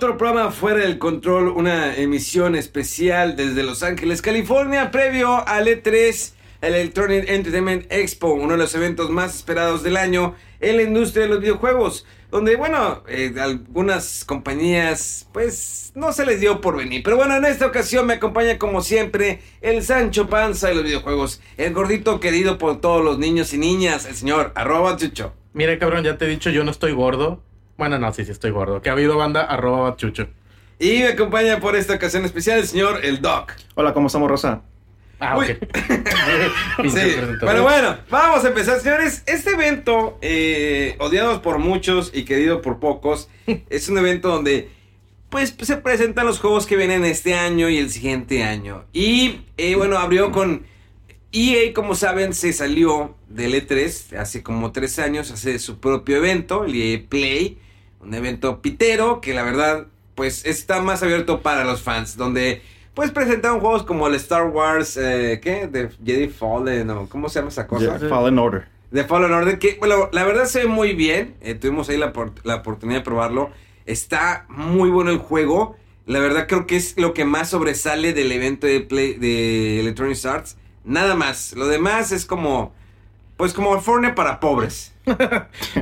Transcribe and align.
Otro 0.00 0.16
programa 0.16 0.50
Fuera 0.50 0.80
del 0.80 0.96
Control, 0.96 1.48
una 1.48 1.94
emisión 1.94 2.56
especial 2.56 3.36
desde 3.36 3.62
Los 3.62 3.82
Ángeles, 3.82 4.22
California, 4.22 4.90
previo 4.90 5.46
al 5.46 5.66
E3, 5.66 6.32
el 6.62 6.74
Electronic 6.74 7.28
Entertainment 7.28 7.84
Expo, 7.92 8.28
uno 8.32 8.52
de 8.52 8.56
los 8.56 8.74
eventos 8.74 9.10
más 9.10 9.36
esperados 9.36 9.82
del 9.82 9.98
año 9.98 10.36
en 10.60 10.78
la 10.78 10.84
industria 10.84 11.24
de 11.24 11.28
los 11.28 11.40
videojuegos, 11.40 12.06
donde, 12.30 12.56
bueno, 12.56 13.04
eh, 13.08 13.34
algunas 13.38 14.24
compañías, 14.24 15.28
pues, 15.34 15.92
no 15.94 16.14
se 16.14 16.24
les 16.24 16.40
dio 16.40 16.62
por 16.62 16.78
venir. 16.78 17.02
Pero 17.02 17.16
bueno, 17.18 17.36
en 17.36 17.44
esta 17.44 17.66
ocasión 17.66 18.06
me 18.06 18.14
acompaña 18.14 18.56
como 18.56 18.80
siempre 18.80 19.42
el 19.60 19.82
Sancho 19.82 20.30
Panza 20.30 20.68
de 20.68 20.76
los 20.76 20.84
videojuegos, 20.84 21.42
el 21.58 21.74
gordito 21.74 22.20
querido 22.20 22.56
por 22.56 22.80
todos 22.80 23.04
los 23.04 23.18
niños 23.18 23.52
y 23.52 23.58
niñas, 23.58 24.06
el 24.06 24.14
señor 24.14 24.52
arroba 24.54 24.96
chucho. 24.96 25.34
Mira, 25.52 25.78
cabrón, 25.78 26.04
ya 26.04 26.16
te 26.16 26.24
he 26.24 26.28
dicho, 26.28 26.48
yo 26.48 26.64
no 26.64 26.70
estoy 26.70 26.92
gordo. 26.92 27.42
Bueno, 27.80 27.98
no, 27.98 28.12
sí, 28.12 28.26
sí 28.26 28.30
estoy 28.30 28.50
gordo. 28.50 28.82
Que 28.82 28.90
ha 28.90 28.92
habido 28.92 29.16
banda 29.16 29.40
arroba 29.40 29.88
bachucho. 29.88 30.28
Y 30.78 30.98
me 30.98 31.06
acompaña 31.06 31.60
por 31.60 31.76
esta 31.76 31.94
ocasión 31.94 32.26
especial 32.26 32.58
el 32.58 32.66
señor 32.66 33.00
el 33.02 33.22
Doc. 33.22 33.54
Hola, 33.74 33.94
¿cómo 33.94 34.08
estamos, 34.08 34.28
Rosa? 34.28 34.60
Ah, 35.18 35.38
Uy. 35.38 35.46
ok. 35.46 35.50
Sí, 36.90 37.16
pero 37.40 37.62
bueno, 37.62 37.96
vamos 38.10 38.44
a 38.44 38.48
empezar, 38.48 38.80
señores. 38.80 39.22
Este 39.24 39.52
evento, 39.52 40.18
eh, 40.20 40.94
odiado 40.98 41.40
por 41.40 41.58
muchos 41.58 42.10
y 42.12 42.26
querido 42.26 42.60
por 42.60 42.80
pocos, 42.80 43.30
es 43.70 43.88
un 43.88 43.96
evento 43.96 44.28
donde 44.28 44.68
pues 45.30 45.56
se 45.58 45.78
presentan 45.78 46.26
los 46.26 46.38
juegos 46.38 46.66
que 46.66 46.76
vienen 46.76 47.06
este 47.06 47.32
año 47.32 47.70
y 47.70 47.78
el 47.78 47.88
siguiente 47.88 48.44
año. 48.44 48.84
Y 48.92 49.40
eh, 49.56 49.74
bueno, 49.74 49.96
abrió 49.96 50.32
con 50.32 50.66
EA, 51.32 51.72
como 51.72 51.94
saben, 51.94 52.34
se 52.34 52.52
salió 52.52 53.16
del 53.30 53.54
E3 53.54 54.18
hace 54.18 54.42
como 54.42 54.70
tres 54.70 54.98
años, 54.98 55.30
hace 55.30 55.58
su 55.58 55.80
propio 55.80 56.18
evento, 56.18 56.66
el 56.66 56.74
EA 56.74 57.02
Play, 57.08 57.56
un 58.00 58.14
evento 58.14 58.60
pitero 58.60 59.20
que 59.20 59.34
la 59.34 59.42
verdad 59.42 59.86
pues 60.14 60.44
está 60.44 60.80
más 60.82 61.02
abierto 61.02 61.40
para 61.40 61.64
los 61.64 61.82
fans, 61.82 62.16
donde 62.16 62.62
pues 62.94 63.10
presentaron 63.10 63.60
juegos 63.60 63.84
como 63.84 64.06
el 64.08 64.14
Star 64.16 64.48
Wars, 64.48 64.96
eh, 64.96 65.40
¿qué? 65.42 65.66
De 65.66 65.88
Jedi 66.04 66.28
Fallen 66.28 66.90
o 66.90 67.08
¿cómo 67.08 67.28
se 67.28 67.38
llama 67.38 67.48
esa 67.48 67.66
cosa? 67.66 67.98
Yeah, 67.98 68.08
Fallen 68.08 68.38
Order. 68.38 68.66
De 68.90 69.04
Fallen 69.04 69.32
Order, 69.32 69.58
que 69.58 69.76
bueno, 69.78 70.08
la 70.12 70.24
verdad 70.24 70.46
se 70.46 70.60
ve 70.60 70.66
muy 70.66 70.94
bien. 70.94 71.34
eh, 71.40 71.54
tuvimos 71.54 71.88
ahí 71.88 71.96
la, 71.96 72.12
la 72.42 72.56
oportunidad 72.56 72.98
de 72.98 73.04
probarlo. 73.04 73.50
Está 73.86 74.44
muy 74.48 74.90
bueno 74.90 75.10
el 75.10 75.18
juego. 75.18 75.76
La 76.06 76.18
verdad 76.18 76.46
creo 76.48 76.66
que 76.66 76.76
es 76.76 76.98
lo 76.98 77.14
que 77.14 77.24
más 77.24 77.50
sobresale 77.50 78.12
del 78.12 78.32
evento 78.32 78.66
de, 78.66 78.80
Play, 78.80 79.14
de 79.14 79.80
Electronic 79.80 80.24
Arts. 80.24 80.56
Nada 80.84 81.14
más. 81.14 81.54
Lo 81.54 81.68
demás 81.68 82.10
es 82.12 82.26
como, 82.26 82.72
pues 83.36 83.52
como 83.52 83.80
Fortnite 83.80 84.14
para 84.14 84.40
pobres. 84.40 84.92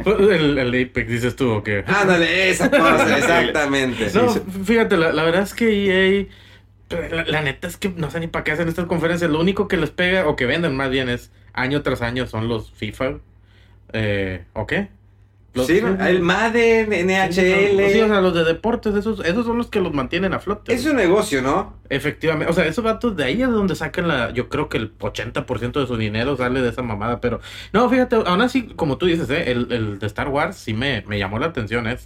El, 0.04 0.58
el 0.58 0.68
Apex, 0.68 1.08
dices 1.08 1.36
tú, 1.36 1.50
¿o 1.50 1.62
qué? 1.62 1.84
Ándale, 1.86 2.50
esa 2.50 2.70
cosa, 2.70 3.18
exactamente. 3.18 4.10
No, 4.14 4.28
fíjate, 4.64 4.96
la, 4.96 5.12
la 5.12 5.24
verdad 5.24 5.42
es 5.42 5.54
que 5.54 5.68
EA, 5.86 6.26
la, 7.10 7.24
la 7.24 7.42
neta 7.42 7.68
es 7.68 7.76
que 7.76 7.90
no 7.90 8.10
sé 8.10 8.20
ni 8.20 8.26
para 8.26 8.44
qué 8.44 8.52
hacen 8.52 8.68
estas 8.68 8.86
conferencias. 8.86 9.30
Lo 9.30 9.40
único 9.40 9.68
que 9.68 9.76
les 9.76 9.90
pega, 9.90 10.26
o 10.26 10.36
que 10.36 10.46
venden 10.46 10.76
más 10.76 10.90
bien, 10.90 11.08
es 11.08 11.30
año 11.52 11.82
tras 11.82 12.02
año 12.02 12.26
son 12.26 12.48
los 12.48 12.72
FIFA. 12.72 13.18
Eh, 13.92 14.44
¿O 14.52 14.66
qué? 14.66 14.88
Los- 15.54 15.66
Sí, 15.66 15.78
el 16.00 16.20
Madden, 16.20 16.90
NHL. 16.92 17.90
Sí, 17.90 18.00
o 18.02 18.06
sea, 18.06 18.20
los 18.20 18.34
de 18.34 18.44
deportes, 18.44 18.94
esos, 18.94 19.24
esos 19.24 19.46
son 19.46 19.56
los 19.56 19.68
que 19.68 19.80
los 19.80 19.92
mantienen 19.94 20.32
a 20.34 20.38
flote. 20.38 20.72
es 20.74 20.84
un 20.86 20.96
negocio, 20.96 21.40
¿no? 21.42 21.74
Efectivamente, 21.88 22.50
o 22.50 22.54
sea, 22.54 22.66
esos 22.66 22.84
vatos 22.84 23.16
de 23.16 23.24
ahí 23.24 23.42
es 23.42 23.48
donde 23.48 23.74
sacan 23.74 24.06
la, 24.08 24.30
yo 24.32 24.48
creo 24.50 24.68
que 24.68 24.76
el 24.76 24.92
80% 24.98 25.80
de 25.80 25.86
su 25.86 25.96
dinero 25.96 26.36
sale 26.36 26.60
de 26.60 26.68
esa 26.68 26.82
mamada, 26.82 27.20
pero 27.20 27.40
no, 27.72 27.88
fíjate, 27.88 28.16
aún 28.26 28.42
así, 28.42 28.64
como 28.76 28.98
tú 28.98 29.06
dices, 29.06 29.28
¿eh? 29.30 29.50
el, 29.50 29.72
el 29.72 29.98
de 29.98 30.06
Star 30.06 30.28
Wars 30.28 30.56
sí 30.56 30.74
me, 30.74 31.02
me 31.08 31.18
llamó 31.18 31.38
la 31.38 31.46
atención, 31.46 31.88
¿eh? 31.88 31.96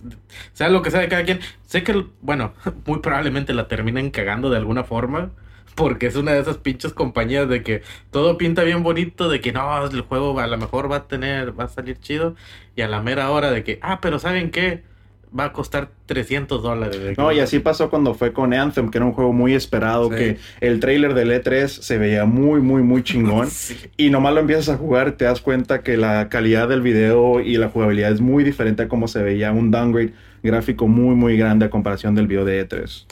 sea 0.52 0.68
lo 0.68 0.80
que 0.82 0.90
sea 0.92 1.00
de 1.00 1.08
cada 1.08 1.24
quien, 1.24 1.40
sé 1.66 1.82
que, 1.82 2.06
bueno, 2.20 2.52
muy 2.86 3.00
probablemente 3.00 3.52
la 3.54 3.66
terminen 3.66 4.10
cagando 4.10 4.50
de 4.50 4.56
alguna 4.56 4.84
forma, 4.84 5.30
porque 5.74 6.06
es 6.06 6.16
una 6.16 6.32
de 6.32 6.40
esas 6.40 6.58
pinches 6.58 6.92
compañías 6.92 7.48
de 7.48 7.62
que 7.62 7.82
todo 8.10 8.36
pinta 8.38 8.62
bien 8.62 8.82
bonito, 8.82 9.28
de 9.28 9.40
que 9.40 9.52
no, 9.52 9.86
el 9.86 10.00
juego 10.02 10.38
a 10.38 10.46
lo 10.46 10.58
mejor 10.58 10.90
va 10.90 10.96
a 10.96 11.08
tener, 11.08 11.58
va 11.58 11.64
a 11.64 11.68
salir 11.68 11.98
chido, 11.98 12.34
y 12.76 12.82
a 12.82 12.88
la 12.88 13.00
mera 13.02 13.30
hora 13.30 13.50
de 13.50 13.64
que, 13.64 13.78
ah, 13.82 14.00
pero 14.00 14.18
¿saben 14.18 14.50
qué? 14.50 14.82
Va 15.36 15.44
a 15.44 15.52
costar 15.54 15.88
300 16.04 16.62
dólares. 16.62 17.16
No, 17.16 17.32
y 17.32 17.40
así 17.40 17.58
pasó 17.58 17.88
cuando 17.88 18.12
fue 18.12 18.34
con 18.34 18.52
Anthem, 18.52 18.90
que 18.90 18.98
era 18.98 19.06
un 19.06 19.12
juego 19.12 19.32
muy 19.32 19.54
esperado, 19.54 20.10
Sí. 20.10 20.16
que 20.16 20.38
el 20.60 20.78
trailer 20.78 21.14
del 21.14 21.30
E3 21.30 21.68
se 21.68 21.96
veía 21.96 22.26
muy, 22.26 22.60
muy, 22.60 22.82
muy 22.82 23.02
chingón. 23.02 23.46
Sí. 23.50 23.78
Y 23.96 24.10
nomás 24.10 24.34
lo 24.34 24.40
empiezas 24.40 24.68
a 24.68 24.76
jugar, 24.76 25.12
te 25.12 25.24
das 25.24 25.40
cuenta 25.40 25.82
que 25.82 25.96
la 25.96 26.28
calidad 26.28 26.68
del 26.68 26.82
video 26.82 27.40
y 27.40 27.56
la 27.56 27.70
jugabilidad 27.70 28.12
es 28.12 28.20
muy 28.20 28.44
diferente 28.44 28.82
a 28.82 28.88
cómo 28.88 29.08
se 29.08 29.22
veía. 29.22 29.52
Un 29.52 29.70
downgrade 29.70 30.12
gráfico 30.42 30.86
muy, 30.86 31.14
muy 31.14 31.38
grande 31.38 31.64
a 31.64 31.70
comparación 31.70 32.14
del 32.14 32.26
video 32.26 32.44
de 32.44 32.58
E 32.60 32.68
E3. 32.68 33.06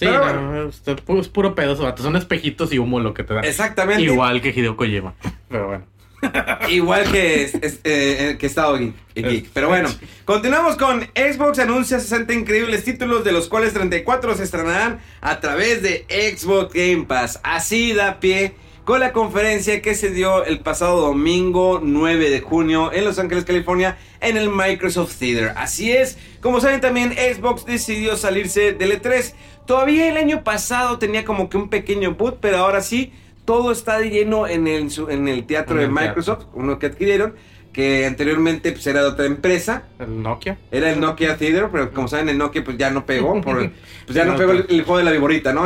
Sí, 0.00 0.06
Pero 0.06 0.40
no, 0.40 0.68
es, 0.70 0.82
es 0.86 1.28
puro 1.28 1.54
pedo, 1.54 1.74
esos 1.74 1.84
vatos. 1.84 2.04
Son 2.04 2.16
espejitos 2.16 2.72
y 2.72 2.78
humo 2.78 3.00
lo 3.00 3.12
que 3.12 3.22
te 3.22 3.34
dan. 3.34 3.44
Exactamente. 3.44 4.02
Igual 4.02 4.40
que 4.40 4.48
Hideo 4.48 4.74
Kojima. 4.76 5.14
Pero 5.50 5.66
bueno. 5.68 5.84
Igual 6.70 7.10
que, 7.12 7.42
es- 7.44 7.54
es- 7.56 7.74
eh, 7.84 8.30
eh, 8.30 8.36
que 8.38 8.46
Estado 8.46 8.76
Geek. 8.78 8.94
Geek. 9.14 9.50
Pero 9.52 9.68
bueno, 9.68 9.88
continuamos 10.24 10.76
con 10.76 11.02
Xbox 11.14 11.58
anuncia 11.58 12.00
60 12.00 12.32
increíbles 12.32 12.82
títulos, 12.84 13.24
de 13.24 13.32
los 13.32 13.48
cuales 13.48 13.72
34 13.74 14.34
se 14.36 14.42
estrenarán 14.44 15.00
a 15.20 15.40
través 15.40 15.82
de 15.82 16.06
Xbox 16.08 16.72
Game 16.72 17.04
Pass. 17.06 17.38
Así 17.42 17.92
da 17.92 18.20
pie 18.20 18.54
con 18.84 19.00
la 19.00 19.12
conferencia 19.12 19.82
que 19.82 19.94
se 19.94 20.10
dio 20.10 20.44
el 20.44 20.60
pasado 20.60 21.00
domingo 21.00 21.80
9 21.82 22.30
de 22.30 22.40
junio 22.40 22.92
en 22.92 23.04
Los 23.04 23.18
Ángeles, 23.18 23.44
California, 23.44 23.98
en 24.20 24.36
el 24.36 24.48
Microsoft 24.50 25.16
Theater. 25.18 25.52
Así 25.56 25.92
es, 25.92 26.18
como 26.40 26.60
saben 26.60 26.80
también 26.80 27.12
Xbox 27.12 27.64
decidió 27.66 28.16
salirse 28.16 28.72
del 28.72 29.00
E3. 29.00 29.34
Todavía 29.66 30.08
el 30.08 30.16
año 30.16 30.42
pasado 30.42 30.98
tenía 30.98 31.24
como 31.24 31.48
que 31.48 31.56
un 31.56 31.68
pequeño 31.68 32.14
boot, 32.14 32.38
pero 32.40 32.58
ahora 32.58 32.80
sí, 32.80 33.12
todo 33.44 33.70
está 33.70 33.98
de 33.98 34.10
lleno 34.10 34.46
en 34.48 34.66
el, 34.66 34.90
su- 34.90 35.08
en 35.10 35.28
el 35.28 35.44
teatro 35.46 35.74
En 35.80 35.80
de 35.82 35.86
teatro. 35.94 36.08
Microsoft, 36.08 36.46
uno 36.54 36.78
que 36.78 36.86
adquirieron, 36.86 37.34
que 37.72 38.06
anteriormente 38.06 38.72
pues, 38.72 38.86
era 38.86 39.02
de 39.02 39.08
otra 39.08 39.26
empresa. 39.26 39.84
El 39.98 40.22
Nokia. 40.22 40.58
Era 40.70 40.90
el 40.90 41.00
Nokia 41.00 41.36
Theater, 41.36 41.68
pero 41.70 41.92
como 41.92 42.08
saben, 42.08 42.28
el 42.28 42.38
Nokia 42.38 42.64
pues 42.64 42.76
ya 42.76 42.90
no 42.90 43.06
pegó. 43.06 43.40
Por, 43.40 43.70
pues 44.06 44.16
ya 44.16 44.24
no 44.24 44.32
No, 44.32 44.38
pegó 44.38 44.52
el, 44.52 44.82
juego 44.82 44.98
de 44.98 45.04
la 45.04 45.12
viborita, 45.12 45.52
¿no? 45.52 45.64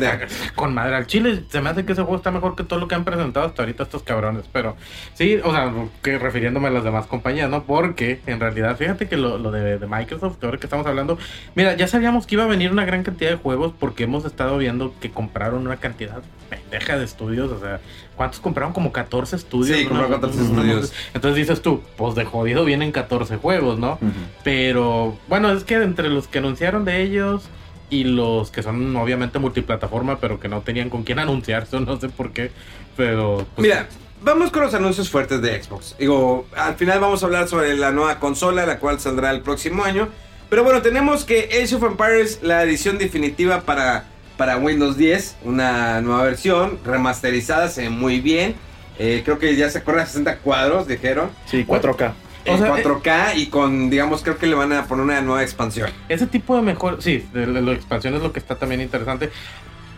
Con 0.54 0.74
madre 0.74 0.96
al 0.96 1.06
chile. 1.06 1.44
Se 1.48 1.60
me 1.60 1.70
hace 1.70 1.84
que 1.84 1.92
ese 1.92 2.02
juego 2.02 2.16
está 2.16 2.30
mejor 2.30 2.54
que 2.54 2.62
todo 2.62 2.78
lo 2.78 2.86
que 2.86 2.94
han 2.94 3.04
presentado 3.04 3.46
hasta 3.46 3.62
ahorita 3.62 3.82
estos 3.82 4.02
cabrones. 4.02 4.44
Pero 4.52 4.76
sí, 5.14 5.40
o 5.42 5.50
sea, 5.50 5.72
que 6.02 6.18
refiriéndome 6.18 6.68
a 6.68 6.70
las 6.70 6.84
demás 6.84 7.06
compañías, 7.06 7.50
¿no? 7.50 7.64
Porque 7.64 8.20
en 8.26 8.38
realidad, 8.38 8.76
fíjate 8.76 9.08
que 9.08 9.16
lo, 9.16 9.38
lo 9.38 9.50
de, 9.50 9.78
de 9.78 9.86
Microsoft, 9.86 10.42
ahora 10.42 10.58
que 10.58 10.66
estamos 10.66 10.86
hablando, 10.86 11.18
mira, 11.54 11.74
ya 11.74 11.88
sabíamos 11.88 12.26
que 12.26 12.36
iba 12.36 12.44
a 12.44 12.48
venir 12.48 12.70
una 12.70 12.84
gran 12.84 13.02
cantidad 13.02 13.30
de 13.30 13.36
juegos 13.36 13.74
porque 13.78 14.04
hemos 14.04 14.24
estado 14.24 14.56
viendo 14.58 14.94
que 15.00 15.10
compraron 15.10 15.66
una 15.66 15.76
cantidad 15.76 16.22
pendeja 16.48 16.98
de 16.98 17.04
estudios. 17.04 17.50
O 17.50 17.58
sea, 17.58 17.80
¿cuántos 18.20 18.40
compraron? 18.40 18.74
Como 18.74 18.92
14 18.92 19.34
estudios. 19.34 19.78
Sí, 19.78 19.84
¿no? 19.84 19.88
compraron 19.88 20.20
14 20.20 20.42
estudios. 20.42 20.92
Entonces 21.14 21.36
dices 21.36 21.62
tú, 21.62 21.80
pues 21.96 22.14
de 22.14 22.26
jodido 22.26 22.66
vienen 22.66 22.92
14 22.92 23.38
juegos, 23.38 23.78
¿no? 23.78 23.98
Pero 24.44 25.16
bueno, 25.26 25.50
es 25.50 25.64
que 25.64 25.76
entre 25.76 26.10
los 26.10 26.28
que 26.28 26.36
anunciaron 26.36 26.84
de 26.84 27.00
ellos 27.00 27.44
y 27.88 28.04
los 28.04 28.50
que 28.50 28.62
son 28.62 28.94
obviamente 28.96 29.38
multiplataforma, 29.38 30.20
pero 30.20 30.38
que 30.38 30.50
no 30.50 30.60
tenían 30.60 30.90
con 30.90 31.02
quién 31.02 31.18
anunciarse, 31.18 31.80
no 31.80 31.98
sé 31.98 32.10
por 32.10 32.32
qué. 32.32 32.50
Pero 32.94 33.46
pues, 33.56 33.66
Mira, 33.66 33.88
vamos 34.22 34.50
con 34.50 34.64
los 34.64 34.74
anuncios 34.74 35.08
fuertes 35.08 35.40
de 35.40 35.62
Xbox. 35.62 35.96
Digo, 35.98 36.46
al 36.54 36.74
final 36.74 37.00
vamos 37.00 37.22
a 37.22 37.26
hablar 37.26 37.48
sobre 37.48 37.74
la 37.74 37.90
nueva 37.90 38.18
consola, 38.18 38.66
la 38.66 38.80
cual 38.80 39.00
saldrá 39.00 39.30
el 39.30 39.40
próximo 39.40 39.82
año. 39.82 40.10
Pero 40.50 40.62
bueno, 40.62 40.82
tenemos 40.82 41.24
que 41.24 41.48
Age 41.62 41.74
of 41.74 41.84
Empires, 41.84 42.40
la 42.42 42.64
edición 42.64 42.98
definitiva 42.98 43.62
para, 43.62 44.04
para 44.40 44.56
Windows 44.56 44.96
10, 44.96 45.36
una 45.44 46.00
nueva 46.00 46.22
versión 46.22 46.78
remasterizada, 46.82 47.68
se 47.68 47.82
ve 47.82 47.90
muy 47.90 48.20
bien. 48.20 48.54
Eh, 48.98 49.20
creo 49.22 49.38
que 49.38 49.54
ya 49.54 49.68
se 49.68 49.82
corre 49.82 50.00
a 50.00 50.06
60 50.06 50.38
cuadros, 50.38 50.88
dijeron. 50.88 51.28
Sí, 51.44 51.66
4K. 51.68 52.12
en 52.46 52.54
O 52.54 52.56
sea, 52.56 52.74
4K 52.74 53.36
y 53.36 53.46
con, 53.48 53.90
digamos, 53.90 54.22
creo 54.22 54.38
que 54.38 54.46
le 54.46 54.54
van 54.54 54.72
a 54.72 54.86
poner 54.86 55.04
una 55.04 55.20
nueva 55.20 55.42
expansión. 55.42 55.90
Ese 56.08 56.26
tipo 56.26 56.56
de 56.56 56.62
mejor, 56.62 57.02
sí, 57.02 57.22
de 57.34 57.46
la, 57.48 57.60
la 57.60 57.72
expansión 57.72 58.14
es 58.14 58.22
lo 58.22 58.32
que 58.32 58.38
está 58.38 58.54
también 58.54 58.80
interesante. 58.80 59.28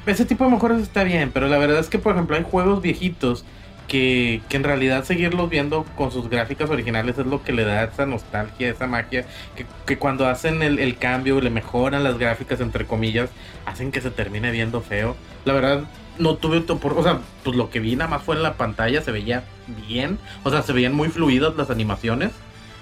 Ese 0.06 0.24
tipo 0.24 0.44
de 0.44 0.50
mejoras 0.50 0.82
está 0.82 1.04
bien, 1.04 1.30
pero 1.32 1.46
la 1.46 1.58
verdad 1.58 1.78
es 1.78 1.86
que, 1.86 2.00
por 2.00 2.14
ejemplo, 2.14 2.34
hay 2.34 2.42
juegos 2.42 2.82
viejitos 2.82 3.44
que, 3.92 4.40
que 4.48 4.56
en 4.56 4.64
realidad 4.64 5.04
seguirlos 5.04 5.50
viendo 5.50 5.84
con 5.96 6.10
sus 6.10 6.30
gráficas 6.30 6.70
originales 6.70 7.18
es 7.18 7.26
lo 7.26 7.44
que 7.44 7.52
le 7.52 7.62
da 7.62 7.84
esa 7.84 8.06
nostalgia, 8.06 8.70
esa 8.70 8.86
magia, 8.86 9.26
que, 9.54 9.66
que 9.84 9.98
cuando 9.98 10.26
hacen 10.26 10.62
el, 10.62 10.78
el 10.78 10.96
cambio 10.96 11.36
y 11.36 11.42
le 11.42 11.50
mejoran 11.50 12.02
las 12.02 12.16
gráficas, 12.16 12.60
entre 12.62 12.86
comillas, 12.86 13.28
hacen 13.66 13.92
que 13.92 14.00
se 14.00 14.10
termine 14.10 14.50
viendo 14.50 14.80
feo. 14.80 15.14
La 15.44 15.52
verdad, 15.52 15.82
no 16.18 16.36
tuve, 16.36 16.62
por, 16.62 16.94
o 16.94 17.02
sea, 17.02 17.18
pues 17.44 17.54
lo 17.54 17.68
que 17.68 17.80
vi 17.80 17.94
nada 17.94 18.08
más 18.08 18.22
fue 18.22 18.34
en 18.34 18.42
la 18.42 18.54
pantalla, 18.54 19.02
se 19.02 19.12
veía 19.12 19.44
bien, 19.86 20.18
o 20.42 20.50
sea, 20.50 20.62
se 20.62 20.72
veían 20.72 20.94
muy 20.94 21.10
fluidas 21.10 21.54
las 21.56 21.68
animaciones. 21.68 22.30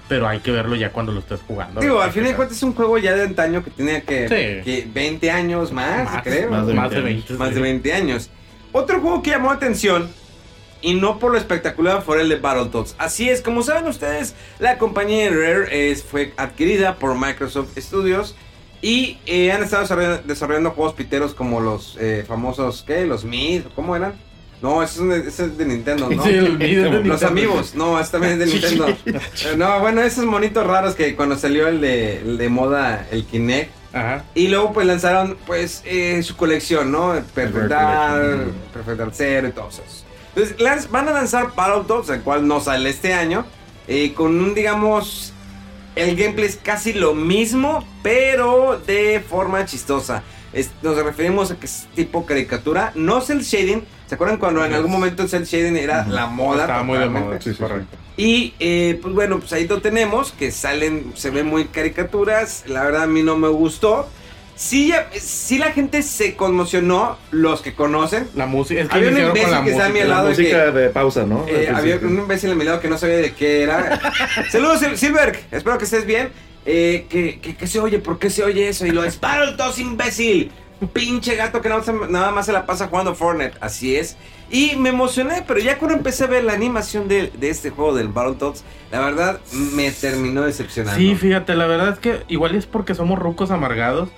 Pero 0.07 0.27
hay 0.29 0.39
que 0.39 0.51
verlo 0.51 0.75
ya 0.75 0.91
cuando 0.91 1.11
lo 1.11 1.19
estés 1.19 1.41
jugando. 1.45 1.79
Digo, 1.81 2.01
al 2.01 2.11
fin 2.11 2.23
de 2.23 2.35
cuentas 2.35 2.55
es 2.57 2.63
un 2.63 2.73
juego 2.73 2.97
ya 2.97 3.13
de 3.15 3.23
antaño 3.23 3.63
que 3.63 3.71
tenía 3.71 4.01
que, 4.01 4.27
Sí. 4.27 4.63
que 4.65 4.87
20 4.93 5.29
años 5.31 5.71
más, 5.73 6.05
Más, 6.05 6.23
creo. 6.23 6.51
más 6.51 6.67
de 6.67 6.73
más 6.73 6.89
de 6.89 7.01
20 7.01 7.33
20. 7.33 7.33
Más 7.35 7.49
sí. 7.49 7.55
de 7.55 7.61
20 7.61 7.93
años. 7.93 8.29
Otro 8.73 9.01
juego 9.01 9.21
que 9.21 9.31
llamó 9.31 9.49
la 9.49 9.55
atención, 9.55 10.09
y 10.81 10.95
no 10.95 11.19
por 11.19 11.31
lo 11.31 11.37
espectacular, 11.37 12.01
fue 12.03 12.21
el 12.21 12.29
de 12.29 12.37
Battletoads. 12.37 12.95
Así 12.97 13.29
es, 13.29 13.41
como 13.41 13.63
saben 13.63 13.87
ustedes, 13.87 14.35
la 14.59 14.77
compañía 14.77 15.29
Rare 15.29 15.91
es, 15.91 16.03
fue 16.03 16.33
adquirida 16.37 16.95
por 16.95 17.17
Microsoft 17.17 17.77
Studios. 17.77 18.35
Y 18.83 19.19
eh, 19.27 19.51
han 19.51 19.61
estado 19.61 19.83
desarrollando, 19.83 20.23
desarrollando 20.25 20.71
juegos 20.71 20.93
piteros 20.95 21.35
como 21.35 21.59
los 21.61 21.97
eh, 21.99 22.25
famosos, 22.27 22.83
¿qué? 22.85 23.05
Los 23.05 23.23
Mid, 23.23 23.61
¿cómo 23.75 23.95
eran? 23.95 24.13
No, 24.59 24.81
ese 24.81 25.01
es, 25.19 25.27
ese 25.27 25.49
de 25.49 25.65
Nintendo, 25.65 26.09
¿no? 26.09 26.23
Sí, 26.23 26.29
el 26.29 26.57
video 26.57 26.85
de 26.85 26.91
Los 26.91 27.03
Nintendo. 27.03 27.27
amigos, 27.27 27.75
no, 27.75 27.99
este 27.99 28.13
también 28.13 28.33
es 28.33 28.39
de 28.39 28.45
Nintendo. 28.59 28.87
No, 29.57 29.79
bueno, 29.81 30.01
esos 30.01 30.25
monitos 30.25 30.65
raros 30.65 30.95
que 30.95 31.15
cuando 31.15 31.37
salió 31.37 31.67
el 31.67 31.79
de, 31.79 32.21
el 32.21 32.37
de 32.39 32.49
moda, 32.49 33.07
el 33.11 33.25
Kinect. 33.25 33.71
Ajá. 33.93 34.23
Y 34.33 34.47
luego 34.47 34.71
pues 34.73 34.87
lanzaron 34.87 35.37
pues 35.45 35.83
eh, 35.85 36.23
su 36.23 36.35
colección, 36.37 36.91
¿no? 36.91 37.13
Perfect 37.35 37.67
Dark. 37.67 38.51
Perfect 38.73 39.13
Zero 39.13 39.47
y 39.47 39.51
todos 39.51 39.75
esos. 39.75 40.05
Entonces 40.35 40.57
lanz- 40.59 40.89
van 40.89 41.07
a 41.07 41.11
lanzar 41.11 41.53
Battletoads, 41.55 42.09
el 42.09 42.21
cual 42.21 42.47
no 42.47 42.59
sale 42.61 42.89
este 42.89 43.13
año, 43.13 43.45
eh, 43.87 44.13
con 44.13 44.39
un 44.39 44.53
digamos... 44.53 45.33
El 45.93 46.15
gameplay 46.15 46.45
es 46.47 46.55
casi 46.55 46.93
lo 46.93 47.13
mismo, 47.13 47.85
pero 48.01 48.79
de 48.87 49.19
forma 49.19 49.65
chistosa. 49.65 50.23
Es- 50.53 50.71
nos 50.81 50.95
referimos 50.95 51.51
a 51.51 51.57
que 51.57 51.65
es 51.65 51.85
tipo 51.95 52.25
caricatura, 52.25 52.93
no 52.95 53.19
cel 53.19 53.41
shading. 53.41 53.83
¿Se 54.07 54.15
acuerdan 54.15 54.37
cuando 54.37 54.63
en 54.63 54.73
algún 54.73 54.89
momento 54.91 55.23
el 55.23 55.27
cel 55.29 55.43
shading 55.43 55.75
era 55.75 56.07
la 56.07 56.27
moda? 56.27 56.61
Estaba 56.61 56.83
muy 56.83 56.97
de 56.97 57.09
moda, 57.09 57.41
sí. 57.41 57.53
correcto. 57.55 57.97
Y 58.15 58.53
eh, 58.59 58.99
pues 59.01 59.13
bueno, 59.13 59.39
pues 59.39 59.51
ahí 59.51 59.67
lo 59.67 59.81
tenemos, 59.81 60.31
que 60.31 60.51
salen, 60.51 61.11
se 61.15 61.29
ven 61.29 61.47
muy 61.47 61.65
caricaturas, 61.65 62.63
la 62.67 62.83
verdad 62.83 63.03
a 63.03 63.07
mí 63.07 63.21
no 63.21 63.37
me 63.37 63.49
gustó. 63.49 64.07
Sí, 64.61 64.89
ya- 64.89 65.09
sí 65.19 65.57
la 65.57 65.71
gente 65.71 66.03
se 66.03 66.35
conmocionó, 66.35 67.17
los 67.31 67.61
que 67.63 67.73
conocen. 67.73 68.27
La 68.35 68.45
música, 68.45 68.81
es 68.81 68.89
que 68.89 68.95
Había 68.95 69.09
un 69.09 69.15
con 69.15 69.25
imbécil 69.29 69.51
la 69.51 69.63
que 69.63 69.71
está 69.71 69.85
a 69.87 69.89
mi 69.89 69.99
lado 70.01 70.23
La 70.25 70.29
música 70.29 70.65
que- 70.65 70.71
de 70.79 70.89
pausa, 70.89 71.25
¿no? 71.25 71.45
Eh, 71.47 71.71
había 71.73 71.95
un 71.97 72.19
imbécil 72.19 72.51
a 72.51 72.55
mi 72.55 72.63
lado 72.63 72.79
que 72.79 72.87
no 72.87 72.99
sabía 72.99 73.17
de 73.17 73.33
qué 73.33 73.63
era. 73.63 73.99
Saludos, 74.51 74.79
Sil- 74.85 74.97
Silberg, 74.97 75.39
espero 75.51 75.79
que 75.79 75.85
estés 75.85 76.05
bien. 76.05 76.29
Eh, 76.67 77.07
que, 77.09 77.39
que, 77.39 77.55
que 77.55 77.65
se 77.65 77.79
oye, 77.79 77.97
¿por 77.97 78.19
qué 78.19 78.29
se 78.29 78.43
oye 78.43 78.67
eso? 78.69 78.85
Y 78.85 78.91
lo 78.91 79.03
es, 79.03 79.19
Battletoads, 79.19 79.79
imbécil. 79.79 80.51
Pinche 80.93 81.35
gato 81.35 81.59
que 81.61 81.69
nada 81.69 81.81
más, 81.91 82.09
nada 82.11 82.31
más 82.31 82.45
se 82.45 82.51
la 82.53 82.67
pasa 82.67 82.87
jugando 82.87 83.15
Fortnite. 83.15 83.53
Así 83.61 83.95
es. 83.95 84.15
Y 84.51 84.75
me 84.75 84.89
emocioné, 84.89 85.43
pero 85.47 85.59
ya 85.59 85.79
cuando 85.79 85.97
empecé 85.97 86.25
a 86.25 86.27
ver 86.27 86.43
la 86.43 86.53
animación 86.53 87.07
de, 87.07 87.31
de 87.35 87.49
este 87.49 87.71
juego 87.71 87.95
del 87.95 88.09
Battletoads, 88.09 88.63
la 88.91 88.99
verdad 88.99 89.39
me 89.53 89.89
terminó 89.89 90.43
decepcionando. 90.43 90.99
Sí, 90.99 91.15
fíjate, 91.15 91.55
la 91.55 91.65
verdad 91.65 91.93
es 91.93 91.99
que 91.99 92.19
igual 92.27 92.53
es 92.53 92.67
porque 92.67 92.93
somos 92.93 93.17
rucos 93.17 93.49
amargados, 93.49 94.09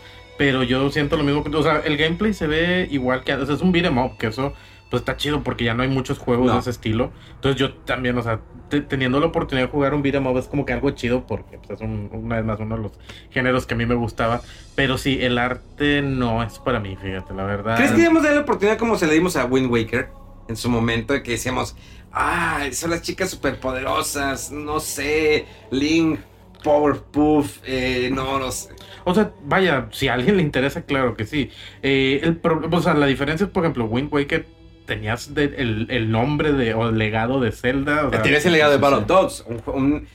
pero 0.43 0.61
yo 0.61 0.91
siento 0.91 1.15
lo 1.15 1.23
mismo. 1.23 1.41
O 1.57 1.63
sea, 1.63 1.77
el 1.85 1.95
gameplay 1.95 2.33
se 2.33 2.47
ve 2.47 2.85
igual 2.91 3.23
que 3.23 3.31
antes. 3.31 3.47
Es 3.47 3.61
un 3.61 3.71
beat'em 3.71 3.97
up, 3.97 4.17
que 4.17 4.27
eso 4.27 4.53
pues 4.89 4.99
está 5.03 5.15
chido 5.15 5.41
porque 5.41 5.63
ya 5.63 5.73
no 5.73 5.83
hay 5.83 5.87
muchos 5.89 6.19
juegos 6.19 6.47
No. 6.47 6.53
de 6.55 6.59
ese 6.59 6.69
estilo. 6.71 7.13
Entonces 7.35 7.57
yo 7.57 7.73
también, 7.75 8.17
o 8.17 8.21
sea, 8.23 8.41
te- 8.69 8.81
teniendo 8.81 9.21
la 9.21 9.27
oportunidad 9.27 9.67
de 9.67 9.71
jugar 9.71 9.93
un 9.93 10.01
beat'em 10.01 10.27
up 10.27 10.37
es 10.37 10.47
como 10.47 10.65
que 10.65 10.73
algo 10.73 10.89
chido 10.91 11.25
porque 11.25 11.57
pues, 11.59 11.71
es 11.71 11.81
un- 11.81 12.09
una 12.11 12.35
vez 12.35 12.43
más 12.45 12.59
uno 12.59 12.75
de 12.75 12.81
los 12.83 12.91
géneros 13.31 13.65
que 13.65 13.73
a 13.73 13.77
mí 13.77 13.85
me 13.85 13.95
gustaba. 13.95 14.41
Pero 14.75 14.97
sí, 14.97 15.17
el 15.21 15.37
arte 15.37 16.01
no 16.01 16.43
es 16.43 16.59
para 16.59 16.81
mí, 16.81 16.97
fíjate, 17.01 17.33
la 17.33 17.45
verdad. 17.45 17.77
¿Crees 17.77 17.91
que 17.91 17.97
debemos 17.99 18.21
darle 18.23 18.35
la 18.39 18.41
oportunidad 18.41 18.77
como 18.77 18.97
se 18.97 19.07
le 19.07 19.13
dimos 19.13 19.37
a 19.37 19.45
Wind 19.45 19.71
Waker 19.71 20.09
en 20.49 20.57
su 20.57 20.69
momento? 20.69 21.13
De 21.13 21.23
que 21.23 21.31
decíamos, 21.31 21.77
ah, 22.11 22.65
son 22.73 22.89
las 22.89 23.01
chicas 23.01 23.29
superpoderosas, 23.29 24.51
no 24.51 24.81
sé, 24.81 25.45
Link, 25.71 26.19
Powerpuff, 26.63 27.59
eh, 27.65 28.09
no, 28.11 28.39
no 28.39 28.51
sé. 28.51 28.69
O 29.05 29.13
sea, 29.13 29.31
vaya, 29.43 29.87
si 29.91 30.07
a 30.07 30.13
alguien 30.13 30.37
le 30.37 30.43
interesa, 30.43 30.83
claro 30.83 31.15
que 31.15 31.25
sí. 31.25 31.49
Eh, 31.81 32.21
el 32.23 32.39
o 32.71 32.81
sea, 32.81 32.93
la 32.93 33.05
diferencia 33.05 33.45
es, 33.45 33.51
por 33.51 33.63
ejemplo, 33.63 33.85
Wind 33.85 34.11
Waker 34.13 34.45
tenías 34.85 35.33
de- 35.33 35.55
el, 35.57 35.87
el 35.89 36.11
nombre 36.11 36.53
de, 36.53 36.73
o 36.73 36.89
el 36.89 36.97
legado 36.97 37.39
de 37.39 37.51
Zelda. 37.51 38.07
O 38.07 38.09
sea, 38.09 38.21
Tienes 38.21 38.45
el 38.45 38.53
legado 38.53 38.71
de 38.71 38.77
sí. 38.77 38.81
Battletoads. 38.81 39.45
un 39.67 40.07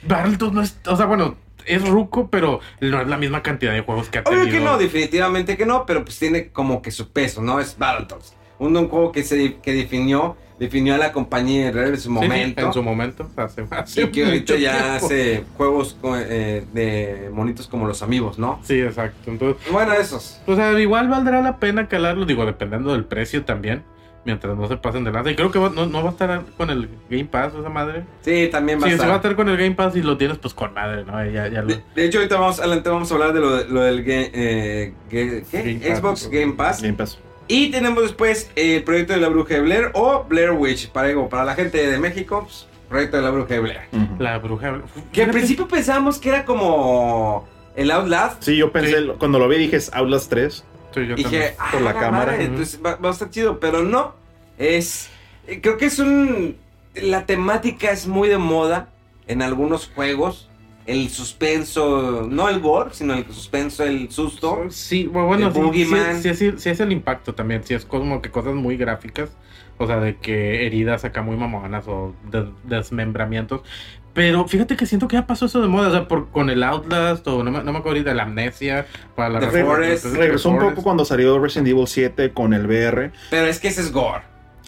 no 0.52 0.62
es, 0.62 0.78
o 0.86 0.96
sea, 0.96 1.06
bueno, 1.06 1.36
es 1.66 1.86
ruco, 1.86 2.30
pero 2.30 2.60
no 2.80 3.00
es 3.00 3.08
la 3.08 3.18
misma 3.18 3.42
cantidad 3.42 3.72
de 3.72 3.80
juegos 3.82 4.08
que 4.08 4.18
ha 4.18 4.24
tenido. 4.24 4.42
Obvio 4.42 4.52
que 4.52 4.60
no, 4.60 4.78
definitivamente 4.78 5.56
que 5.56 5.66
no, 5.66 5.84
pero 5.86 6.04
pues 6.04 6.18
tiene 6.18 6.48
como 6.48 6.80
que 6.82 6.90
su 6.90 7.12
peso, 7.12 7.42
¿no? 7.42 7.60
Es 7.60 7.76
Battletoads. 7.78 8.34
Un, 8.58 8.76
un 8.76 8.88
juego 8.88 9.12
que 9.12 9.22
se 9.22 9.56
que 9.62 9.72
definió, 9.72 10.36
definió 10.58 10.94
a 10.94 10.98
la 10.98 11.12
compañía 11.12 11.68
en 11.68 11.74
su 11.96 11.96
Sí, 11.96 12.02
sí, 12.02 12.08
momento. 12.08 12.60
en 12.66 12.72
su 12.72 12.82
momento, 12.82 13.28
hace, 13.36 13.64
hace 13.70 14.02
y 14.02 14.06
que 14.08 14.24
ahorita 14.24 14.56
ya 14.56 14.72
tiempo. 14.98 15.06
hace 15.06 15.44
juegos 15.56 15.96
eh, 16.16 16.64
de 16.72 17.30
monitos 17.32 17.68
como 17.68 17.86
los 17.86 18.02
amigos, 18.02 18.38
¿no? 18.38 18.58
Sí, 18.64 18.80
exacto. 18.80 19.30
Entonces, 19.30 19.62
Bueno, 19.72 19.92
esos. 19.92 20.40
o 20.46 20.56
sea, 20.56 20.78
igual 20.80 21.08
valdrá 21.08 21.40
la 21.42 21.58
pena 21.58 21.86
calarlo, 21.88 22.26
digo, 22.26 22.44
dependiendo 22.46 22.92
del 22.92 23.04
precio 23.04 23.44
también. 23.44 23.82
Mientras 24.24 24.58
no 24.58 24.68
se 24.68 24.76
pasen 24.76 25.04
de 25.04 25.12
lanza. 25.12 25.30
Y 25.30 25.36
creo 25.36 25.50
que 25.50 25.58
va- 25.58 25.70
no, 25.70 25.86
no 25.86 26.02
va 26.02 26.08
a 26.10 26.12
estar 26.12 26.44
con 26.58 26.68
el 26.68 26.86
Game 27.08 27.24
Pass 27.24 27.52
esa 27.58 27.70
madre. 27.70 28.02
Sí, 28.20 28.48
también 28.52 28.78
va 28.78 28.82
Sí, 28.82 28.88
a 28.88 28.90
si 28.90 28.94
estar. 28.96 29.08
va 29.08 29.12
a 29.14 29.16
estar 29.16 29.36
con 29.36 29.48
el 29.48 29.56
Game 29.56 29.74
Pass 29.74 29.96
y 29.96 30.02
lo 30.02 30.18
tienes, 30.18 30.36
pues 30.36 30.52
con 30.52 30.74
madre, 30.74 31.04
¿no? 31.04 31.24
Ya, 31.24 31.48
ya 31.48 31.62
lo... 31.62 31.68
De, 31.68 31.82
de 31.94 32.04
hecho, 32.04 32.18
ahorita 32.18 32.36
vamos, 32.38 32.58
adelante 32.58 32.90
vamos 32.90 33.10
a 33.10 33.14
hablar 33.14 33.32
de 33.32 33.40
lo, 33.40 33.56
de- 33.56 33.68
lo 33.72 33.80
del 33.80 34.04
ga- 34.04 34.30
eh, 34.34 34.92
ga- 35.10 35.44
¿qué? 35.50 35.62
Game 35.62 35.78
Pass. 35.88 35.98
Xbox 35.98 36.30
Game 36.30 36.52
Pass. 36.52 36.82
Game 36.82 36.94
Pass. 36.94 37.18
Y 37.48 37.70
tenemos 37.70 38.02
después 38.02 38.50
el 38.56 38.82
proyecto 38.84 39.14
de 39.14 39.20
la 39.20 39.28
bruja 39.28 39.54
de 39.54 39.60
Blair 39.60 39.90
o 39.94 40.24
Blair 40.28 40.50
Witch. 40.52 40.90
Para, 40.90 41.08
digo, 41.08 41.28
para 41.28 41.44
la 41.44 41.54
gente 41.54 41.86
de 41.90 41.98
México, 41.98 42.42
pues, 42.44 42.66
proyecto 42.88 43.16
de 43.16 43.22
la 43.22 43.30
bruja 43.30 43.54
de 43.54 43.60
Blair. 43.60 43.80
La 44.18 44.38
bruja. 44.38 44.82
Que 45.12 45.22
al 45.24 45.30
principio 45.30 45.66
pensábamos 45.66 46.18
que 46.18 46.28
era 46.28 46.44
como 46.44 47.48
el 47.74 47.90
Outlast. 47.90 48.42
Sí, 48.42 48.56
yo 48.56 48.70
pensé, 48.70 49.00
Sí. 49.00 49.08
cuando 49.18 49.38
lo 49.38 49.48
vi 49.48 49.56
dije, 49.58 49.76
es 49.76 49.90
Outlast 49.94 50.28
3. 50.30 50.64
Sí, 50.94 51.06
yo 51.06 51.14
Y 51.16 51.22
también. 51.22 51.42
dije, 51.42 51.54
ah, 51.58 51.68
Por 51.72 51.80
la 51.82 51.94
cámara. 51.94 52.32
madre, 52.32 52.44
entonces 52.44 52.80
va, 52.84 52.96
va 52.96 53.08
a 53.08 53.12
estar 53.12 53.30
chido, 53.30 53.58
pero 53.60 53.82
no. 53.82 54.14
Es. 54.58 55.08
eh, 55.46 55.60
Creo 55.62 55.76
que 55.78 55.86
es 55.86 55.98
un. 55.98 56.56
La 56.94 57.24
temática 57.26 57.90
es 57.92 58.06
muy 58.06 58.28
de 58.28 58.38
moda 58.38 58.88
en 59.26 59.40
algunos 59.42 59.86
juegos. 59.94 60.47
El 60.88 61.08
suspenso, 61.10 62.26
no 62.30 62.48
el 62.48 62.60
gore, 62.60 62.90
sino 62.94 63.12
el 63.14 63.26
suspenso, 63.26 63.84
el 63.84 64.10
susto. 64.10 64.64
Sí, 64.70 65.06
bueno, 65.06 65.28
bueno 65.28 65.50
de 65.50 65.72
sí, 65.84 66.22
sí, 66.22 66.34
sí, 66.34 66.52
sí 66.56 66.70
es 66.70 66.80
el 66.80 66.92
impacto 66.92 67.34
también. 67.34 67.62
Sí 67.62 67.74
es 67.74 67.84
como 67.84 68.22
que 68.22 68.30
cosas 68.30 68.54
muy 68.54 68.76
gráficas. 68.76 69.30
O 69.76 69.86
sea, 69.86 70.00
de 70.00 70.16
que 70.16 70.66
heridas 70.66 71.04
acá 71.04 71.22
muy 71.22 71.36
mamonas 71.36 71.84
o 71.86 72.14
des- 72.30 72.48
desmembramientos. 72.64 73.60
Pero 74.14 74.48
fíjate 74.48 74.76
que 74.76 74.86
siento 74.86 75.06
que 75.06 75.14
ya 75.16 75.26
pasó 75.26 75.46
eso 75.46 75.60
de 75.60 75.68
moda. 75.68 75.88
O 75.88 75.90
sea, 75.92 76.08
por, 76.08 76.30
con 76.30 76.50
el 76.50 76.62
Outlast 76.64 77.26
o 77.28 77.44
no 77.44 77.50
me, 77.52 77.58
no 77.62 77.72
me 77.72 77.78
acuerdo 77.78 77.98
ahorita, 77.98 78.14
la 78.14 78.24
amnesia. 78.24 78.86
Para 79.14 79.28
la 79.28 79.40
razón- 79.40 79.66
Forest. 79.66 80.06
Regresó 80.16 80.48
un 80.50 80.58
poco 80.58 80.82
cuando 80.82 81.04
salió 81.04 81.38
Resident 81.38 81.68
Evil 81.68 81.86
7 81.86 82.32
con 82.32 82.54
el 82.54 82.66
VR. 82.66 83.12
Pero 83.30 83.46
es 83.46 83.60
que 83.60 83.68
ese 83.68 83.82
es 83.82 83.92
gore. 83.92 84.22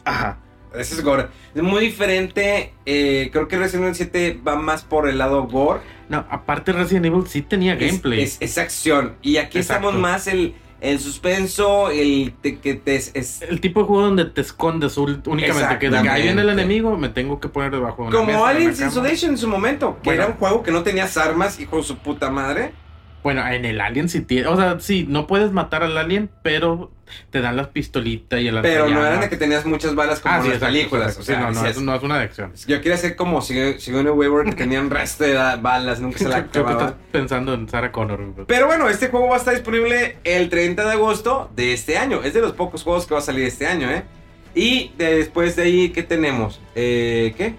Ajá. 0.04 0.38
Ese 0.74 0.94
es 0.94 1.02
gore. 1.02 1.26
Es 1.54 1.62
muy 1.62 1.80
diferente. 1.80 2.74
eh, 2.86 3.30
creo 3.32 3.48
que 3.48 3.56
Resident 3.58 3.84
Evil 3.86 3.94
7 3.96 4.40
va 4.46 4.54
más 4.54 4.84
por 4.84 5.08
el 5.08 5.18
lado 5.18 5.42
gore. 5.48 5.80
No, 6.10 6.26
aparte 6.28 6.72
Resident 6.72 7.06
Evil 7.06 7.26
sí 7.26 7.40
tenía 7.40 7.76
gameplay. 7.76 8.20
es, 8.22 8.36
es 8.40 8.58
acción. 8.58 9.14
Y 9.22 9.38
aquí 9.38 9.58
Exacto. 9.58 9.86
estamos 9.88 9.94
más 10.02 10.26
el, 10.26 10.54
el 10.80 10.98
suspenso, 10.98 11.88
el 11.90 12.34
te- 12.42 12.58
que 12.58 12.74
te 12.74 12.96
es, 12.96 13.12
el 13.42 13.60
tipo 13.60 13.80
de 13.80 13.86
juego 13.86 14.02
donde 14.02 14.24
te 14.26 14.40
escondes 14.40 14.96
únicamente. 14.98 15.78
Que 15.78 15.96
ahí 16.08 16.22
viene 16.24 16.42
el 16.42 16.48
enemigo, 16.48 16.96
me 16.98 17.08
tengo 17.10 17.38
que 17.40 17.48
poner 17.48 17.70
debajo 17.70 18.02
de 18.02 18.08
una 18.08 18.20
mesa, 18.26 18.38
como 18.38 18.50
en 18.50 18.56
Aliens. 18.56 18.80
Isolation 18.80 19.30
en 19.30 19.38
su 19.38 19.46
momento, 19.48 19.98
que 20.02 20.10
Bueno. 20.10 20.22
era 20.24 20.32
un 20.32 20.38
juego 20.38 20.62
que 20.62 20.72
no 20.72 20.82
tenías 20.82 21.16
armas, 21.16 21.60
hijo 21.60 21.76
de 21.78 21.82
su 21.84 21.96
puta 21.98 22.28
madre. 22.28 22.72
Bueno, 23.22 23.46
en 23.46 23.64
el 23.64 23.80
Alien 23.80 24.08
sí 24.08 24.20
tiene. 24.22 24.46
O 24.48 24.56
sea, 24.56 24.80
sí, 24.80 25.04
no 25.08 25.26
puedes 25.26 25.52
matar 25.52 25.82
al 25.82 25.96
Alien, 25.98 26.30
pero 26.42 26.90
te 27.30 27.40
dan 27.40 27.56
las 27.56 27.66
pistolitas 27.68 28.40
y 28.40 28.46
el 28.48 28.60
Pero 28.62 28.88
no 28.88 29.04
eran 29.04 29.20
de 29.20 29.28
que 29.28 29.36
tenías 29.36 29.66
muchas 29.66 29.94
balas 29.94 30.20
como 30.20 30.32
Ah, 30.34 30.38
en 30.38 30.42
sí, 30.44 30.48
las 30.48 30.56
exacto, 30.58 30.72
películas. 30.74 31.06
exacto. 31.18 31.20
O 31.20 31.24
sea, 31.24 31.34
Sí, 31.36 31.42
no, 31.42 31.62
no, 31.62 31.68
es, 31.68 31.80
no 31.80 31.94
es 31.96 32.02
una 32.02 32.14
adicción. 32.16 32.52
yo 32.66 32.80
quería 32.80 32.96
ser 32.96 33.16
como 33.16 33.40
Sig- 33.40 33.78
Sigourney 33.78 34.12
Weaver 34.12 34.46
que 34.46 34.52
tenía 34.56 34.80
un 34.80 34.90
resto 34.90 35.24
de 35.24 35.34
balas, 35.34 36.00
nunca 36.00 36.18
se 36.18 36.28
la 36.28 36.44
Creo 36.50 36.64
que 36.64 36.72
estás 36.72 36.88
acababa. 36.90 36.96
pensando 37.12 37.54
en 37.54 37.68
Sarah 37.68 37.90
Connor. 37.92 38.44
Pero 38.46 38.66
bueno, 38.68 38.88
este 38.88 39.08
juego 39.08 39.28
va 39.28 39.34
a 39.34 39.38
estar 39.38 39.52
disponible 39.54 40.16
el 40.24 40.48
30 40.48 40.84
de 40.84 40.92
agosto 40.92 41.50
de 41.56 41.72
este 41.72 41.98
año. 41.98 42.22
Es 42.22 42.32
de 42.32 42.40
los 42.40 42.52
pocos 42.52 42.84
juegos 42.84 43.06
que 43.06 43.14
va 43.14 43.20
a 43.20 43.22
salir 43.24 43.44
este 43.44 43.66
año, 43.66 43.90
¿eh? 43.90 44.04
Y 44.54 44.92
después 44.96 45.56
de 45.56 45.62
ahí, 45.64 45.90
¿qué 45.90 46.02
tenemos? 46.04 46.60
Eh, 46.74 47.34
¿Qué? 47.36 47.54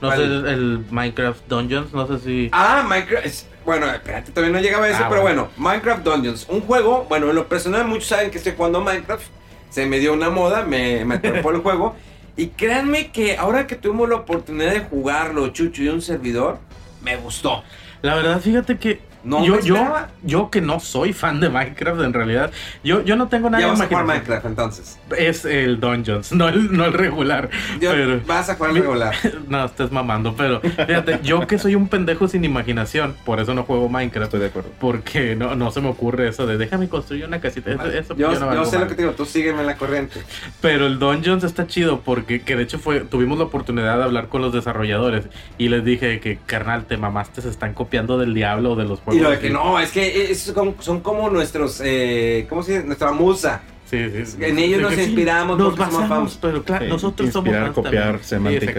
No 0.00 0.10
sé, 0.16 0.22
el 0.24 0.84
Minecraft 0.90 1.46
Dungeons, 1.46 1.92
no 1.92 2.06
sé 2.08 2.18
si... 2.24 2.48
Ah, 2.52 2.84
Minecraft. 2.88 3.51
Bueno, 3.64 3.86
espérate, 3.90 4.32
todavía 4.32 4.56
no 4.56 4.60
llegaba 4.62 4.86
a 4.86 4.88
eso, 4.90 5.02
Ah, 5.04 5.08
pero 5.08 5.22
bueno. 5.22 5.48
Minecraft 5.56 6.02
Dungeons. 6.02 6.46
Un 6.48 6.62
juego, 6.62 7.06
bueno, 7.08 7.30
en 7.30 7.36
lo 7.36 7.46
personal, 7.48 7.86
muchos 7.86 8.06
saben 8.08 8.30
que 8.30 8.38
estoy 8.38 8.54
jugando 8.56 8.80
Minecraft. 8.80 9.24
Se 9.70 9.86
me 9.86 9.98
dio 9.98 10.12
una 10.12 10.30
moda, 10.30 10.64
me, 10.64 11.04
me 11.04 11.14
atrapó 11.16 11.50
el 11.50 11.58
juego. 11.62 11.94
Y 12.36 12.48
créanme 12.48 13.10
que 13.12 13.36
ahora 13.36 13.66
que 13.66 13.76
tuvimos 13.76 14.08
la 14.08 14.16
oportunidad 14.16 14.72
de 14.72 14.80
jugarlo, 14.80 15.48
Chucho 15.48 15.82
y 15.82 15.88
un 15.88 16.02
servidor, 16.02 16.58
me 17.02 17.16
gustó. 17.16 17.62
La 18.00 18.14
verdad, 18.14 18.40
fíjate 18.40 18.78
que 18.78 19.00
No 19.24 19.44
yo, 19.44 19.60
yo, 19.60 19.94
yo 20.22 20.50
que 20.50 20.60
no 20.60 20.80
soy 20.80 21.12
fan 21.12 21.38
de 21.40 21.48
Minecraft 21.48 22.00
en 22.02 22.12
realidad, 22.12 22.50
yo, 22.82 23.02
yo 23.04 23.14
no 23.16 23.28
tengo 23.28 23.48
nada 23.50 23.62
Ya 23.62 23.68
vas 23.70 23.80
a 23.80 23.86
jugar. 23.86 24.04
Minecraft 24.04 24.46
entonces. 24.46 24.98
Es 25.16 25.44
el 25.44 25.78
Dungeons, 25.80 26.32
no 26.32 26.48
el, 26.48 26.72
no 26.76 26.84
el 26.84 26.92
regular. 26.92 27.48
Yo- 27.80 27.90
pero- 27.92 28.20
vas 28.26 28.48
a 28.50 28.56
jugar 28.56 28.72
Mi- 28.72 28.80
regular. 28.80 29.14
No, 29.48 29.64
estés 29.64 29.92
mamando, 29.92 30.34
pero 30.36 30.60
fíjate, 30.60 31.20
yo 31.22 31.46
que 31.46 31.58
soy 31.58 31.74
un 31.74 31.88
pendejo 31.88 32.26
sin 32.28 32.44
imaginación, 32.44 33.14
por 33.24 33.38
eso 33.40 33.54
no 33.54 33.64
juego 33.64 33.88
Minecraft. 33.88 34.24
Estoy 34.24 34.40
de 34.40 34.46
acuerdo. 34.46 34.70
Porque 34.80 35.36
no, 35.36 35.54
no 35.54 35.70
se 35.70 35.80
me 35.80 35.88
ocurre 35.88 36.28
eso 36.28 36.46
de 36.46 36.56
déjame 36.58 36.88
construir 36.88 37.24
una 37.26 37.40
casita. 37.40 37.70
Eso, 37.72 37.86
eso 37.86 38.16
yo 38.16 38.32
yo 38.32 38.40
no 38.40 38.40
yo 38.40 38.46
valgo 38.46 38.64
sé 38.64 38.78
lo 38.78 38.88
que 38.88 38.94
te 38.94 39.02
digo, 39.02 39.14
tú 39.14 39.24
sígueme 39.24 39.60
en 39.60 39.66
la 39.66 39.76
corriente. 39.76 40.20
Pero 40.60 40.86
el 40.86 40.98
Dungeons 40.98 41.44
está 41.44 41.66
chido 41.66 42.00
porque 42.00 42.42
que 42.42 42.56
de 42.56 42.62
hecho 42.64 42.78
fue 42.78 43.00
tuvimos 43.00 43.38
la 43.38 43.44
oportunidad 43.44 43.98
de 43.98 44.04
hablar 44.04 44.28
con 44.28 44.42
los 44.42 44.52
desarrolladores 44.52 45.26
y 45.58 45.68
les 45.68 45.84
dije 45.84 46.20
que 46.20 46.38
carnal 46.46 46.84
te 46.86 46.96
mamaste 46.96 47.42
se 47.42 47.48
están 47.48 47.74
copiando 47.74 48.18
del 48.18 48.34
diablo 48.34 48.74
de 48.76 48.84
los 48.84 49.00
Y 49.14 49.20
lo 49.20 49.30
de 49.30 49.38
que 49.38 49.46
así". 49.46 49.52
no, 49.54 49.78
es 49.80 49.90
que 49.90 50.30
es- 50.32 50.40
son, 50.42 50.74
son 50.80 51.00
como 51.00 51.28
nuestros, 51.30 51.80
eh, 51.84 52.46
¿cómo 52.48 52.62
se 52.62 52.72
dice? 52.72 52.84
Nuestra 52.84 53.12
musa. 53.12 53.62
Sí, 53.90 53.98
sí, 54.10 54.24
sí. 54.26 54.36
En 54.40 54.58
ellos 54.58 54.80
nos 54.80 54.96
inspiramos 54.96 55.58
Nos 55.58 55.74
somos 55.74 55.78
basamos, 55.92 56.08
fans. 56.08 56.38
pero 56.40 56.62
claro, 56.64 56.84
Sí, 56.86 56.90
nosotros 56.90 57.30
somos 57.30 57.54
fans 57.54 57.74
copiar. 57.74 58.20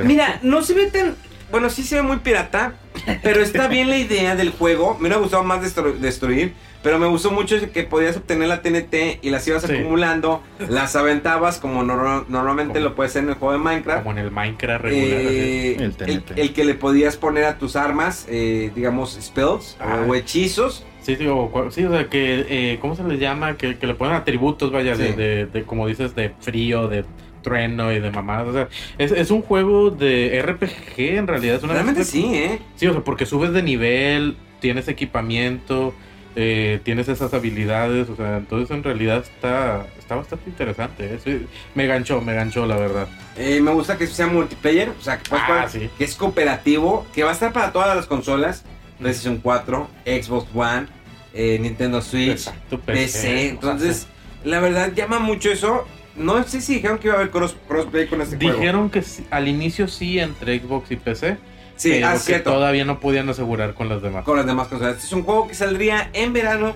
Mira, 0.03 0.39
no 0.41 0.61
se 0.63 0.73
ve 0.73 0.87
tan. 0.87 1.15
Bueno, 1.51 1.69
sí 1.69 1.83
se 1.83 1.95
ve 1.97 2.01
muy 2.01 2.17
pirata, 2.17 2.73
pero 3.21 3.41
está 3.43 3.67
bien 3.67 3.89
la 3.89 3.97
idea 3.99 4.35
del 4.35 4.49
juego. 4.49 4.93
Me 4.95 5.01
hubiera 5.01 5.17
gustado 5.17 5.43
más 5.43 5.61
destru- 5.61 5.97
destruir, 5.99 6.53
pero 6.83 6.99
me 6.99 7.07
gustó 7.07 7.31
mucho 7.31 7.55
que 7.71 7.83
podías 7.83 8.17
obtener 8.17 8.47
la 8.49 8.61
TNT 8.61 9.19
y 9.21 9.29
las 9.31 9.47
ibas 9.47 9.63
Sí. 9.63 9.73
acumulando, 9.73 10.43
las 10.69 10.95
aventabas 10.95 11.57
como 11.59 11.83
norma- 11.83 12.25
normalmente 12.27 12.73
Como- 12.73 12.89
lo 12.89 12.95
puedes 12.95 13.13
hacer 13.13 13.23
en 13.23 13.29
el 13.29 13.35
juego 13.35 13.53
de 13.53 13.59
Minecraft. 13.59 14.03
Como 14.03 14.11
en 14.19 14.25
el 14.25 14.31
Minecraft 14.31 14.83
regular. 14.83 15.19
Eh, 15.21 15.75
El 15.77 15.81
el, 15.83 15.95
TNT. 15.95 16.31
el 16.39 16.53
que 16.53 16.65
le 16.65 16.73
podías 16.75 17.17
poner 17.17 17.45
a 17.45 17.57
tus 17.57 17.75
armas, 17.75 18.27
eh, 18.29 18.71
digamos, 18.75 19.17
spells 19.21 19.77
Ah. 19.79 20.03
o 20.07 20.13
hechizos. 20.13 20.85
Sí, 21.01 21.15
sí, 21.17 21.25
o, 21.27 21.51
cua- 21.51 21.69
sí, 21.71 21.83
o 21.83 21.89
sea, 21.91 22.07
que, 22.09 22.45
eh, 22.49 22.77
¿cómo 22.79 22.95
se 22.95 23.03
les 23.03 23.19
llama? 23.19 23.57
Que, 23.57 23.77
que 23.77 23.87
le 23.87 23.93
ponen 23.95 24.15
atributos, 24.15 24.71
vaya, 24.71 24.95
de, 24.95 25.07
Sí. 25.09 25.13
de, 25.15 25.45
de, 25.47 25.63
como 25.63 25.87
dices, 25.87 26.15
de 26.15 26.31
frío, 26.39 26.87
de 26.87 27.03
trueno 27.41 27.91
y 27.91 27.99
de 27.99 28.09
mamadas. 28.09 28.47
O 28.47 28.53
sea, 28.53 28.69
es, 28.97 29.11
es 29.11 29.29
un 29.29 29.41
juego 29.41 29.89
de 29.89 30.41
RPG, 30.41 31.17
en 31.17 31.27
realidad. 31.27 31.55
Es 31.57 31.63
una 31.63 31.73
Realmente 31.73 32.05
sí, 32.05 32.33
¿eh? 32.35 32.59
Sí, 32.75 32.87
o 32.87 32.93
sea, 32.93 33.01
porque 33.03 33.25
subes 33.25 33.51
de 33.51 33.61
nivel, 33.61 34.37
tienes 34.61 34.87
equipamiento, 34.87 35.93
eh, 36.35 36.79
tienes 36.83 37.07
esas 37.09 37.33
habilidades, 37.33 38.09
o 38.09 38.15
sea, 38.15 38.37
entonces 38.37 38.71
en 38.75 38.83
realidad 38.83 39.17
está, 39.23 39.85
está 39.99 40.15
bastante 40.15 40.49
interesante. 40.49 41.05
¿eh? 41.13 41.19
Sí, 41.23 41.45
me 41.75 41.85
ganchó, 41.87 42.21
me 42.21 42.33
ganchó, 42.33 42.65
la 42.65 42.77
verdad. 42.77 43.07
Eh, 43.37 43.59
me 43.61 43.71
gusta 43.71 43.97
que 43.97 44.07
sea 44.07 44.27
multiplayer, 44.27 44.89
o 44.89 45.01
sea, 45.01 45.19
que, 45.19 45.29
puedes 45.29 45.43
Ah, 45.43 45.47
jugar- 45.47 45.69
sí. 45.69 45.89
que 45.97 46.03
es 46.03 46.15
cooperativo, 46.15 47.05
que 47.13 47.23
va 47.23 47.29
a 47.29 47.33
estar 47.33 47.53
para 47.53 47.71
todas 47.71 47.95
las 47.95 48.05
consolas, 48.05 48.63
PlayStation 48.99 49.37
4, 49.37 49.87
Xbox 50.05 50.47
One, 50.55 50.87
eh, 51.33 51.57
Nintendo 51.59 52.01
Switch, 52.01 52.31
Exacto, 52.31 52.79
PC. 52.79 53.49
Entonces, 53.49 54.07
la 54.43 54.59
verdad 54.59 54.91
llama 54.93 55.19
mucho 55.19 55.51
eso. 55.51 55.87
No 56.15 56.43
sé 56.43 56.61
si 56.61 56.75
dijeron 56.75 56.99
que 56.99 57.07
iba 57.07 57.15
a 57.15 57.17
haber 57.21 57.31
cross, 57.31 57.55
crossplay 57.67 58.05
con 58.07 58.21
este 58.21 58.35
juego. 58.37 58.53
Dijeron 58.59 58.89
que 58.91 59.03
al 59.31 59.47
inicio 59.47 59.87
sí 59.87 60.19
entre 60.19 60.59
Xbox 60.59 60.91
y 60.91 60.95
PC, 60.95 61.37
Sí, 61.83 61.91
pero 61.95 62.07
ah, 62.07 62.13
que 62.13 62.19
cierto. 62.19 62.53
todavía 62.53 62.85
no 62.85 63.01
podían 63.01 63.27
asegurar 63.27 63.73
con 63.73 63.89
las 63.89 64.01
demás. 64.01 64.23
Con 64.23 64.37
las 64.37 64.45
demás 64.45 64.69
consolas. 64.69 64.95
Este 64.95 65.07
es 65.07 65.11
un 65.11 65.23
juego 65.23 65.49
que 65.49 65.53
saldría 65.53 66.09
en 66.13 66.31
verano 66.31 66.75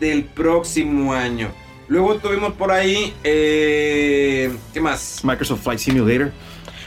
del 0.00 0.24
próximo 0.24 1.12
año. 1.12 1.48
Luego 1.88 2.16
tuvimos 2.16 2.54
por 2.54 2.72
ahí. 2.72 3.12
Eh, 3.22 4.50
¿Qué 4.72 4.80
más? 4.80 5.20
Microsoft 5.22 5.62
Flight 5.62 5.78
Simulator. 5.78 6.32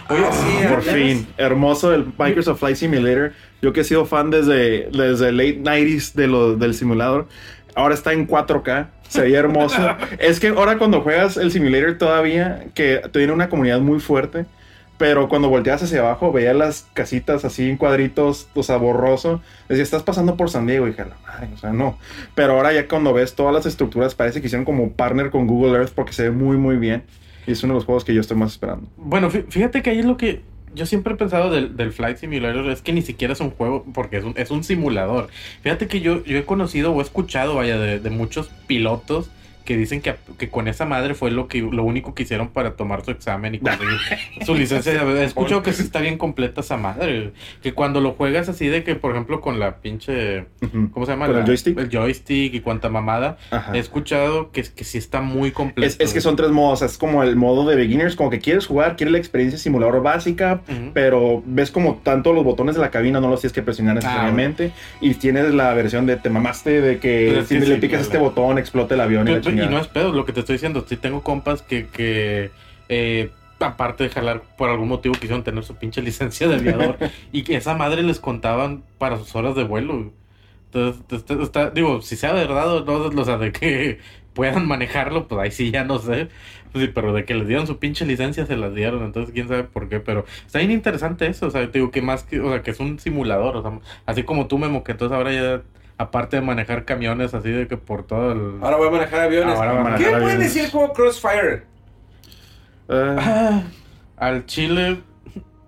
Oye, 0.09 0.23
sí, 0.31 0.67
Por 0.67 0.83
¿ya 0.83 0.93
fin, 0.93 1.27
hermoso 1.37 1.93
el 1.93 2.11
Microsoft 2.17 2.57
Flight 2.57 2.75
Simulator. 2.75 3.33
Yo 3.61 3.71
que 3.71 3.81
he 3.81 3.83
sido 3.83 4.07
fan 4.07 4.31
desde, 4.31 4.89
desde 4.91 5.31
late 5.31 5.61
90s 5.61 6.13
de 6.13 6.25
lo, 6.25 6.55
del 6.55 6.73
simulador. 6.73 7.27
Ahora 7.75 7.93
está 7.93 8.13
en 8.13 8.27
4K. 8.27 8.87
Se 9.07 9.21
veía 9.21 9.37
hermoso. 9.37 9.77
es 10.17 10.39
que 10.39 10.47
ahora 10.47 10.79
cuando 10.79 11.01
juegas 11.01 11.37
el 11.37 11.51
simulator 11.51 11.99
todavía, 11.99 12.65
que 12.73 13.03
tiene 13.13 13.31
una 13.31 13.47
comunidad 13.47 13.79
muy 13.79 13.99
fuerte, 13.99 14.47
pero 14.99 15.29
cuando 15.29 15.49
volteas 15.49 15.81
hacia 15.81 16.01
abajo, 16.01 16.31
veías 16.31 16.55
las 16.55 16.87
casitas 16.93 17.43
así 17.45 17.67
en 17.67 17.77
cuadritos, 17.77 18.47
o 18.53 18.61
sea, 18.61 18.77
borroso. 18.77 19.41
Decía, 19.67 19.81
estás 19.81 20.03
pasando 20.03 20.35
por 20.37 20.51
San 20.51 20.67
Diego. 20.67 20.85
Y 20.85 20.91
dije, 20.91 21.05
la 21.05 21.15
madre, 21.25 21.49
o 21.55 21.57
sea, 21.57 21.71
no. 21.73 21.97
Pero 22.35 22.53
ahora 22.53 22.73
ya 22.73 22.87
cuando 22.87 23.13
ves 23.13 23.33
todas 23.33 23.53
las 23.53 23.65
estructuras, 23.65 24.13
parece 24.13 24.41
que 24.41 24.47
hicieron 24.47 24.65
como 24.65 24.91
partner 24.91 25.31
con 25.31 25.47
Google 25.47 25.77
Earth 25.77 25.93
porque 25.95 26.13
se 26.13 26.23
ve 26.23 26.31
muy, 26.31 26.57
muy 26.57 26.77
bien. 26.77 27.03
Y 27.47 27.53
es 27.53 27.63
uno 27.63 27.73
de 27.73 27.77
los 27.79 27.85
juegos 27.85 28.03
que 28.05 28.13
yo 28.13 28.21
estoy 28.21 28.37
más 28.37 28.51
esperando. 28.51 28.87
Bueno, 28.97 29.31
fí- 29.31 29.45
fíjate 29.49 29.81
que 29.81 29.89
ahí 29.89 29.99
es 29.99 30.05
lo 30.05 30.17
que 30.17 30.41
yo 30.75 30.85
siempre 30.85 31.13
he 31.13 31.17
pensado 31.17 31.49
del, 31.49 31.75
del 31.77 31.91
Flight 31.93 32.17
Simulator, 32.17 32.69
es 32.69 32.81
que 32.83 32.93
ni 32.93 33.01
siquiera 33.01 33.33
es 33.33 33.39
un 33.39 33.49
juego, 33.49 33.85
porque 33.93 34.17
es 34.17 34.23
un, 34.23 34.33
es 34.37 34.51
un 34.51 34.63
simulador. 34.63 35.29
Fíjate 35.63 35.87
que 35.87 36.01
yo, 36.01 36.23
yo 36.25 36.37
he 36.37 36.45
conocido 36.45 36.91
o 36.91 36.99
he 36.99 37.03
escuchado, 37.03 37.55
vaya, 37.55 37.79
de 37.79 38.09
muchos 38.11 38.49
pilotos 38.67 39.31
que 39.69 39.77
dicen 39.77 40.01
que, 40.01 40.15
que 40.39 40.49
con 40.49 40.67
esa 40.67 40.85
madre 40.85 41.13
fue 41.13 41.29
lo 41.29 41.47
que 41.47 41.59
lo 41.61 41.83
único 41.83 42.15
que 42.15 42.23
hicieron 42.23 42.47
para 42.49 42.71
tomar 42.71 43.05
su 43.05 43.11
examen 43.11 43.53
y 43.53 43.59
conseguir 43.59 43.97
su 44.43 44.55
licencia. 44.55 44.93
He 44.93 45.23
escuchado 45.23 45.61
que 45.61 45.73
sí 45.73 45.83
está 45.83 45.99
bien 46.01 46.17
completa 46.17 46.61
esa 46.61 46.75
madre. 46.75 47.33
Que 47.61 47.73
cuando 47.75 48.01
lo 48.01 48.13
juegas 48.13 48.49
así 48.49 48.67
de 48.67 48.83
que, 48.83 48.95
por 48.95 49.11
ejemplo, 49.11 49.41
con 49.41 49.59
la 49.59 49.75
pinche... 49.77 50.45
¿Cómo 50.91 51.05
se 51.05 51.11
llama? 51.11 51.27
¿Con 51.27 51.35
el 51.35 51.41
La- 51.41 51.45
joystick? 51.45 51.77
El 51.77 51.89
joystick 51.91 52.51
y 52.55 52.61
cuanta 52.61 52.89
mamada. 52.89 53.37
Ajá. 53.51 53.75
He 53.75 53.77
escuchado 53.77 54.51
que, 54.51 54.63
que 54.63 54.83
sí 54.83 54.97
está 54.97 55.21
muy 55.21 55.51
completo. 55.51 55.87
Es, 55.87 55.99
es 55.99 56.13
que 56.15 56.19
son 56.21 56.35
tres 56.35 56.49
modos. 56.49 56.81
Es 56.81 56.97
como 56.97 57.21
el 57.21 57.35
modo 57.35 57.69
de 57.69 57.75
beginners, 57.75 58.15
como 58.15 58.31
que 58.31 58.39
quieres 58.39 58.65
jugar, 58.65 58.95
quieres 58.95 59.11
la 59.11 59.19
experiencia 59.19 59.59
simulador 59.59 60.01
básica, 60.01 60.61
Ujú. 60.67 60.91
pero 60.95 61.43
ves 61.45 61.69
como 61.69 61.97
tanto 62.03 62.33
los 62.33 62.43
botones 62.43 62.73
de 62.73 62.81
la 62.81 62.89
cabina 62.89 63.19
no 63.19 63.29
los 63.29 63.41
tienes 63.41 63.53
que 63.53 63.61
presionar 63.61 63.93
necesariamente. 63.93 64.71
Y 64.99 65.13
tienes 65.13 65.53
la 65.53 65.71
versión 65.75 66.07
de 66.07 66.15
te 66.17 66.31
mamaste 66.31 66.81
de 66.81 66.97
que 66.97 67.43
si 67.47 67.59
que 67.59 67.65
le 67.65 67.75
sí, 67.75 67.81
picas 67.81 67.99
claro. 67.99 68.01
este 68.01 68.17
botón 68.17 68.57
explota 68.57 68.95
el 68.95 69.01
avión 69.01 69.27
y 69.27 69.31
la 69.33 69.41
y 69.65 69.67
no 69.67 69.79
es 69.79 69.87
pedo 69.87 70.11
lo 70.13 70.25
que 70.25 70.33
te 70.33 70.41
estoy 70.41 70.55
diciendo. 70.55 70.85
Sí 70.87 70.97
tengo 70.97 71.21
compas 71.23 71.61
que, 71.61 71.87
que 71.87 72.51
eh, 72.89 73.31
aparte 73.59 74.03
de 74.05 74.09
jalar, 74.09 74.41
por 74.57 74.69
algún 74.69 74.87
motivo 74.89 75.13
quisieron 75.15 75.43
tener 75.43 75.63
su 75.63 75.75
pinche 75.75 76.01
licencia 76.03 76.47
de 76.47 76.55
aviador. 76.55 76.97
y 77.31 77.43
que 77.43 77.55
esa 77.57 77.75
madre 77.75 78.03
les 78.03 78.19
contaban 78.19 78.83
para 78.97 79.17
sus 79.17 79.35
horas 79.35 79.55
de 79.55 79.63
vuelo. 79.63 80.11
Entonces, 80.65 81.01
está- 81.11 81.41
está- 81.43 81.69
digo, 81.71 82.01
si 82.01 82.15
sea 82.15 82.33
verdad 82.33 82.71
o 82.77 82.85
no, 83.11 83.21
o 83.21 83.25
sea, 83.25 83.37
de 83.37 83.51
que 83.51 83.99
puedan 84.33 84.67
manejarlo, 84.67 85.27
pues 85.27 85.41
ahí 85.41 85.51
sí 85.51 85.71
ya 85.71 85.83
no 85.83 85.99
sé. 85.99 86.29
Pues 86.71 86.85
sí, 86.85 86.91
pero 86.93 87.13
de 87.13 87.25
que 87.25 87.33
les 87.33 87.47
dieron 87.47 87.65
su 87.65 87.79
pinche 87.79 88.05
licencia, 88.05 88.45
se 88.45 88.55
las 88.55 88.75
dieron. 88.75 89.03
Entonces, 89.03 89.33
quién 89.33 89.47
sabe 89.47 89.63
por 89.63 89.89
qué. 89.89 89.99
Pero 89.99 90.25
está 90.45 90.59
bien 90.59 90.69
interesante 90.71 91.25
eso. 91.27 91.47
O 91.47 91.49
sea, 91.51 91.65
te 91.71 91.79
digo 91.79 91.89
que 91.89 92.01
más 92.03 92.23
que, 92.23 92.39
o 92.39 92.49
sea, 92.51 92.61
que 92.61 92.69
es 92.71 92.79
un 92.79 92.99
simulador. 92.99 93.57
O 93.57 93.61
sea, 93.63 93.79
así 94.05 94.21
como 94.23 94.45
tú, 94.47 94.59
Memo, 94.59 94.83
que 94.83 94.91
entonces 94.91 95.17
ahora 95.17 95.33
ya, 95.33 95.63
aparte 95.99 96.37
de 96.37 96.41
manejar 96.41 96.85
camiones 96.85 97.33
así 97.35 97.51
de 97.51 97.67
que 97.67 97.77
por 97.77 98.03
todo 98.07 98.31
el. 98.31 98.63
Ahora 98.63 98.77
voy 98.77 98.87
a 98.87 98.91
manejar 98.91 99.19
aviones. 99.19 99.53
Ahora 99.55 99.71
a 99.71 99.75
¿Qué 99.75 99.83
manejar 99.83 99.99
me 99.99 100.09
pueden 100.11 100.23
aviones. 100.25 100.47
decir 100.47 100.63
el 100.65 100.71
juego 100.71 100.93
Crossfire? 100.93 101.63
Ah, 102.89 103.15
Ah, 103.19 103.63
al 104.17 104.45
Chile. 104.45 105.01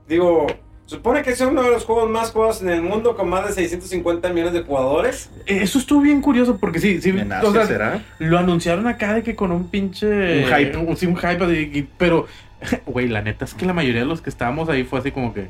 Digo, 0.07 0.47
supone 0.85 1.21
que 1.21 1.31
es 1.31 1.41
uno 1.41 1.61
de 1.63 1.69
los 1.71 1.85
juegos 1.85 2.09
más 2.09 2.31
jugados 2.31 2.61
en 2.61 2.69
el 2.69 2.81
mundo 2.81 3.15
con 3.15 3.29
más 3.29 3.45
de 3.47 3.53
650 3.53 4.29
millones 4.29 4.53
de 4.53 4.63
jugadores. 4.63 5.29
Eso 5.45 5.79
estuvo 5.79 6.01
bien 6.01 6.21
curioso 6.21 6.57
porque 6.57 6.79
sí, 6.79 7.01
sí. 7.01 7.09
¿en 7.09 7.31
o 7.31 7.51
sea, 7.51 7.65
será? 7.65 8.01
lo 8.19 8.37
anunciaron 8.37 8.87
acá 8.87 9.13
de 9.13 9.23
que 9.23 9.35
con 9.35 9.51
un 9.51 9.69
pinche. 9.69 10.43
Un 10.43 10.49
hype. 10.49 10.95
Sí, 10.95 11.05
un 11.05 11.15
hype. 11.17 11.87
pero, 11.97 12.27
güey, 12.87 13.07
la 13.07 13.21
neta 13.21 13.45
es 13.45 13.53
que 13.53 13.65
la 13.65 13.73
mayoría 13.73 14.01
de 14.01 14.07
los 14.07 14.21
que 14.21 14.29
estábamos 14.29 14.67
ahí 14.69 14.83
fue 14.83 14.99
así 14.99 15.11
como 15.11 15.33
que. 15.33 15.49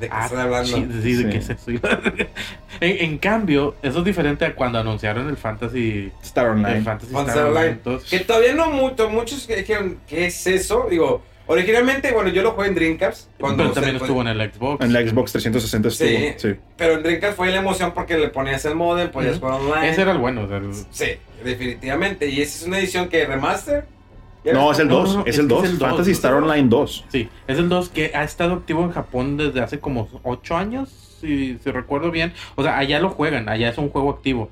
¿De 0.00 0.08
qué 0.08 0.14
Ah, 0.14 0.24
están 0.26 0.40
hablando? 0.40 0.76
sí, 0.76 0.88
sí, 1.02 1.12
de 1.14 1.22
Sí. 1.22 1.28
qué 1.30 1.38
es 1.38 1.50
eso. 1.50 1.70
en, 2.80 3.04
en 3.10 3.18
cambio, 3.18 3.74
eso 3.82 3.98
es 4.00 4.04
diferente 4.04 4.44
a 4.44 4.54
cuando 4.54 4.78
anunciaron 4.78 5.28
el 5.28 5.36
Fantasy. 5.36 6.12
Star 6.22 6.46
El 6.46 6.52
Online. 6.52 6.82
Fantasy 6.82 7.12
Fantasy 7.12 7.30
Star 7.38 7.46
Online. 7.48 7.58
Online. 7.60 7.72
Entonces, 7.72 8.10
Que 8.10 8.20
todavía 8.20 8.54
no 8.54 8.70
mucho, 8.70 9.08
muchos 9.08 9.46
que 9.46 9.56
dijeron, 9.56 9.98
¿qué 10.06 10.26
es 10.26 10.46
eso? 10.46 10.86
Digo, 10.90 11.22
originalmente, 11.46 12.12
bueno, 12.12 12.28
yo 12.30 12.42
lo 12.42 12.52
jugué 12.52 12.68
en 12.68 12.74
Dreamcast. 12.74 13.30
Cuando 13.40 13.62
pero 13.62 13.72
también 13.74 13.96
estuvo 13.96 14.20
en 14.20 14.28
el 14.28 14.52
Xbox. 14.52 14.84
En 14.84 14.92
la 14.92 15.00
Xbox 15.00 15.32
360 15.32 15.88
estuvo. 15.88 16.08
Sí. 16.08 16.34
Sí. 16.36 16.54
Pero 16.76 16.94
en 16.94 17.02
Dreamcast 17.02 17.36
fue 17.36 17.50
la 17.50 17.58
emoción 17.58 17.92
porque 17.94 18.18
le 18.18 18.28
ponías 18.28 18.64
el 18.66 18.74
modem, 18.74 19.10
podías 19.10 19.36
Ujú. 19.38 19.46
jugar 19.46 19.60
online. 19.60 19.88
Ese 19.90 20.02
era 20.02 20.12
el 20.12 20.18
bueno. 20.18 20.42
o 20.44 20.48
sea, 20.48 20.58
el- 20.58 20.74
Sí, 20.90 21.06
definitivamente. 21.42 22.28
Y 22.28 22.42
esa 22.42 22.58
es 22.58 22.66
una 22.66 22.78
edición 22.78 23.08
que 23.08 23.24
remaster. 23.24 23.84
¿Ya 24.46 24.52
No, 24.54 24.70
es 24.72 24.78
el 24.78 24.88
No, 24.88 24.94
2. 25.02 25.14
no, 25.16 25.20
es 25.22 25.34
es 25.34 25.38
el 25.40 25.48
que 25.48 25.54
2. 25.54 25.64
es 25.64 25.70
el 25.70 25.78
2, 25.78 25.88
Fantasy 25.88 26.10
¿no? 26.10 26.14
Star 26.14 26.34
Online 26.34 26.68
2. 26.68 27.04
Sí, 27.08 27.28
es 27.48 27.58
el 27.58 27.68
2 27.68 27.88
que 27.90 28.12
ha 28.14 28.22
estado 28.24 28.54
activo 28.54 28.82
en 28.84 28.92
Japón 28.92 29.36
desde 29.36 29.60
hace 29.60 29.80
como 29.80 30.08
8 30.22 30.56
años, 30.56 31.18
si, 31.20 31.58
si 31.62 31.70
recuerdo 31.70 32.10
bien. 32.10 32.32
O 32.54 32.62
sea, 32.62 32.78
allá 32.78 33.00
lo 33.00 33.10
juegan, 33.10 33.48
allá 33.48 33.68
es 33.68 33.78
un 33.78 33.88
juego 33.90 34.10
activo. 34.10 34.50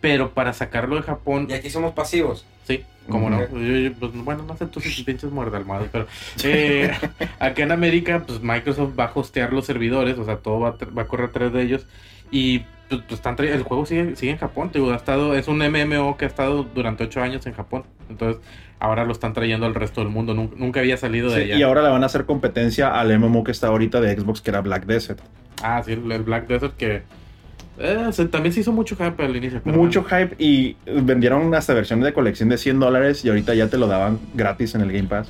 pero 0.00 0.30
para 0.34 0.52
sacarlo 0.52 0.96
de 0.96 1.02
Japón, 1.02 1.46
Y 1.50 1.54
aquí 1.54 1.70
somos 1.70 1.92
pasivos. 1.92 2.44
sí, 2.64 2.84
como 3.08 3.30
no. 3.30 3.40
Yo- 3.40 3.58
yo, 3.58 3.92
pues, 3.98 4.12
bueno, 4.14 4.42
no 4.46 4.56
sé 4.56 4.66
tú 4.66 4.78
si 4.80 5.02
pinches 5.04 5.30
muerdalmados, 5.32 5.88
pero 5.90 6.06
eh, 6.44 6.92
acá 7.40 7.62
en 7.62 7.72
América, 7.72 8.22
pues 8.26 8.40
Microsoft 8.42 8.92
va 8.98 9.04
a 9.06 9.12
hostear 9.14 9.52
los 9.52 9.64
servidores, 9.64 10.18
o 10.18 10.24
sea, 10.24 10.36
todo 10.36 10.60
va 10.60 10.68
a, 10.70 10.78
tr- 10.78 10.96
va 10.96 11.02
a 11.02 11.06
correr 11.06 11.28
a 11.30 11.32
través 11.32 11.52
de 11.54 11.62
ellos 11.62 11.86
y 12.30 12.60
pues, 12.88 13.02
pues, 13.08 13.20
el 13.40 13.62
juego 13.62 13.84
sigue, 13.86 14.14
sigue 14.16 14.32
en 14.32 14.38
Japón, 14.38 14.70
te 14.70 14.78
digo, 14.78 14.92
ha 14.92 14.96
estado, 14.96 15.34
es 15.34 15.48
un 15.48 15.58
MMO 15.58 16.16
que 16.16 16.24
ha 16.26 16.28
estado 16.28 16.62
durante 16.62 17.02
ocho 17.04 17.20
años 17.22 17.44
en 17.46 17.54
Japón, 17.54 17.84
entonces 18.08 18.42
ahora 18.78 19.04
lo 19.04 19.12
están 19.12 19.32
trayendo 19.32 19.66
al 19.66 19.74
resto 19.74 20.00
del 20.02 20.10
mundo, 20.10 20.34
nunca, 20.34 20.54
nunca 20.58 20.80
había 20.80 20.96
salido 20.96 21.30
de 21.30 21.36
Sí, 21.36 21.42
allá. 21.52 21.56
y 21.58 21.62
ahora 21.62 21.82
le 21.82 21.88
van 21.90 22.02
a 22.02 22.06
hacer 22.06 22.24
competencia 22.26 22.98
al 22.98 23.18
MMO 23.18 23.42
que 23.44 23.52
está 23.52 23.68
ahorita 23.68 24.00
de 24.00 24.14
Xbox, 24.18 24.40
que 24.40 24.50
era 24.50 24.60
Black 24.60 24.84
Desert. 24.86 25.20
Ah, 25.62 25.82
sí, 25.84 25.92
el, 25.92 26.10
el 26.12 26.22
Black 26.22 26.46
Desert 26.46 26.76
que 26.76 27.02
eh, 27.78 28.06
se- 28.12 28.26
también 28.26 28.52
se 28.52 28.60
hizo 28.60 28.72
mucho 28.72 28.96
hype 28.96 29.22
al 29.24 29.34
inicio. 29.36 29.60
pero 29.64 29.76
Mucho 29.76 30.02
bueno. 30.02 30.16
hype 30.28 30.36
y 30.42 30.76
vendieron 30.86 31.54
hasta 31.54 31.74
versiones 31.74 32.04
de 32.04 32.12
colección 32.12 32.48
de 32.48 32.58
100 32.58 32.78
dólares 32.80 33.24
y 33.24 33.28
ahorita 33.28 33.54
ya 33.54 33.68
te 33.68 33.78
lo 33.78 33.86
daban 33.86 34.18
gratis 34.34 34.74
en 34.74 34.80
el 34.82 34.92
Game 34.92 35.08
Pass. 35.08 35.28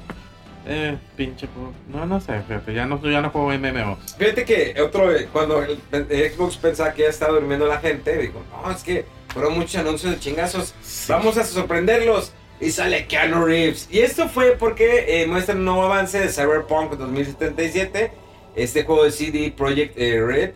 Eh, 0.68 0.96
pinche. 1.16 1.48
No, 1.92 2.06
no 2.06 2.20
sé, 2.20 2.40
fíjate, 2.42 2.74
ya 2.74 2.86
no, 2.86 3.00
ya 3.08 3.20
no 3.20 3.30
juego 3.30 3.52
MMOs. 3.56 4.16
Fíjate 4.18 4.44
que 4.44 4.74
otro, 4.82 5.14
eh, 5.14 5.28
cuando 5.32 5.62
el, 5.62 5.78
el 5.92 6.30
Xbox 6.32 6.56
pensaba 6.56 6.92
que 6.92 7.02
ya 7.02 7.08
estaba 7.08 7.34
durmiendo 7.34 7.66
la 7.68 7.78
gente, 7.78 8.16
dijo, 8.18 8.42
no, 8.64 8.72
es 8.72 8.82
que 8.82 9.04
fueron 9.28 9.54
muchos 9.54 9.76
anuncios 9.76 10.12
de 10.12 10.18
chingazos, 10.18 10.74
vamos 11.08 11.38
a 11.38 11.44
sorprenderlos. 11.44 12.32
Y 12.60 12.70
sale 12.70 13.06
Keanu 13.06 13.44
Reeves. 13.44 13.88
Y 13.90 14.00
esto 14.00 14.28
fue 14.28 14.52
porque 14.52 15.22
eh, 15.22 15.26
muestran 15.26 15.58
un 15.58 15.66
nuevo 15.66 15.82
avance 15.82 16.18
de 16.18 16.28
Cyberpunk 16.28 16.92
2077, 16.92 18.12
este 18.54 18.84
juego 18.84 19.04
de 19.04 19.12
CD 19.12 19.52
Projekt 19.54 19.98
eh, 19.98 20.24
Red. 20.24 20.52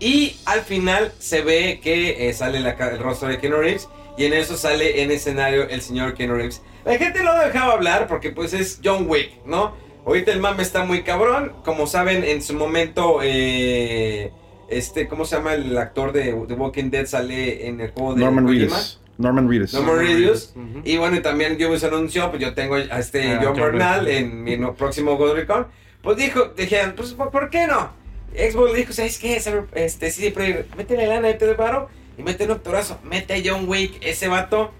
Y 0.00 0.36
al 0.46 0.62
final 0.62 1.12
se 1.18 1.42
ve 1.42 1.80
que 1.82 2.28
eh, 2.28 2.32
sale 2.32 2.60
la 2.60 2.70
el 2.72 2.98
rostro 2.98 3.28
de 3.28 3.38
Keanu 3.38 3.58
Reeves 3.58 3.88
y 4.16 4.24
en 4.24 4.32
eso 4.32 4.56
sale 4.56 5.02
en 5.02 5.10
escenario 5.10 5.68
el 5.68 5.80
señor 5.80 6.14
Keanu 6.14 6.34
Reeves. 6.34 6.62
La 6.84 6.98
gente 6.98 7.22
no 7.22 7.32
lo 7.34 7.40
dejaba 7.40 7.72
hablar 7.72 8.08
porque 8.08 8.30
pues 8.30 8.52
es 8.52 8.80
John 8.84 9.06
Wick, 9.08 9.44
¿no? 9.46 9.72
Ahorita 10.06 10.32
el 10.32 10.40
mame 10.40 10.62
está 10.62 10.84
muy 10.84 11.02
cabrón. 11.02 11.52
Como 11.64 11.86
saben, 11.86 12.24
en 12.24 12.42
su 12.42 12.54
momento, 12.54 13.20
eh, 13.22 14.32
este, 14.68 15.08
¿cómo 15.08 15.24
se 15.24 15.36
llama 15.36 15.54
el 15.54 15.76
actor 15.78 16.12
de 16.12 16.32
The 16.46 16.54
Walking 16.54 16.90
Dead? 16.90 17.06
Sale 17.06 17.66
en 17.66 17.80
el 17.80 17.90
juego 17.90 18.14
de 18.14 18.20
Norman. 18.20 18.46
Reedus. 18.46 19.00
Norman 19.18 19.48
Reedus. 19.48 19.72
Norman 19.74 19.98
Reedus. 19.98 20.52
Ujú. 20.56 20.80
Y 20.84 20.96
bueno, 20.96 21.16
y 21.16 21.20
también 21.20 21.56
yo 21.56 21.76
se 21.78 21.86
anunció, 21.86 22.30
pues 22.30 22.42
yo 22.42 22.54
tengo 22.54 22.74
a 22.74 22.98
este 22.98 23.32
Ah, 23.34 23.40
John 23.42 23.56
Bernal 23.56 24.08
en 24.08 24.42
mi 24.42 24.56
no- 24.56 24.74
próximo 24.74 25.16
Ghost 25.16 25.36
Recon. 25.36 25.66
Pues 26.02 26.16
dijo, 26.16 26.52
dijeron, 26.56 26.94
pues 26.96 27.12
¿por 27.14 27.50
qué 27.50 27.66
no? 27.66 27.90
Xbox 28.34 28.72
le 28.72 28.78
dijo, 28.78 28.92
¿sabes 28.92 29.18
qué? 29.18 29.40
Este, 29.74 30.10
sí, 30.10 30.32
pero 30.34 30.64
métele 30.76 31.06
lana, 31.06 31.20
métele 31.28 31.52
de 31.52 31.56
paro 31.56 31.88
y 32.18 32.22
mete 32.22 32.44
un 32.44 32.50
octorazo. 32.50 32.98
Mete 33.04 33.34
a 33.34 33.38
John 33.44 33.68
Wick, 33.68 33.98
ese 34.00 34.28
vato 34.28 34.72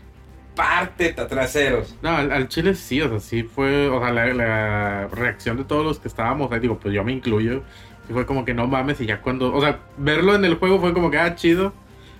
parte 0.55 1.13
traseros. 1.13 1.97
No, 2.03 2.11
al, 2.17 2.31
al 2.31 2.49
Chile 2.49 2.75
sí, 2.75 3.01
o 3.01 3.09
sea, 3.09 3.21
sí 3.21 3.43
fue, 3.43 3.89
o 3.89 4.01
sea, 4.01 4.13
la, 4.13 4.27
la 4.35 5.09
reacción 5.09 5.57
de 5.57 5.65
todos 5.65 5.85
los 5.85 5.99
que 5.99 6.09
estábamos 6.09 6.51
ahí, 6.53 6.61
digo, 6.61 6.79
pues 6.79 6.95
yo 6.95 7.03
me 7.05 7.13
incluyo, 7.13 7.63
y 8.09 8.13
fue 8.13 8.25
como 8.27 8.45
que 8.45 8.55
no 8.55 8.67
mames, 8.69 9.01
y 9.01 9.07
ya 9.07 9.21
cuando, 9.21 9.53
o 9.53 9.61
sea, 9.61 9.81
verlo 9.97 10.35
en 10.35 10.45
el 10.45 10.55
juego 10.57 10.81
fue 10.81 10.93
como 10.93 11.11
que, 11.11 11.19
ah, 11.19 11.35
chido, 11.35 11.73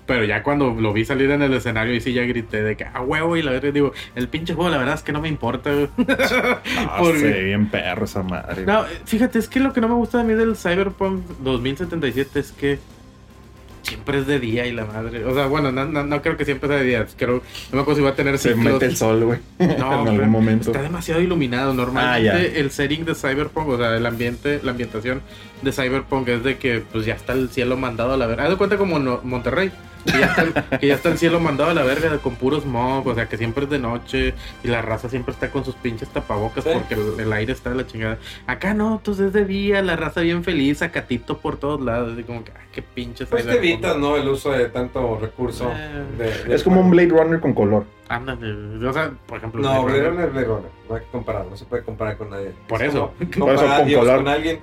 pero 0.07 0.25
ya 0.25 0.43
cuando 0.43 0.71
lo 0.79 0.93
vi 0.93 1.05
salir 1.05 1.31
en 1.31 1.43
el 1.43 1.55
escenario, 1.55 1.95
y 1.95 2.01
sí 2.01 2.13
ya 2.13 2.23
grité 2.25 2.63
de 2.63 2.77
que, 2.77 2.85
ah, 2.85 3.01
huevo, 3.01 3.37
y 3.37 3.43
la 3.43 3.53
verdad, 3.53 3.73
digo, 3.73 3.93
el 4.15 4.29
pinche 4.29 4.55
juego, 4.55 4.71
la 4.71 4.79
verdad 4.79 4.95
es 4.95 5.03
que 5.03 5.13
no 5.13 5.21
me 5.21 5.29
importa, 5.29 5.73
güey. 5.73 5.89
Ah, 6.79 6.97
Porque- 6.99 7.19
sí, 7.21 7.45
bien 7.45 7.69
perro 7.71 8.05
esa 8.05 8.23
madre. 8.23 8.65
No, 8.67 8.85
fíjate, 9.05 9.39
es 9.39 9.49
que 9.49 9.61
lo 9.61 9.73
que 9.73 9.81
no 9.81 9.89
me 9.89 9.95
gusta 9.95 10.21
a 10.21 10.25
mí 10.25 10.35
del 10.35 10.57
Cyberpunk 10.57 11.23
2077 11.43 12.39
es 12.41 12.53
que 12.53 12.79
siempre 13.83 14.19
es 14.19 14.27
de 14.27 14.41
día 14.41 14.67
y 14.67 14.73
la 14.73 14.87
madre. 14.87 15.25
O 15.27 15.35
sea, 15.35 15.47
bueno, 15.47 15.71
no, 15.71 15.85
no, 15.85 16.05
no 16.05 16.23
creo 16.23 16.37
que 16.39 16.45
siempre 16.47 16.69
sea 16.71 16.79
de 16.79 16.85
día. 16.85 17.07
Creo, 17.19 17.35
no 17.71 17.77
me 17.77 17.81
acuerdo 17.83 17.97
si 17.97 18.03
va 18.05 18.11
a 18.11 18.15
tener 18.15 18.39
Se 18.39 18.55
ciclos. 18.55 18.73
mete 18.75 18.87
el 18.87 18.97
sol, 18.97 19.25
güey. 19.25 19.39
No, 19.79 20.03
en 20.03 20.09
algún 20.09 20.31
momento. 20.31 20.71
Está 20.71 20.83
demasiado 20.83 21.21
iluminado. 21.21 21.75
Normalmente 21.75 22.31
Ah, 22.31 22.39
ya. 22.39 22.43
el 22.43 22.71
setting 22.71 23.05
de 23.05 23.15
Cyberpunk, 23.15 23.69
o 23.69 23.77
sea, 23.77 23.95
el 23.97 24.07
ambiente, 24.07 24.61
la 24.63 24.71
ambientación 24.71 25.21
de 25.63 25.71
Cyberpunk 25.73 26.29
es 26.29 26.43
de 26.45 26.57
que 26.57 26.81
pues 26.93 27.05
ya 27.05 27.15
está 27.15 27.35
el 27.35 27.51
cielo 27.51 27.77
mandado 27.77 28.15
a 28.15 28.17
la 28.17 28.27
verga. 28.27 28.45
Haz 28.45 28.51
de 28.51 28.57
cuenta 28.57 28.77
como 28.79 28.99
no- 28.99 29.21
Monterrey. 29.23 29.71
Que 30.05 30.19
ya, 30.21 30.27
está 30.27 30.43
el, 30.43 30.79
que 30.81 30.87
ya 30.87 30.95
está 30.95 31.09
el 31.09 31.19
cielo 31.19 31.41
mandado 31.41 31.71
a 31.71 31.75
la 31.75 31.83
verga 31.83 32.19
con 32.19 32.35
puro 32.37 32.61
smog, 32.61 33.07
o 33.07 33.15
sea 33.15 33.27
que 33.29 33.37
siempre 33.37 33.65
es 33.65 33.71
de 33.71 33.79
noche 33.79 34.35
y 34.63 34.69
la 34.69 34.83
raza 34.83 35.09
siempre 35.09 35.33
está 35.33 35.51
con 35.51 35.65
sus 35.65 35.75
pinches 35.77 36.09
tapabocas 36.11 36.65
Sí. 36.65 36.71
porque 36.75 36.95
el, 36.95 37.21
el 37.21 37.33
aire 37.33 37.53
está 37.53 37.71
de 37.71 37.77
la 37.77 37.87
chingada. 37.87 38.19
Acá 38.47 38.75
no, 38.75 38.95
entonces 38.97 39.29
es 39.29 39.33
de 39.33 39.45
día, 39.45 39.83
la 39.83 39.97
raza 39.97 40.21
bien 40.21 40.45
feliz, 40.45 40.83
acatito 40.83 41.39
por 41.39 41.57
todos 41.57 41.81
lados, 41.81 42.13
así 42.13 42.23
como 42.23 42.45
que, 42.45 42.53
ah, 42.53 42.61
qué 42.73 42.83
pinches. 42.83 43.29
Pues 43.29 43.45
te 43.47 43.57
evitas, 43.57 43.97
¿no? 43.97 44.17
El 44.17 44.29
uso 44.29 44.51
de 44.53 44.67
tanto 44.69 45.19
recurso. 45.21 45.71
Eh, 45.75 46.05
de- 46.19 46.45
de- 46.49 46.55
Es 46.55 46.63
como 46.63 46.81
un 46.81 46.91
Blade 46.91 47.09
Runner 47.09 47.41
con 47.41 47.55
color. 47.55 47.85
Ándale, 48.09 48.87
o 48.87 48.93
sea, 48.93 49.11
por 49.27 49.39
ejemplo. 49.39 49.63
No, 49.63 49.85
Blade 49.85 50.09
Runner. 50.11 50.31
Blade 50.31 50.47
Runner. 50.47 50.71
No 50.89 50.95
hay 50.97 51.01
que 51.03 51.09
compararlo, 51.11 51.51
no 51.51 51.57
se 51.57 51.65
puede 51.65 51.83
comparar 51.83 52.19
con 52.19 52.29
nadie. 52.31 52.53
Por 52.69 52.83
Es 52.83 52.91
eso. 52.91 53.13
como 53.35 53.47
Por 53.47 53.55
Comparar 53.57 53.79
con 53.79 53.89
Dios 53.89 54.01
color. 54.01 54.17
con 54.19 54.29
alguien. 54.29 54.61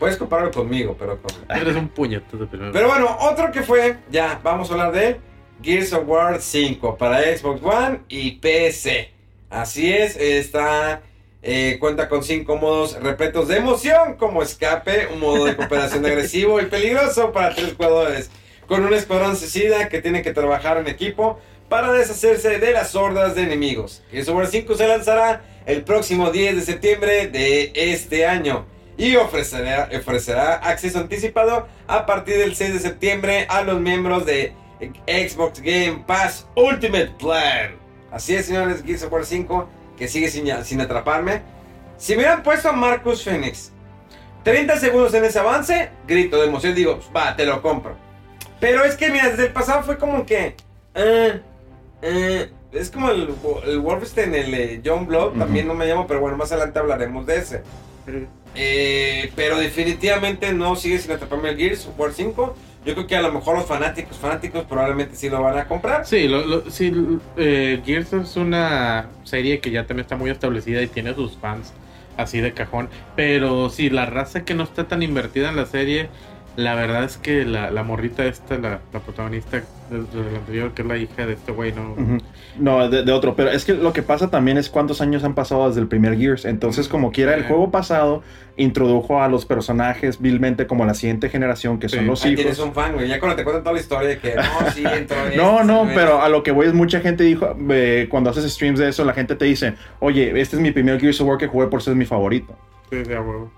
Puedes 0.00 0.16
compararlo 0.16 0.50
conmigo, 0.50 0.96
pero 0.98 1.20
con... 1.20 1.30
Eres 1.54 1.76
un 1.76 1.88
puñetazo 1.88 2.46
primero. 2.48 2.72
Pero 2.72 2.88
bueno, 2.88 3.16
otro 3.20 3.52
que 3.52 3.62
fue, 3.62 3.98
ya, 4.10 4.40
vamos 4.42 4.70
a 4.70 4.72
hablar 4.72 4.92
de. 4.92 5.20
Gears 5.62 5.92
of 5.92 6.04
War 6.08 6.40
5 6.40 6.96
para 6.96 7.20
Xbox 7.36 7.62
One 7.62 8.00
y 8.08 8.30
PC. 8.32 9.10
Así 9.50 9.92
es, 9.92 10.16
está. 10.16 11.02
eh, 11.42 11.76
cuenta 11.78 12.08
con 12.08 12.22
cinco 12.24 12.56
modos 12.56 12.98
repletos 13.02 13.48
de 13.48 13.58
emoción, 13.58 14.14
como 14.16 14.42
escape, 14.42 15.08
un 15.12 15.20
modo 15.20 15.44
de 15.44 15.54
cooperación 15.56 16.04
agresivo 16.06 16.60
y 16.62 16.66
peligroso 16.66 17.30
para 17.32 17.54
tres 17.54 17.74
jugadores, 17.74 18.30
con 18.66 18.82
un 18.84 18.94
escuadrón 18.94 19.36
suicida 19.36 19.90
que 19.90 20.00
tiene 20.00 20.22
que 20.22 20.32
trabajar 20.32 20.78
en 20.78 20.88
equipo 20.88 21.38
para 21.68 21.92
deshacerse 21.92 22.58
de 22.58 22.72
las 22.72 22.94
hordas 22.94 23.34
de 23.34 23.42
enemigos. 23.42 24.02
Gears 24.10 24.28
of 24.28 24.36
War 24.36 24.46
5 24.46 24.74
se 24.76 24.88
lanzará 24.88 25.42
el 25.66 25.82
próximo 25.84 26.30
10 26.30 26.56
de 26.56 26.62
septiembre 26.62 27.26
de 27.28 27.72
este 27.74 28.24
año 28.26 28.64
y 28.96 29.16
ofrecerá, 29.16 29.88
ofrecerá 29.98 30.54
acceso 30.56 30.98
anticipado 30.98 31.66
a 31.86 32.06
partir 32.06 32.36
del 32.38 32.54
6 32.54 32.74
de 32.74 32.78
septiembre 32.80 33.46
a 33.48 33.62
los 33.62 33.80
miembros 33.80 34.26
de 34.26 34.52
Xbox 35.06 35.60
Game 35.60 36.04
Pass 36.06 36.46
Ultimate 36.54 37.12
Plan. 37.18 37.76
Así 38.10 38.34
es, 38.34 38.46
señores, 38.46 38.82
Gears 38.84 39.04
of 39.04 39.12
War 39.12 39.24
5, 39.24 39.68
que 39.96 40.08
sigue 40.08 40.30
sin, 40.30 40.46
sin 40.64 40.80
atraparme. 40.80 41.42
Si 41.96 42.12
me 42.12 42.18
hubieran 42.18 42.42
puesto 42.42 42.68
a 42.70 42.72
Marcus 42.72 43.22
Phoenix 43.22 43.72
30 44.42 44.78
segundos 44.78 45.12
en 45.14 45.24
ese 45.24 45.38
avance, 45.38 45.90
grito 46.06 46.38
de 46.40 46.46
emoción, 46.46 46.74
digo, 46.74 46.98
va, 47.14 47.36
te 47.36 47.44
lo 47.44 47.60
compro. 47.60 47.94
Pero 48.58 48.84
es 48.84 48.96
que, 48.96 49.10
mira, 49.10 49.28
desde 49.28 49.46
el 49.46 49.52
pasado 49.52 49.82
fue 49.82 49.98
como 49.98 50.24
que... 50.24 50.56
eh, 50.94 51.40
eh, 52.02 52.50
es 52.72 52.90
como 52.90 53.10
el, 53.10 53.34
el 53.66 53.80
Wolfenstein, 53.80 54.34
el 54.34 54.54
eh, 54.54 54.82
John 54.84 55.08
Ujú. 55.12 55.38
también 55.38 55.66
no 55.66 55.74
me 55.74 55.86
llamo, 55.86 56.06
pero 56.06 56.20
bueno, 56.20 56.36
más 56.36 56.52
adelante 56.52 56.78
hablaremos 56.78 57.26
de 57.26 57.36
ese. 57.36 57.62
Eh, 58.54 59.32
pero 59.36 59.58
definitivamente 59.58 60.52
no 60.52 60.74
sigue 60.76 60.98
sin 60.98 61.12
atraparme 61.12 61.50
el 61.50 61.56
Gears 61.56 61.86
of 61.86 61.98
War 61.98 62.12
5. 62.12 62.56
Yo 62.84 62.94
creo 62.94 63.06
que 63.06 63.14
a 63.16 63.22
lo 63.22 63.30
mejor 63.32 63.56
los 63.58 63.66
fanáticos, 63.66 64.16
fanáticos 64.18 64.64
probablemente 64.64 65.14
sí 65.14 65.28
lo 65.28 65.42
van 65.42 65.58
a 65.58 65.68
comprar. 65.68 66.06
Sí, 66.06 66.26
lo, 66.28 66.44
lo- 66.46 66.70
sí, 66.70 66.92
eh, 67.36 67.80
Gears 67.84 68.12
es 68.14 68.36
una 68.36 69.10
serie 69.24 69.60
que 69.60 69.70
ya 69.70 69.86
también 69.86 70.04
está 70.04 70.16
muy 70.16 70.30
establecida 70.30 70.82
y 70.82 70.88
tiene 70.88 71.14
sus 71.14 71.36
fans 71.36 71.74
así 72.16 72.40
de 72.40 72.52
cajón. 72.54 72.88
Pero 73.16 73.70
sí, 73.70 73.90
la 73.90 74.06
raza 74.06 74.44
que 74.44 74.54
no 74.54 74.64
está 74.64 74.88
tan 74.88 75.02
invertida 75.02 75.50
en 75.50 75.56
la 75.56 75.66
serie, 75.66 76.08
la 76.56 76.74
verdad 76.74 77.04
es 77.04 77.16
que 77.16 77.44
la, 77.44 77.70
la 77.70 77.82
morrita 77.82 78.24
esta, 78.26 78.58
la, 78.58 78.80
la 78.92 79.00
protagonista 79.00 79.62
del, 79.90 80.10
del 80.10 80.36
anterior, 80.36 80.72
que 80.72 80.82
es 80.82 80.88
la 80.88 80.96
hija 80.98 81.26
de 81.26 81.32
este 81.34 81.52
güey, 81.52 81.72
no... 81.72 81.94
No, 82.58 82.88
de, 82.88 83.04
de 83.04 83.12
otro. 83.12 83.34
Pero 83.36 83.50
es 83.50 83.64
que 83.64 83.72
lo 83.74 83.92
que 83.92 84.02
pasa 84.02 84.28
también 84.30 84.58
es 84.58 84.68
cuántos 84.68 85.00
años 85.00 85.24
han 85.24 85.34
pasado 85.34 85.68
desde 85.68 85.80
el 85.80 85.86
primer 85.88 86.18
Gears. 86.18 86.44
Entonces, 86.44 86.88
como 86.88 87.12
quiera, 87.12 87.34
el 87.34 87.44
juego 87.44 87.70
pasado 87.70 88.22
introdujo 88.56 89.22
a 89.22 89.28
los 89.28 89.46
personajes 89.46 90.20
vilmente 90.20 90.66
como 90.66 90.84
la 90.84 90.94
siguiente 90.94 91.28
generación, 91.30 91.78
que 91.78 91.88
son 91.88 92.00
Sí. 92.00 92.04
los 92.04 92.24
Ahí 92.24 92.34
tienes 92.34 92.58
hijos. 92.58 92.68
un 92.68 92.74
fan, 92.74 92.92
güey. 92.94 93.08
Ya 93.08 93.18
cuando 93.20 93.36
te 93.36 93.44
cuentan 93.44 93.62
toda 93.62 93.74
la 93.74 93.80
historia 93.80 94.08
de 94.10 94.18
que 94.18 94.34
no, 94.34 94.70
sí, 94.74 94.84
entró 94.84 95.16
No, 95.36 95.60
este, 95.60 95.64
no, 95.72 95.82
güey. 95.84 95.94
pero 95.94 96.20
a 96.20 96.28
lo 96.28 96.42
que 96.42 96.50
voy 96.50 96.66
es 96.66 96.74
mucha 96.74 97.00
gente 97.00 97.24
dijo, 97.24 97.56
eh, 97.70 98.08
cuando 98.10 98.28
haces 98.30 98.52
streams 98.52 98.78
de 98.78 98.88
eso, 98.88 99.04
la 99.04 99.14
gente 99.14 99.36
te 99.36 99.44
dice, 99.46 99.74
oye, 100.00 100.38
este 100.40 100.56
es 100.56 100.62
mi 100.62 100.72
primer 100.72 101.00
Gears 101.00 101.20
of 101.20 101.28
War 101.28 101.38
que 101.38 101.46
jugué 101.46 101.68
por 101.68 101.80
ser 101.82 101.94
mi 101.94 102.04
favorito. 102.04 102.54
Sí, 102.90 102.96
huevo. 103.08 103.50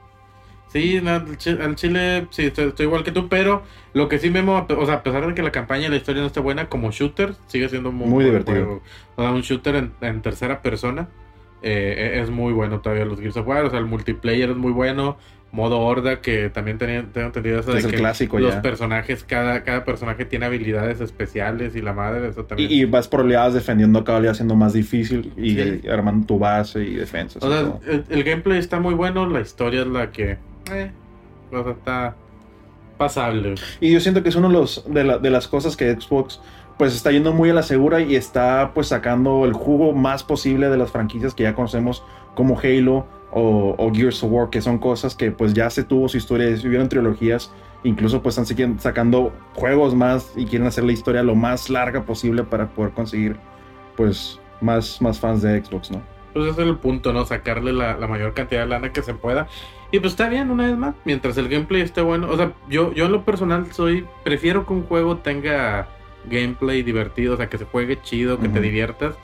Sí, 0.72 1.00
no, 1.02 1.10
al 1.10 1.36
chi- 1.36 1.58
al 1.60 1.74
Chile, 1.74 2.26
sí, 2.30 2.44
estoy, 2.46 2.68
estoy 2.68 2.86
igual 2.86 3.04
que 3.04 3.12
tú, 3.12 3.28
pero 3.28 3.62
lo 3.92 4.08
que 4.08 4.18
sí 4.18 4.30
pe- 4.30 4.74
o 4.74 4.86
sea, 4.86 4.94
a 4.96 5.02
pesar 5.02 5.26
de 5.26 5.34
que 5.34 5.42
la 5.42 5.52
campaña 5.52 5.86
y 5.86 5.90
la 5.90 5.96
historia 5.96 6.22
no 6.22 6.26
esté 6.28 6.40
buena, 6.40 6.68
como 6.68 6.90
shooter, 6.90 7.34
sigue 7.46 7.68
siendo 7.68 7.92
muy, 7.92 8.08
Muy 8.08 8.24
divertido. 8.24 8.56
juego. 8.64 8.82
O 9.16 9.22
sea, 9.22 9.32
un 9.32 9.42
shooter 9.42 9.74
en, 9.76 9.92
en 10.00 10.22
tercera 10.22 10.62
persona 10.62 11.08
eh, 11.62 12.20
es 12.22 12.30
muy 12.30 12.52
bueno 12.52 12.80
todavía 12.80 13.04
los 13.04 13.20
Gears 13.20 13.36
of 13.36 13.46
War, 13.46 13.64
o 13.66 13.70
sea, 13.70 13.78
el 13.78 13.84
multiplayer 13.86 14.50
es 14.50 14.56
muy 14.56 14.72
bueno, 14.72 15.18
modo 15.52 15.80
horda, 15.80 16.22
que 16.22 16.48
también 16.48 16.78
tenía, 16.78 17.02
tengo 17.12 17.26
entendido 17.26 17.60
eso 17.60 17.72
de 17.72 17.80
Es 17.80 17.84
el 17.84 17.90
que 17.90 17.98
clásico 17.98 18.38
los 18.40 18.54
ya. 18.54 18.62
personajes, 18.62 19.22
cada, 19.24 19.62
cada 19.64 19.84
personaje 19.84 20.24
tiene 20.24 20.46
habilidades 20.46 21.02
especiales 21.02 21.76
y 21.76 21.82
la 21.82 21.92
madre, 21.92 22.28
eso 22.28 22.46
también. 22.46 22.70
Y, 22.72 22.80
y 22.80 22.84
vas 22.86 23.06
por 23.06 23.20
oleadas 23.20 23.52
defendiendo 23.52 24.02
cada 24.02 24.22
día 24.22 24.30
haciendo 24.30 24.56
más 24.56 24.72
difícil 24.72 25.34
y 25.36 25.50
Sí. 25.50 25.82
armando 25.88 26.26
tu 26.26 26.38
base 26.38 26.82
y 26.82 26.94
defensas. 26.94 27.42
o 27.42 27.50
sea, 27.50 27.74
el, 27.86 28.04
el 28.08 28.24
gameplay 28.24 28.58
está 28.58 28.80
muy 28.80 28.94
bueno, 28.94 29.28
la 29.28 29.40
historia 29.42 29.82
es 29.82 29.88
la 29.88 30.10
que... 30.10 30.38
Eh, 30.72 30.92
o 31.50 31.62
sea, 31.62 31.72
está 31.72 32.16
pasable. 32.98 33.54
Y 33.80 33.92
yo 33.92 34.00
siento 34.00 34.22
que 34.22 34.28
es 34.28 34.36
uno 34.36 34.48
de, 34.48 34.54
los, 34.54 34.84
de, 34.88 35.04
la- 35.04 35.18
de 35.18 35.30
las 35.30 35.48
cosas 35.48 35.76
que 35.76 35.92
Xbox 35.94 36.40
pues 36.78 36.94
está 36.94 37.10
yendo 37.12 37.32
muy 37.32 37.50
a 37.50 37.54
la 37.54 37.62
segura 37.62 38.00
y 38.00 38.16
está 38.16 38.72
pues 38.74 38.88
sacando 38.88 39.44
el 39.44 39.52
jugo 39.52 39.92
más 39.92 40.24
posible 40.24 40.68
de 40.68 40.76
las 40.78 40.90
franquicias 40.90 41.34
que 41.34 41.42
ya 41.44 41.54
conocemos 41.54 42.02
como 42.34 42.58
Halo 42.58 43.06
o, 43.30 43.74
o 43.78 43.92
Gears 43.94 44.22
of 44.24 44.30
War, 44.32 44.50
que 44.50 44.60
son 44.62 44.78
cosas 44.78 45.14
que 45.14 45.30
pues 45.30 45.52
ya 45.54 45.68
se 45.70 45.84
tuvo 45.84 46.08
su 46.08 46.16
historia, 46.16 46.46
se 46.56 46.62
vivieron 46.62 46.88
trilogías, 46.88 47.52
incluso 47.84 48.22
pues 48.22 48.38
están 48.38 48.78
sacando 48.80 49.32
juegos 49.54 49.94
más 49.94 50.32
y 50.36 50.46
quieren 50.46 50.66
hacer 50.66 50.84
la 50.84 50.92
historia 50.92 51.22
lo 51.22 51.34
más 51.34 51.68
larga 51.70 52.02
posible 52.04 52.42
para 52.42 52.66
poder 52.68 52.92
conseguir 52.92 53.36
pues 53.96 54.40
más, 54.60 55.00
más 55.02 55.20
fans 55.20 55.42
de 55.42 55.62
Xbox, 55.62 55.90
¿no? 55.90 56.00
Pues 56.32 56.46
ese 56.46 56.62
es 56.62 56.68
el 56.68 56.78
punto, 56.78 57.12
¿no? 57.12 57.26
Sacarle 57.26 57.72
la, 57.74 57.96
la 57.98 58.06
mayor 58.06 58.32
cantidad 58.32 58.62
de 58.62 58.66
lana 58.68 58.92
que 58.92 59.02
se 59.02 59.12
pueda. 59.14 59.46
Y 59.92 60.00
pues 60.00 60.14
está 60.14 60.28
bien, 60.28 60.50
una 60.50 60.66
vez 60.66 60.76
más, 60.76 60.94
mientras 61.04 61.36
el 61.36 61.48
gameplay 61.48 61.82
esté 61.82 62.00
bueno. 62.00 62.28
O 62.30 62.36
sea, 62.36 62.52
yo, 62.68 62.92
yo 62.94 63.06
en 63.06 63.12
lo 63.12 63.24
personal 63.24 63.70
soy, 63.72 64.04
prefiero 64.24 64.66
que 64.66 64.72
un 64.72 64.82
juego 64.84 65.18
tenga 65.18 65.86
gameplay 66.24 66.82
divertido, 66.82 67.34
o 67.34 67.36
sea, 67.36 67.48
que 67.48 67.58
se 67.58 67.64
juegue 67.66 68.00
chido, 68.02 68.38
que 68.40 68.48
te 68.48 68.60
diviertas, 68.60 69.14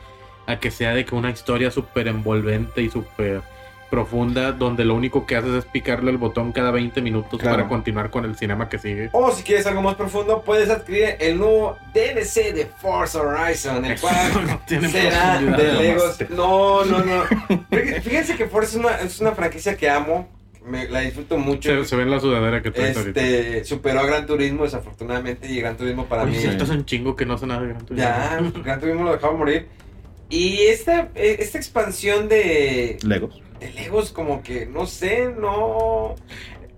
a 0.46 0.58
que 0.60 0.70
sea 0.70 0.94
de 0.94 1.04
que 1.04 1.14
una 1.14 1.30
historia 1.30 1.70
súper 1.70 2.06
envolvente 2.08 2.82
y 2.82 2.90
súper 2.90 3.40
profunda, 3.90 4.52
donde 4.52 4.84
lo 4.84 4.94
único 4.94 5.24
que 5.24 5.36
haces 5.36 5.52
es 5.54 5.64
picarle 5.64 6.10
el 6.10 6.18
botón 6.18 6.52
cada 6.52 6.70
20 6.70 7.00
minutos 7.00 7.40
Claro. 7.40 7.56
para 7.56 7.68
continuar 7.68 8.10
con 8.10 8.26
el 8.26 8.36
cinema 8.36 8.68
que 8.68 8.78
sigue. 8.78 9.08
O 9.12 9.30
si 9.30 9.42
quieres 9.42 9.66
algo 9.66 9.80
más 9.80 9.94
profundo, 9.94 10.42
puedes 10.44 10.68
adquirir 10.68 11.16
el 11.20 11.38
nuevo 11.38 11.78
DLC 11.94 12.52
de 12.52 12.66
Forza 12.66 13.22
Horizon, 13.22 13.82
el 13.86 13.92
Eso 13.92 14.06
cual 14.06 14.60
no 14.82 14.88
será 14.90 15.40
de. 15.40 15.72
Legos. 15.72 16.18
No, 16.28 16.84
no, 16.84 16.98
no. 16.98 17.22
Fíjense- 17.70 18.00
Fíjense 18.02 18.36
que 18.36 18.46
Forza 18.46 18.68
es 18.68 18.76
una, 18.76 18.94
es 19.00 19.20
una 19.20 19.32
franquicia 19.32 19.74
que 19.74 19.88
amo. 19.88 20.28
Me, 20.68 20.88
la 20.88 21.00
disfruto 21.00 21.38
mucho. 21.38 21.68
Se, 21.70 21.84
se 21.88 21.96
ve 21.96 22.02
en 22.02 22.10
la 22.10 22.20
sudadera 22.20 22.62
que 22.62 22.70
traes 22.70 22.96
ahorita. 22.96 23.20
Este, 23.20 23.64
superó 23.64 24.00
a 24.00 24.06
Gran 24.06 24.26
Turismo, 24.26 24.64
desafortunadamente, 24.64 25.48
y 25.50 25.60
Gran 25.60 25.76
Turismo 25.76 26.06
para 26.06 26.22
Oye, 26.24 26.32
mí. 26.32 26.38
cierto, 26.38 26.64
es 26.64 26.70
un 26.70 26.84
chingo 26.84 27.16
que 27.16 27.26
no 27.26 27.38
sé 27.38 27.46
nada 27.46 27.62
de 27.62 27.68
Gran 27.68 27.84
Turismo. 27.86 28.08
Ya, 28.08 28.40
Gran 28.62 28.80
Turismo 28.80 29.04
lo 29.04 29.12
dejaba 29.12 29.36
morir. 29.36 29.66
Y 30.30 30.58
esta, 30.66 31.08
eh, 31.14 31.36
esta 31.40 31.56
expansión 31.58 32.28
de, 32.28 32.98
Legos. 33.02 33.40
de 33.60 33.72
Legos, 33.72 34.10
como 34.12 34.42
que, 34.42 34.66
no 34.66 34.86
sé, 34.86 35.32
no. 35.38 36.14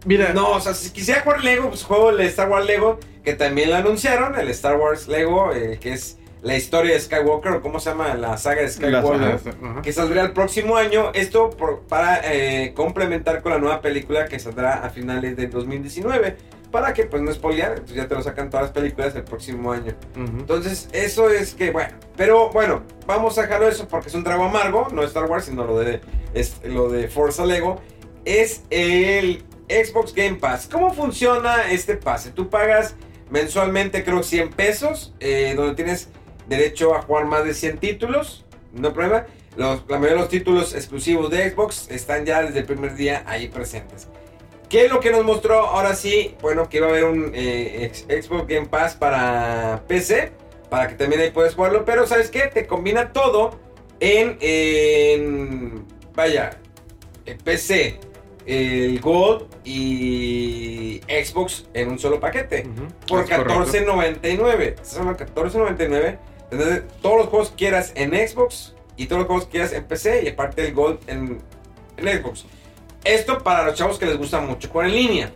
Mira, 0.06 0.32
No, 0.32 0.52
o 0.52 0.60
sea, 0.60 0.72
si 0.72 0.90
quisiera 0.92 1.20
jugar 1.22 1.44
Lego, 1.44 1.68
pues 1.68 1.82
juego 1.82 2.10
el 2.10 2.20
Star 2.20 2.48
Wars 2.48 2.66
Lego, 2.66 2.98
que 3.24 3.34
también 3.34 3.70
lo 3.70 3.76
anunciaron, 3.76 4.38
el 4.38 4.48
Star 4.48 4.76
Wars 4.76 5.08
Lego, 5.08 5.52
eh, 5.52 5.78
que 5.80 5.92
es 5.92 6.16
la 6.42 6.56
historia 6.56 6.94
de 6.94 7.00
Skywalker, 7.00 7.52
o 7.52 7.60
cómo 7.62 7.80
se 7.80 7.90
llama 7.90 8.14
la 8.14 8.36
saga 8.38 8.62
de 8.62 8.68
Skywalker, 8.70 9.38
saga. 9.38 9.82
Que 9.82 9.92
saldrá 9.92 10.22
el 10.22 10.32
próximo 10.32 10.76
año. 10.76 11.10
Esto 11.14 11.50
por- 11.50 11.80
para 11.82 12.20
eh, 12.32 12.72
complementar 12.74 13.42
con 13.42 13.52
la 13.52 13.58
nueva 13.58 13.80
película 13.82 14.26
que 14.26 14.38
saldrá 14.38 14.84
a 14.84 14.90
finales 14.90 15.36
de 15.36 15.46
2019. 15.48 16.36
Para 16.70 16.94
que, 16.94 17.02
pues, 17.04 17.20
no 17.20 17.32
spoilear, 17.32 17.72
entonces 17.72 17.96
ya 17.96 18.06
te 18.06 18.14
lo 18.14 18.22
sacan 18.22 18.48
todas 18.48 18.66
las 18.66 18.72
películas 18.72 19.12
el 19.16 19.24
próximo 19.24 19.72
año. 19.72 19.92
Entonces, 20.14 20.88
eso 20.92 21.28
es 21.28 21.54
que, 21.54 21.72
bueno, 21.72 21.94
pero 22.16 22.50
bueno, 22.50 22.84
vamos 23.08 23.36
a 23.38 23.42
dejarlo 23.42 23.66
eso 23.68 23.88
porque 23.88 24.08
es 24.08 24.14
un 24.14 24.22
trago 24.22 24.44
amargo, 24.44 24.86
no 24.92 25.02
Star 25.02 25.24
Wars, 25.24 25.46
sino 25.46 25.64
lo 25.64 25.80
de, 25.80 26.00
es, 26.32 26.60
lo 26.62 26.88
de 26.88 27.08
Forza 27.08 27.44
Lego. 27.44 27.80
Es 28.24 28.62
el 28.70 29.42
Xbox 29.68 30.14
Game 30.14 30.36
Pass. 30.36 30.68
¿Cómo 30.70 30.94
funciona 30.94 31.70
este 31.72 31.96
pase? 31.96 32.30
Tú 32.30 32.48
pagas 32.48 32.94
mensualmente, 33.30 34.04
creo, 34.04 34.22
100 34.22 34.50
pesos, 34.50 35.12
eh, 35.18 35.54
donde 35.56 35.74
tienes 35.74 36.08
derecho 36.50 36.94
a 36.94 37.00
jugar 37.02 37.24
más 37.24 37.44
de 37.44 37.54
100 37.54 37.78
títulos, 37.78 38.44
no 38.74 38.92
problema. 38.92 39.24
Los- 39.56 39.80
la 39.88 39.96
mayoría 39.98 40.16
de 40.16 40.20
los 40.20 40.28
títulos 40.28 40.74
exclusivos 40.74 41.30
de 41.30 41.50
Xbox 41.50 41.88
están 41.90 42.26
ya 42.26 42.42
desde 42.42 42.58
el 42.60 42.66
primer 42.66 42.94
día 42.94 43.22
ahí 43.26 43.48
presentes. 43.48 44.08
¿Qué 44.68 44.84
es 44.84 44.92
lo 44.92 45.00
que 45.00 45.10
nos 45.10 45.24
mostró 45.24 45.54
ahora 45.66 45.94
sí? 45.96 46.36
Bueno, 46.42 46.68
que 46.68 46.80
va 46.80 46.86
a 46.88 46.90
haber 46.90 47.04
un 47.04 47.32
eh, 47.34 47.90
Xbox 48.22 48.46
Game 48.46 48.66
Pass 48.66 48.94
para 48.94 49.82
PC, 49.88 50.30
para 50.68 50.86
que 50.86 50.94
también 50.94 51.20
ahí 51.22 51.30
puedes 51.32 51.54
jugarlo, 51.54 51.84
pero 51.84 52.06
¿sabes 52.06 52.30
qué? 52.30 52.42
Te 52.46 52.66
combina 52.68 53.12
todo 53.12 53.58
en, 53.98 54.36
en 54.40 55.84
vaya, 56.14 56.50
el 57.26 57.36
PC, 57.38 57.98
el 58.46 59.00
Gold 59.00 59.46
y 59.64 61.00
Xbox 61.08 61.66
en 61.74 61.90
un 61.90 61.98
solo 61.98 62.20
paquete. 62.20 62.64
Ujú. 62.68 62.86
Por 63.08 63.20
Es 63.24 63.30
correcto. 63.30 63.64
14.99. 63.64 64.76
Son 64.84 65.08
14.99. 65.16 66.18
Entonces, 66.50 66.82
todos 67.02 67.16
los 67.18 67.26
juegos 67.28 67.50
que 67.50 67.56
quieras 67.56 67.92
en 67.94 68.10
Xbox 68.12 68.74
y 68.96 69.06
todos 69.06 69.20
los 69.20 69.26
juegos 69.26 69.44
que 69.46 69.50
quieras 69.52 69.72
en 69.72 69.84
PC 69.84 70.22
y 70.24 70.28
aparte 70.28 70.66
el 70.66 70.74
Gold 70.74 70.98
en, 71.06 71.40
en 71.96 72.22
Xbox. 72.22 72.44
Esto 73.04 73.38
para 73.38 73.64
los 73.64 73.74
chavos 73.74 73.98
que 73.98 74.06
les 74.06 74.18
gusta 74.18 74.40
mucho 74.40 74.68
jugar 74.68 74.88
en 74.88 74.94
línea. 74.94 75.32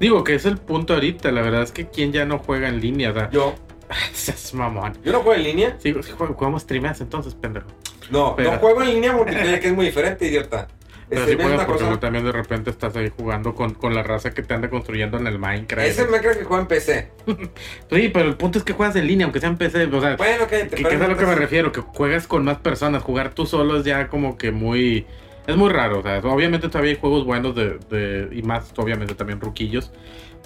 Digo 0.00 0.24
que 0.24 0.34
es 0.34 0.44
el 0.46 0.58
punto 0.58 0.94
ahorita, 0.94 1.30
la 1.30 1.42
verdad 1.42 1.62
es 1.62 1.72
que 1.72 1.88
quien 1.88 2.12
ya 2.12 2.24
no 2.24 2.38
juega 2.38 2.68
en 2.68 2.80
línea, 2.80 3.12
sea, 3.12 3.30
Yo, 3.30 3.54
es 4.12 4.52
mamón. 4.54 4.98
yo 5.04 5.12
no 5.12 5.18
juego 5.20 5.34
en 5.34 5.44
línea. 5.44 5.76
Sí, 5.78 5.92
sí, 6.02 6.12
jug- 6.12 6.34
jugamos 6.34 6.62
streameas 6.62 7.00
entonces, 7.00 7.34
pendejo. 7.34 7.68
No, 8.10 8.34
Pero- 8.36 8.52
no 8.52 8.58
juego 8.58 8.82
en 8.82 8.88
línea 8.94 9.12
multiplayer, 9.12 9.60
que 9.60 9.68
es 9.68 9.72
muy 9.74 9.86
diferente, 9.86 10.26
idiota. 10.26 10.66
Pero 11.14 11.26
sí 11.26 11.34
una 11.34 11.66
porque 11.66 11.82
luego 11.82 11.98
también 11.98 12.24
de 12.24 12.32
repente 12.32 12.70
estás 12.70 12.96
ahí 12.96 13.10
jugando 13.16 13.54
con, 13.54 13.74
con 13.74 13.94
la 13.94 14.02
raza 14.02 14.32
que 14.32 14.42
te 14.42 14.54
anda 14.54 14.70
construyendo 14.70 15.18
en 15.18 15.26
el 15.26 15.38
Minecraft. 15.38 15.88
Ese 15.88 16.06
creo 16.06 16.20
que 16.38 16.44
juega 16.44 16.62
en 16.62 16.68
PC. 16.68 17.10
Sí, 17.90 18.10
pero 18.12 18.28
el 18.28 18.36
punto 18.36 18.58
es 18.58 18.64
que 18.64 18.72
juegas 18.72 18.96
en 18.96 19.06
línea, 19.06 19.26
aunque 19.26 19.40
sea 19.40 19.48
en 19.50 19.56
PC, 19.58 19.84
o 19.84 20.00
sea, 20.00 20.16
Bueno, 20.16 20.46
cállate. 20.48 20.76
que, 20.76 20.82
que 20.82 20.94
es 20.94 21.00
a 21.00 21.08
lo 21.08 21.16
que 21.16 21.26
me 21.26 21.34
refiero, 21.34 21.72
que 21.72 21.80
juegas 21.80 22.26
con 22.26 22.44
más 22.44 22.58
personas, 22.58 23.02
jugar 23.02 23.34
tú 23.34 23.46
solo 23.46 23.78
es 23.78 23.84
ya 23.84 24.08
como 24.08 24.36
que 24.38 24.50
muy... 24.52 25.06
Es 25.46 25.56
muy 25.56 25.70
raro, 25.70 25.98
o 25.98 26.02
sea, 26.02 26.18
obviamente 26.20 26.68
todavía 26.68 26.92
hay 26.92 26.98
juegos 26.98 27.24
buenos 27.24 27.54
de, 27.56 27.78
de- 27.90 28.28
y 28.32 28.42
más 28.42 28.72
obviamente 28.76 29.14
también 29.16 29.40
ruquillos, 29.40 29.90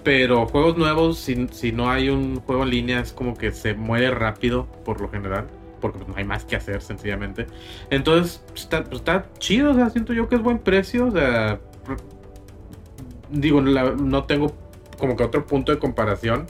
pero 0.03 0.47
juegos 0.47 0.79
nuevos, 0.79 1.19
si, 1.19 1.49
si 1.53 1.71
no 1.73 1.91
hay 1.91 2.09
un 2.09 2.41
juego 2.41 2.63
en 2.63 2.71
línea, 2.71 3.01
es 3.01 3.13
como 3.13 3.37
que 3.37 3.53
se 3.53 3.75
muere 3.75 4.11
rápido 4.11 4.67
por 4.87 5.01
lo 5.03 5.11
general, 5.11 5.49
porque 5.81 5.99
pues, 5.99 6.09
no 6.09 6.17
hay 6.17 6.25
más 6.25 6.45
que 6.45 6.57
hacer 6.57 6.83
sencillamente. 6.83 7.47
Entonces, 7.91 8.43
está, 8.55 8.85
pues, 8.85 8.97
está 9.01 9.27
chido, 9.39 9.71
o 9.71 9.75
sea, 9.75 9.91
siento 9.91 10.13
yo 10.13 10.29
que 10.29 10.37
es 10.37 10.43
buen 10.43 10.59
precio, 10.59 11.07
o 11.07 11.11
sea, 11.11 11.61
digo, 13.31 13.61
la- 13.61 13.93
no 13.93 14.25
tengo 14.25 14.55
como 14.99 15.17
que 15.17 15.25
otro 15.25 15.47
punto 15.47 15.73
de 15.73 15.79
comparación. 15.79 16.47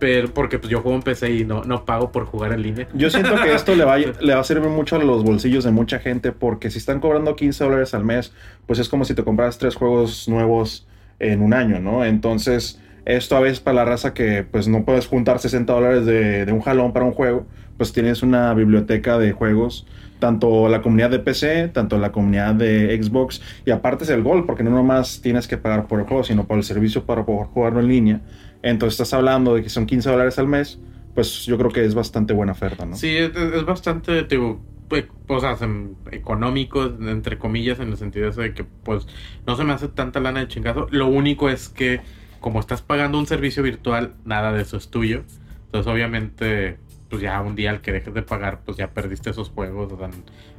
Pero 0.00 0.34
porque 0.34 0.58
pues 0.58 0.70
yo 0.70 0.80
juego 0.82 0.96
en 0.96 1.02
PC 1.02 1.30
y 1.32 1.44
no, 1.44 1.62
no 1.62 1.84
pago 1.84 2.10
por 2.10 2.26
jugar 2.26 2.52
en 2.52 2.62
línea. 2.62 2.88
Yo 2.94 3.08
siento 3.10 3.36
que 3.40 3.54
esto 3.54 3.74
le 3.76 3.84
va, 3.84 3.94
a- 3.94 3.98
le 4.20 4.34
va 4.34 4.40
a 4.40 4.44
servir 4.44 4.68
mucho 4.68 4.96
a 4.96 4.98
los 4.98 5.22
bolsillos 5.22 5.64
de 5.64 5.70
mucha 5.70 5.98
gente 6.00 6.32
porque 6.32 6.68
si 6.70 6.78
están 6.78 7.00
cobrando 7.00 7.36
15 7.36 7.62
dólares 7.64 7.94
al 7.94 8.04
mes, 8.04 8.32
pues 8.66 8.80
es 8.80 8.88
como 8.88 9.04
si 9.04 9.14
te 9.14 9.22
compras 9.24 9.56
tres 9.56 9.76
juegos 9.76 10.28
nuevos 10.28 10.86
en 11.20 11.40
un 11.40 11.54
año, 11.54 11.78
¿no? 11.78 12.04
Entonces, 12.04 12.80
esto 13.06 13.36
a 13.36 13.40
veces 13.40 13.60
para 13.60 13.76
la 13.76 13.84
raza 13.84 14.12
que 14.14 14.42
pues 14.42 14.66
no 14.66 14.84
puedes 14.84 15.06
juntar 15.06 15.38
60 15.38 15.72
dólares 15.72 16.04
de, 16.04 16.44
de 16.44 16.52
un 16.52 16.60
jalón 16.60 16.92
para 16.92 17.04
un 17.06 17.12
juego, 17.12 17.46
pues 17.76 17.92
tienes 17.92 18.22
una 18.22 18.52
biblioteca 18.54 19.18
de 19.18 19.32
juegos, 19.32 19.86
tanto 20.18 20.68
la 20.68 20.80
comunidad 20.80 21.10
de 21.10 21.18
PC, 21.18 21.68
tanto 21.68 21.98
la 21.98 22.12
comunidad 22.12 22.54
de 22.54 22.98
Xbox, 23.02 23.42
y 23.66 23.70
aparte 23.70 24.04
es 24.04 24.10
el 24.10 24.22
gol, 24.22 24.46
porque 24.46 24.62
no 24.62 24.70
nomás 24.70 25.20
tienes 25.20 25.46
que 25.48 25.58
pagar 25.58 25.86
por 25.86 26.00
el 26.00 26.06
juego, 26.06 26.24
sino 26.24 26.46
por 26.46 26.56
el 26.56 26.64
servicio 26.64 27.04
para 27.04 27.24
poder 27.24 27.46
jugarlo 27.48 27.80
en 27.80 27.88
línea. 27.88 28.20
Entonces 28.62 28.94
estás 28.94 29.12
hablando 29.12 29.54
de 29.54 29.62
que 29.62 29.68
son 29.68 29.86
15 29.86 30.10
dólares 30.10 30.38
al 30.38 30.48
mes, 30.48 30.78
pues 31.14 31.44
yo 31.44 31.56
creo 31.58 31.70
que 31.70 31.84
es 31.84 31.94
bastante 31.94 32.32
buena 32.32 32.52
oferta, 32.52 32.86
¿no? 32.86 32.96
Sí, 32.96 33.16
es, 33.16 33.32
bastante, 33.64 34.24
digo, 34.24 34.60
pues, 34.88 35.04
o 35.28 35.40
sea, 35.40 35.56
económico, 36.10 36.84
entre 36.84 37.38
comillas, 37.38 37.80
en 37.80 37.88
el 37.88 37.96
sentido 37.96 38.30
de 38.30 38.52
que, 38.52 38.64
pues, 38.64 39.06
no 39.46 39.56
se 39.56 39.64
me 39.64 39.72
hace 39.72 39.88
tanta 39.88 40.20
lana 40.20 40.40
de 40.40 40.48
chingazo. 40.48 40.86
Lo 40.90 41.06
único 41.06 41.48
es 41.48 41.68
que, 41.68 42.00
como 42.40 42.60
estás 42.60 42.82
pagando 42.82 43.18
un 43.18 43.26
servicio 43.26 43.62
virtual, 43.62 44.14
nada 44.24 44.52
de 44.52 44.62
eso 44.62 44.76
es 44.76 44.88
tuyo. 44.88 45.24
Entonces, 45.66 45.92
obviamente, 45.92 46.78
pues 47.14 47.22
ya 47.22 47.40
un 47.40 47.54
día 47.54 47.70
al 47.70 47.80
que 47.80 47.92
dejes 47.92 48.12
de 48.12 48.22
pagar, 48.22 48.58
pues 48.64 48.76
ya 48.76 48.90
perdiste 48.90 49.30
esos 49.30 49.48
juegos. 49.50 49.92
o 49.92 49.96
sea, 49.96 50.10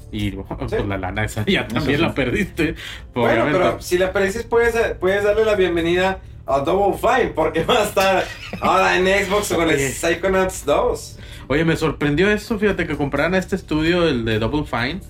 y 0.10 0.32
pues 0.60 0.88
la 0.88 0.98
lana 0.98 1.26
esa 1.26 1.44
ya 1.46 1.68
también 1.68 1.98
sí. 1.98 2.02
la 2.02 2.16
perdiste. 2.16 2.76
Bueno, 3.14 3.44
obviamente. 3.44 3.60
pero 3.60 3.82
si 3.82 3.98
le 3.98 4.08
pareces, 4.08 4.44
puedes, 4.44 4.74
puedes 4.94 5.26
darle 5.26 5.44
la 5.44 5.56
bienvenida 5.56 6.22
a 6.46 6.60
Double 6.60 6.98
Fine, 6.98 7.32
porque 7.32 7.66
va 7.66 7.82
a 7.82 7.84
estar 7.84 8.24
ahora 8.62 8.98
en 8.98 9.06
Xbox 9.06 9.52
con 9.54 9.70
el. 9.70 9.78
Psychonauts 9.78 10.64
2. 10.66 11.20
Oye, 11.50 11.66
me 11.66 11.76
sorprendió 11.76 12.32
eso, 12.32 12.58
fíjate, 12.58 12.88
que 12.88 12.96
compraran 12.96 13.34
a 13.34 13.38
este 13.38 13.58
estudio, 13.58 14.08
el 14.08 14.24
de 14.24 14.40
Double 14.40 14.64
Fine. 14.64 15.02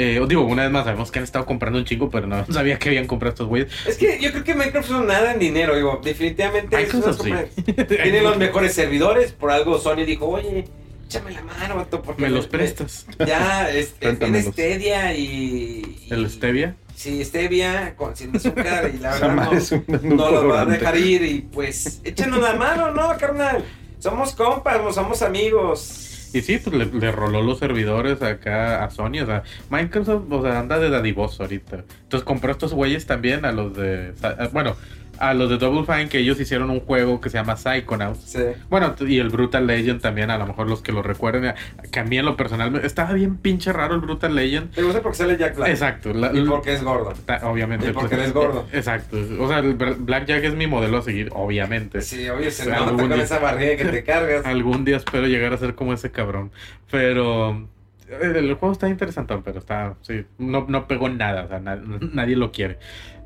Eh, 0.00 0.20
digo, 0.28 0.44
una 0.44 0.62
vez 0.62 0.70
más, 0.70 0.84
sabemos 0.84 1.10
que 1.10 1.18
han 1.18 1.24
estado 1.24 1.44
comprando 1.44 1.78
un 1.80 1.84
chingo, 1.84 2.08
pero 2.08 2.28
no 2.28 2.46
sabía 2.52 2.78
que 2.78 2.88
habían 2.90 3.06
comprado 3.08 3.32
estos 3.32 3.48
güeyes. 3.48 3.68
Es 3.84 3.96
que 3.96 4.18
yo 4.20 4.30
creo 4.30 4.44
que 4.44 4.54
Minecraft 4.54 4.90
no 4.90 5.02
nada 5.02 5.32
en 5.32 5.40
dinero, 5.40 5.74
digo, 5.74 6.00
definitivamente 6.04 6.76
Microsoft 6.76 7.22
sí. 7.24 7.32
Tiene 7.72 8.22
los 8.22 8.38
mejores 8.38 8.72
servidores, 8.74 9.32
por 9.32 9.50
algo 9.50 9.76
Sony 9.78 10.04
dijo, 10.06 10.28
oye, 10.28 10.66
échame 11.06 11.32
la 11.32 11.42
mano, 11.42 11.74
vato, 11.74 12.00
porque 12.00 12.22
Me 12.22 12.30
los 12.30 12.46
prestas. 12.46 13.06
Ya, 13.26 13.68
es, 13.70 13.94
es, 14.00 14.20
en. 14.20 14.52
Stadia 14.52 15.14
y, 15.14 15.24
y- 15.24 16.12
El 16.12 16.30
Stevia. 16.30 16.76
Sí, 16.94 17.24
Stevia 17.24 17.94
con 17.96 18.14
sin 18.16 18.34
azúcar 18.36 18.90
y 18.94 18.98
la 18.98 19.10
verdad 19.18 19.34
no, 19.34 19.52
es 19.52 19.72
un 19.72 19.84
no 20.02 20.30
los 20.30 20.48
va 20.48 20.60
a 20.62 20.64
dejar 20.64 20.96
ir 20.96 21.22
y 21.22 21.40
pues 21.40 22.00
échanos 22.04 22.40
la 22.40 22.54
mano, 22.54 22.92
¿no, 22.92 23.16
carnal? 23.16 23.64
Somos 23.98 24.32
compas, 24.34 24.94
somos 24.94 25.22
amigos. 25.22 26.04
Y 26.32 26.42
sí, 26.42 26.58
pues 26.58 26.92
le, 26.92 27.10
roló 27.12 27.42
los 27.42 27.58
servidores 27.58 28.20
acá 28.22 28.84
a 28.84 28.90
Sony. 28.90 29.20
O 29.22 29.26
sea, 29.26 29.42
Microsoft, 29.70 30.24
o 30.30 30.42
sea, 30.42 30.58
anda 30.60 30.78
de 30.78 30.90
dadivoso 30.90 31.42
ahorita. 31.42 31.84
Entonces 32.02 32.24
compró 32.24 32.52
estos 32.52 32.74
güeyes 32.74 33.06
también 33.06 33.44
a 33.44 33.52
los 33.52 33.74
de. 33.74 34.12
a- 34.22 34.48
Bueno, 34.48 34.76
a 35.18 35.34
los 35.34 35.50
de 35.50 35.58
Double 35.58 35.84
Fine 35.84 36.08
que 36.08 36.18
ellos 36.18 36.38
hicieron 36.40 36.70
un 36.70 36.80
juego 36.80 37.20
que 37.20 37.30
se 37.30 37.38
llama 37.38 37.56
Psychonauts. 37.56 38.20
Sí. 38.20 38.40
Bueno, 38.70 38.94
y 39.06 39.18
el 39.18 39.28
Brutal 39.30 39.66
Legend 39.66 40.00
también, 40.00 40.30
a 40.30 40.38
lo 40.38 40.46
mejor 40.46 40.68
los 40.68 40.80
que 40.82 40.92
lo 40.92 41.02
recuerden, 41.02 41.54
que 41.90 41.98
a 42.00 42.04
mí 42.04 42.18
en 42.18 42.24
lo 42.24 42.36
personal 42.36 42.74
estaba 42.84 43.12
bien 43.12 43.36
pinche 43.36 43.72
raro 43.72 43.94
el 43.94 44.00
Brutal 44.00 44.34
Legend. 44.34 44.70
Te 44.72 44.82
gusta 44.82 45.02
porque 45.02 45.18
sale 45.18 45.36
Jack 45.36 45.56
Black. 45.56 45.68
Exacto. 45.70 46.12
la- 46.12 46.32
Y 46.32 46.44
porque 46.44 46.74
es 46.74 46.82
gordo. 46.82 47.12
ta- 47.26 47.40
obviamente. 47.48 47.86
pues, 47.86 47.96
Y 47.96 48.00
porque 48.00 48.14
eres 48.14 48.32
gordo. 48.32 48.66
Exacto. 48.72 49.16
O 49.40 49.48
sea, 49.48 49.58
el 49.58 49.76
Bra- 49.76 49.96
Blackjack 49.98 50.44
es 50.44 50.54
mi 50.54 50.66
modelo 50.66 50.98
a 50.98 51.02
seguir, 51.02 51.30
obviamente. 51.34 52.00
Sí, 52.02 52.28
obvio, 52.28 52.50
se 52.50 52.70
nota 52.70 52.92
con 52.92 53.12
esa 53.12 53.38
barriga 53.38 53.76
que 53.76 53.84
te 53.86 54.04
cargas. 54.04 54.44
Algún 54.46 54.84
día 54.84 54.96
espero 54.98 55.26
llegar 55.26 55.52
a 55.52 55.56
ser 55.58 55.74
como 55.74 55.92
ese 55.92 56.10
cabrón. 56.10 56.50
Pero 56.90 57.68
eh, 58.08 58.32
el 58.36 58.54
juego 58.54 58.72
está 58.72 58.88
interesante, 58.88 59.34
pero 59.44 59.58
está, 59.58 59.94
sí, 60.02 60.24
no, 60.38 60.64
no 60.68 60.86
pegó 60.88 61.08
nada, 61.08 61.44
o 61.44 61.48
sea, 61.48 61.60
na- 61.60 61.76
nadie 62.12 62.36
lo 62.36 62.50
quiere. 62.52 62.78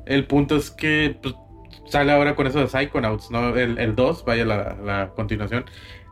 El 0.05 0.25
punto 0.25 0.57
es 0.57 0.69
que 0.69 1.15
pues, 1.21 1.33
sale 1.93 2.11
ahora 2.11 2.35
con 2.35 2.47
eso 2.47 2.59
de 2.59 2.67
Psychonauts, 2.67 3.31
¿no? 3.31 3.55
El, 3.55 3.77
el 3.77 3.95
2, 3.95 4.25
vaya 4.25 4.43
la, 4.45 4.75
la 4.83 5.09
continuación. 5.15 5.65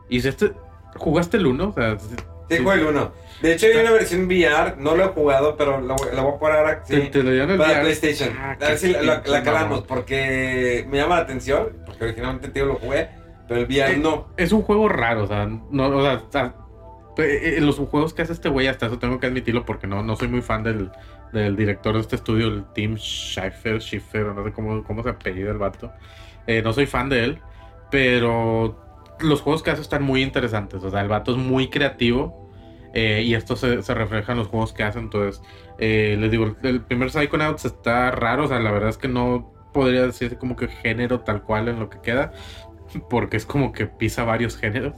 Y 0.08 0.20
si 0.20 0.28
este, 0.28 0.52
¿jugaste 0.96 1.36
el 1.36 1.46
1? 1.46 1.68
O 1.68 1.72
sea, 1.72 1.98
sí- 1.98 2.16
juego 2.48 2.72
el 2.72 2.86
1. 2.86 3.12
De 3.42 3.52
hecho, 3.54 3.66
hay 3.66 3.76
una 3.78 3.90
versión 3.92 4.26
VR, 4.26 4.76
no 4.78 4.94
lo 4.94 5.04
he 5.04 5.08
jugado, 5.08 5.56
pero 5.56 5.80
lo, 5.80 5.94
voy- 5.96 6.08
lo 6.14 6.22
voy 6.22 6.32
a 6.34 6.38
jugar 6.38 6.56
ahora. 6.58 6.82
Sí, 6.84 6.96
te, 6.96 7.06
te 7.08 7.22
lo 7.22 7.58
para 7.58 7.70
VR. 7.72 7.80
PlayStation. 7.82 8.36
Ah, 8.38 8.56
a 8.60 8.68
ver 8.68 8.78
si 8.78 8.92
la, 8.92 9.02
la- 9.02 9.22
la 9.26 9.42
calamos, 9.42 9.82
porque 9.82 10.86
me 10.88 10.98
llama 10.98 11.16
la 11.16 11.22
atención. 11.22 11.68
Porque 11.86 12.04
originalmente 12.04 12.48
tío 12.50 12.66
lo 12.66 12.74
jugué, 12.76 13.08
pero 13.48 13.60
el 13.60 13.66
VR 13.66 13.96
no. 13.96 14.28
Es 14.36 14.52
un 14.52 14.62
juego 14.62 14.88
raro, 14.88 15.24
o 15.24 15.26
sea, 15.26 15.46
no, 15.46 15.88
o 15.88 16.02
sea, 16.02 16.12
está- 16.14 16.54
eh, 17.18 17.58
los 17.60 17.78
juegos 17.78 18.14
que 18.14 18.22
hace 18.22 18.32
este 18.32 18.48
güey, 18.48 18.66
hasta 18.68 18.86
eso 18.86 18.98
tengo 18.98 19.18
que 19.18 19.26
admitirlo 19.26 19.64
porque 19.64 19.86
no, 19.86 20.02
no 20.02 20.14
soy 20.16 20.28
muy 20.28 20.40
fan 20.42 20.62
del, 20.62 20.90
del 21.32 21.56
director 21.56 21.94
de 21.94 22.00
este 22.00 22.16
estudio, 22.16 22.48
el 22.48 22.64
Tim 22.74 22.96
Schiffer, 22.96 23.80
Schiffer, 23.80 24.26
no 24.26 24.44
sé 24.44 24.52
cómo, 24.52 24.82
cómo 24.84 25.02
se 25.02 25.10
apellida 25.10 25.50
el 25.50 25.58
vato. 25.58 25.92
Eh, 26.46 26.62
no 26.62 26.72
soy 26.72 26.86
fan 26.86 27.08
de 27.08 27.24
él, 27.24 27.38
pero 27.90 28.78
los 29.20 29.40
juegos 29.40 29.62
que 29.62 29.70
hace 29.70 29.82
están 29.82 30.02
muy 30.02 30.22
interesantes, 30.22 30.82
o 30.82 30.90
sea, 30.90 31.00
el 31.00 31.08
vato 31.08 31.32
es 31.32 31.38
muy 31.38 31.68
creativo 31.68 32.50
eh, 32.94 33.22
y 33.24 33.34
esto 33.34 33.56
se, 33.56 33.80
refleja 33.94 34.32
en 34.32 34.38
los 34.38 34.48
juegos 34.48 34.72
que 34.72 34.82
hace, 34.82 34.98
entonces, 34.98 35.42
eh, 35.78 36.16
les 36.18 36.30
digo, 36.30 36.56
el 36.62 36.82
primer 36.82 37.10
Psychonauts 37.10 37.64
está 37.64 38.10
raro, 38.10 38.44
o 38.44 38.48
sea, 38.48 38.58
la 38.58 38.72
verdad 38.72 38.90
es 38.90 38.98
que 38.98 39.08
no 39.08 39.52
podría 39.72 40.02
decir 40.02 40.36
como 40.38 40.56
que 40.56 40.68
género 40.68 41.20
tal 41.20 41.42
cual 41.42 41.68
en 41.68 41.78
lo 41.78 41.88
que 41.88 42.00
queda, 42.00 42.32
porque 43.10 43.36
es 43.36 43.46
como 43.46 43.72
que 43.72 43.86
pisa 43.86 44.24
varios 44.24 44.56
géneros. 44.56 44.94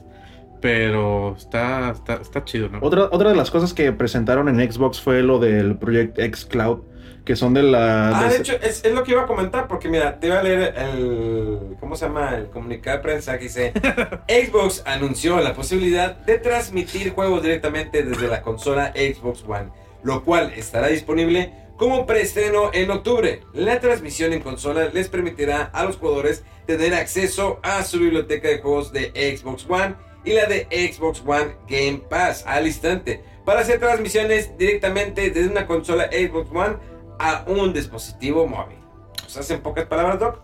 Pero 0.64 1.34
está, 1.36 1.90
está, 1.90 2.14
está 2.14 2.42
chido, 2.46 2.70
¿no? 2.70 2.78
Otra, 2.80 3.10
otra 3.12 3.28
de 3.28 3.36
las 3.36 3.50
cosas 3.50 3.74
que 3.74 3.92
presentaron 3.92 4.48
en 4.48 4.72
Xbox 4.72 4.98
fue 4.98 5.22
lo 5.22 5.38
del 5.38 5.76
Project 5.76 6.18
X 6.18 6.46
Cloud, 6.46 6.78
que 7.26 7.36
son 7.36 7.52
de 7.52 7.64
la... 7.64 8.18
Ah, 8.18 8.22
de- 8.24 8.30
de 8.30 8.36
hecho, 8.38 8.54
es, 8.62 8.82
es 8.82 8.94
lo 8.94 9.04
que 9.04 9.12
iba 9.12 9.24
a 9.24 9.26
comentar, 9.26 9.68
porque 9.68 9.90
mira, 9.90 10.18
te 10.18 10.28
iba 10.28 10.38
a 10.38 10.42
leer 10.42 10.74
el. 10.78 11.76
¿Cómo 11.80 11.96
se 11.96 12.06
llama? 12.06 12.34
El 12.36 12.46
comunicado 12.46 12.96
de 12.96 13.02
prensa 13.02 13.36
que 13.36 13.44
dice: 13.44 13.74
Xbox 14.26 14.82
anunció 14.86 15.38
la 15.40 15.52
posibilidad 15.52 16.16
de 16.16 16.38
transmitir 16.38 17.12
juegos 17.12 17.42
directamente 17.42 18.02
desde 18.02 18.26
la 18.26 18.40
consola 18.40 18.90
Xbox 18.96 19.44
One, 19.46 19.68
lo 20.02 20.24
cual 20.24 20.50
estará 20.56 20.86
disponible 20.86 21.52
como 21.76 22.06
preestreno 22.06 22.70
en 22.72 22.90
octubre. 22.90 23.40
La 23.52 23.80
transmisión 23.80 24.32
en 24.32 24.40
consola 24.40 24.88
les 24.94 25.10
permitirá 25.10 25.64
a 25.74 25.84
los 25.84 25.98
jugadores 25.98 26.42
tener 26.66 26.94
acceso 26.94 27.60
a 27.62 27.82
su 27.84 27.98
biblioteca 27.98 28.48
de 28.48 28.60
juegos 28.60 28.94
de 28.94 29.36
Xbox 29.36 29.66
One 29.68 29.94
y 30.24 30.32
la 30.32 30.46
de 30.46 30.66
Xbox 30.70 31.22
One 31.26 31.56
Game 31.68 32.02
Pass 32.08 32.44
al 32.46 32.66
instante 32.66 33.22
para 33.44 33.60
hacer 33.60 33.78
transmisiones 33.78 34.56
directamente 34.56 35.30
desde 35.30 35.48
una 35.50 35.66
consola 35.66 36.08
Xbox 36.10 36.50
One 36.54 36.76
a 37.18 37.44
un 37.46 37.72
dispositivo 37.72 38.46
móvil. 38.46 38.78
O 39.26 39.28
sea, 39.28 39.56
en 39.56 39.62
pocas 39.62 39.84
palabras, 39.86 40.18
Doc. 40.18 40.40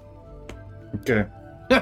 ¿Qué? 1.04 1.26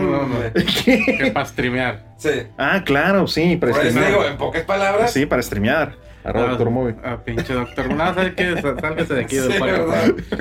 No, 0.00 0.26
no. 0.26 0.36
¿Qué? 0.84 1.16
Que 1.18 1.30
para 1.32 1.46
streamear. 1.46 2.04
Sí. 2.18 2.30
Ah, 2.58 2.82
claro, 2.84 3.26
sí, 3.26 3.56
para 3.56 3.72
Por 3.72 3.80
eso 3.86 3.90
digo, 3.98 4.06
streamear. 4.08 4.32
en 4.32 4.38
pocas 4.38 4.62
palabras. 4.64 5.12
Sí, 5.12 5.26
para 5.26 5.42
streamear. 5.42 5.96
Arroba 6.24 6.46
Ah, 6.46 6.48
Doctor 6.50 6.70
Movie. 6.70 6.94
Ah, 7.02 7.18
pinche 7.24 7.54
doctor. 7.54 7.88
No, 7.94 8.14
¿sabes 8.14 8.34
qué? 8.34 8.54
Sá- 8.60 8.78
Sálgase 8.78 9.14
de 9.14 9.20
aquí 9.22 9.36
Sí, 9.36 9.40
del. 9.48 9.50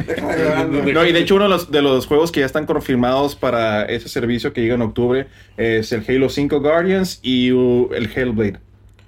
Déjame 0.07 0.35
grabando. 0.35 0.83
No, 0.93 1.05
y 1.05 1.11
de 1.13 1.19
hecho 1.19 1.35
uno 1.35 1.45
de 1.45 1.49
los, 1.49 1.71
de 1.71 1.81
los 1.81 2.05
juegos 2.07 2.31
que 2.31 2.41
ya 2.41 2.45
están 2.45 2.65
confirmados 2.65 3.35
para 3.35 3.85
ese 3.85 4.09
servicio 4.09 4.51
que 4.51 4.61
llega 4.61 4.75
en 4.75 4.81
octubre 4.81 5.27
es 5.57 5.91
el 5.91 6.03
Halo 6.07 6.27
5 6.29 6.59
Guardians 6.59 7.19
y 7.23 7.49
el 7.49 8.09
Hellblade. 8.13 8.59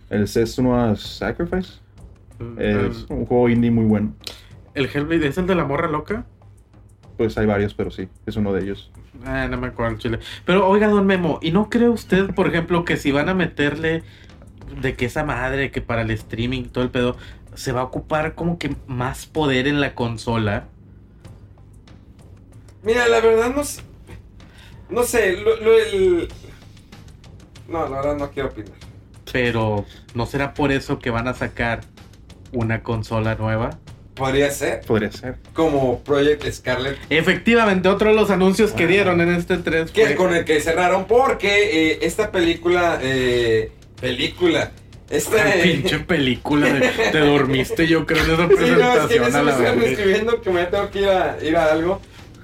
El 0.10 0.28
Senua's 0.28 1.02
Sacrifice. 1.02 1.80
Es 2.58 3.06
un 3.10 3.26
juego 3.26 3.50
indie 3.50 3.70
muy 3.72 3.86
bueno. 3.86 4.16
¿El 4.74 4.86
Hellblade 4.86 5.28
es 5.28 5.38
el 5.38 5.48
de 5.48 5.56
la 5.56 5.64
morra 5.66 5.88
loca? 5.90 6.26
Pues 7.18 7.38
hay 7.38 7.46
varios, 7.46 7.74
pero 7.76 7.92
sí, 7.92 8.08
es 8.26 8.36
uno 8.36 8.52
de 8.52 8.64
ellos. 8.64 8.92
Ah, 9.26 9.48
no 9.48 9.58
me 9.58 9.68
acuerdo, 9.68 9.98
chile. 10.00 10.18
Pero 10.46 10.68
oiga, 10.68 10.88
don 10.88 11.06
Memo, 11.06 11.38
¿y 11.44 11.52
no 11.52 11.70
cree 11.70 11.88
usted, 11.90 12.34
por 12.34 12.48
ejemplo, 12.48 12.84
que 12.84 12.98
si 12.98 13.12
van 13.12 13.30
a 13.30 13.36
meterle 13.36 14.02
de 14.82 14.96
que 14.96 15.06
esa 15.06 15.24
madre, 15.24 15.72
que 15.72 15.82
para 15.82 16.02
el 16.02 16.12
streaming, 16.12 16.64
todo 16.66 16.84
el 16.84 16.90
pedo, 16.92 17.18
se 17.56 17.72
va 17.72 17.82
a 17.82 17.84
ocupar 17.86 18.36
como 18.36 18.58
que 18.58 18.76
más 18.88 19.26
poder 19.26 19.68
en 19.68 19.82
la 19.82 19.94
consola? 19.96 20.66
Mira, 22.84 23.08
la 23.08 23.20
verdad 23.20 23.54
no 23.54 23.64
sé. 23.64 23.82
No 24.90 25.04
sé, 25.04 25.34
lo, 25.38 25.56
lo- 25.58 25.74
el... 25.78 26.28
No, 27.68 27.88
la 27.88 27.98
verdad 28.02 28.18
no 28.18 28.32
quiero 28.32 28.50
opinar. 28.50 28.74
Pero, 29.32 29.86
¿no 30.14 30.26
será 30.26 30.54
por 30.54 30.72
eso 30.72 31.00
que 31.00 31.10
van 31.10 31.28
a 31.28 31.34
sacar 31.34 31.82
una 32.52 32.84
consola 32.84 33.36
nueva? 33.36 33.78
Podría 34.16 34.52
ser. 34.52 34.82
Podría 34.82 35.12
ser. 35.12 35.38
Como 35.54 36.00
Project 36.00 36.46
Scarlet. 36.52 36.98
Efectivamente, 37.10 37.88
otro 37.88 38.10
de 38.10 38.16
los 38.16 38.30
anuncios 38.30 38.72
que 38.72 38.84
Wow. 38.84 38.92
dieron 38.92 39.22
en 39.22 39.30
este 39.34 39.58
3 39.58 39.92
Que 39.92 40.16
con 40.16 40.36
el 40.36 40.44
que 40.44 40.60
cerraron 40.60 41.06
porque 41.06 41.92
eh, 41.94 42.00
esta 42.02 42.32
película... 42.32 43.00
eh, 43.02 43.72
película. 44.02 44.72
Esta... 45.10 45.56
eh, 45.56 45.62
pinche 45.64 46.00
película 46.00 46.68
de, 46.72 46.82
te 47.12 47.20
dormiste 47.20 47.86
yo 47.86 48.06
creo 48.06 48.24
en 48.24 48.32
esa 48.32 48.48
Sí, 48.48 48.72
no, 48.72 48.94
es 48.94 49.08
que 49.08 49.20
presentación 49.20 49.36
a 49.36 49.40
me 49.40 49.44
la 49.44 49.52
están 49.52 49.80
verga. 49.80 49.92
escribiendo 49.92 50.42
que 50.42 50.50
me 50.50 50.66
tengo 50.66 50.90
que 50.90 51.00
ir 51.02 51.10
a, 51.10 51.38
ir 51.44 51.58
a 51.58 51.72
algo. 51.72 52.02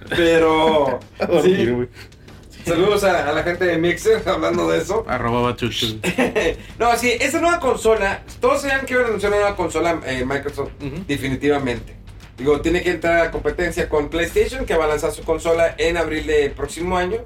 Pero... 0.09 0.99
Sí, 1.43 2.73
saludos 2.73 3.05
a, 3.05 3.29
a 3.29 3.31
la 3.31 3.43
gente 3.43 3.63
de 3.63 3.77
Mixer 3.77 4.21
hablando 4.27 4.69
de 4.69 4.79
eso. 4.79 5.05
Arroba 5.07 5.55
no, 6.79 6.97
sí, 6.97 7.11
esa 7.19 7.39
nueva 7.39 7.61
consola, 7.61 8.23
todos 8.41 8.61
sabían 8.61 8.85
que 8.85 8.93
iban 8.93 9.05
a 9.05 9.07
anunciar 9.07 9.31
una 9.31 9.41
nueva 9.41 9.55
consola 9.55 10.01
eh, 10.05 10.25
Microsoft, 10.25 10.71
definitivamente. 11.07 11.95
Digo, 12.37 12.59
tiene 12.61 12.83
que 12.83 12.91
entrar 12.91 13.25
a 13.25 13.31
competencia 13.31 13.87
con 13.89 14.09
PlayStation, 14.09 14.65
que 14.65 14.75
va 14.75 14.83
a 14.85 14.89
lanzar 14.89 15.11
su 15.11 15.23
consola 15.23 15.73
en 15.77 15.95
abril 15.97 16.27
del 16.27 16.51
próximo 16.51 16.97
año. 16.97 17.19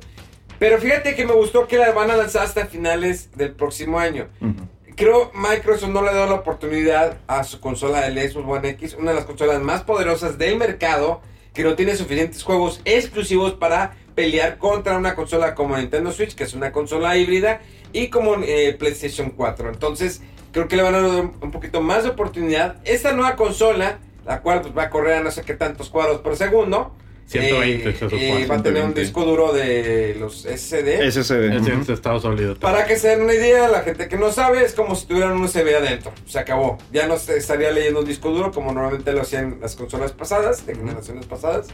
Pero 0.62 0.78
fíjate 0.78 1.16
que 1.16 1.26
me 1.26 1.34
gustó 1.34 1.68
que 1.68 1.80
la 1.80 1.92
van 1.92 2.12
a 2.12 2.16
lanzar 2.16 2.44
hasta 2.44 2.68
finales 2.68 3.36
del 3.36 3.54
próximo 3.54 3.98
año. 3.98 4.28
Ujú. 4.40 4.68
Creo 4.96 5.32
Microsoft 5.34 5.90
no 5.90 6.04
le 6.04 6.10
ha 6.10 6.14
dado 6.14 6.28
la 6.28 6.36
oportunidad 6.36 7.18
a 7.26 7.44
su 7.44 7.60
consola 7.60 8.02
del 8.02 8.30
Xbox 8.30 8.48
One 8.48 8.70
X, 8.70 8.96
una 9.00 9.10
de 9.10 9.16
las 9.16 9.26
consolas 9.26 9.60
más 9.60 9.82
poderosas 9.82 10.38
del 10.38 10.58
mercado, 10.58 11.22
que 11.56 11.64
no 11.64 11.74
tiene 11.74 11.96
suficientes 11.96 12.44
juegos 12.44 12.80
exclusivos 12.86 13.54
para 13.54 13.96
pelear 14.14 14.60
contra 14.60 15.00
una 15.00 15.16
consola 15.16 15.56
como 15.56 15.76
Nintendo 15.76 16.12
Switch, 16.12 16.36
que 16.36 16.44
es 16.44 16.54
una 16.54 16.72
consola 16.72 17.18
híbrida, 17.18 17.62
y 17.92 18.10
como 18.10 18.36
eh, 18.44 18.76
PlayStation 18.78 19.32
4. 19.32 19.68
Entonces, 19.68 20.22
creo 20.52 20.68
que 20.68 20.76
le 20.76 20.84
van 20.84 20.94
a 20.94 21.02
dar 21.02 21.22
un 21.22 21.34
un 21.42 21.50
poquito 21.50 21.82
más 21.82 22.04
de 22.04 22.12
oportunidad. 22.12 22.76
Esta 22.84 23.14
nueva 23.14 23.36
consola, 23.36 23.98
la 24.28 24.42
cual 24.42 24.62
pues, 24.62 24.78
va 24.78 24.84
a 24.84 24.90
correr 24.92 25.16
a 25.16 25.24
no 25.24 25.32
sé 25.32 25.42
qué 25.42 25.56
tantos 25.56 25.90
cuadros 25.90 26.20
por 26.20 26.36
segundo, 26.36 26.94
120 27.32 27.90
eh, 27.90 27.94
se 27.94 28.00
supone. 28.00 28.44
eh, 28.44 28.48
va 28.48 28.56
a 28.56 28.64
tener 28.64 28.84
un 28.84 28.94
120. 28.94 29.02
disco 29.02 29.26
duro 29.26 29.54
de 29.54 30.16
los 30.20 30.42
SSD. 30.44 31.10
SSD. 31.10 31.56
Es 31.56 31.62
ujú. 31.62 31.86
de 31.86 31.94
Estados 31.94 32.24
Unidos. 32.26 32.58
Para 32.60 32.86
que 32.86 32.98
se 32.98 33.10
den 33.10 33.22
una 33.22 33.34
idea, 33.34 33.68
la 33.68 33.82
gente 33.82 34.08
que 34.08 34.18
no 34.18 34.32
sabe, 34.32 34.64
es 34.64 34.74
como 34.74 34.96
si 34.96 35.08
tuvieran 35.08 35.34
un 35.34 35.44
USB 35.44 35.76
adentro. 35.76 36.12
Se 36.26 36.40
acabó. 36.40 36.78
Ya 36.92 37.08
no 37.08 37.16
estaría 37.16 37.72
leyendo 37.72 38.02
un 38.02 38.06
disco 38.06 38.30
duro 38.32 38.52
como 38.52 38.72
normalmente 38.74 39.12
lo 39.14 39.22
hacían 39.22 39.58
las 39.62 39.76
consolas 39.76 40.12
pasadas, 40.12 40.66
de 40.66 40.76
generaciones 40.76 41.26
pasadas. 41.26 41.68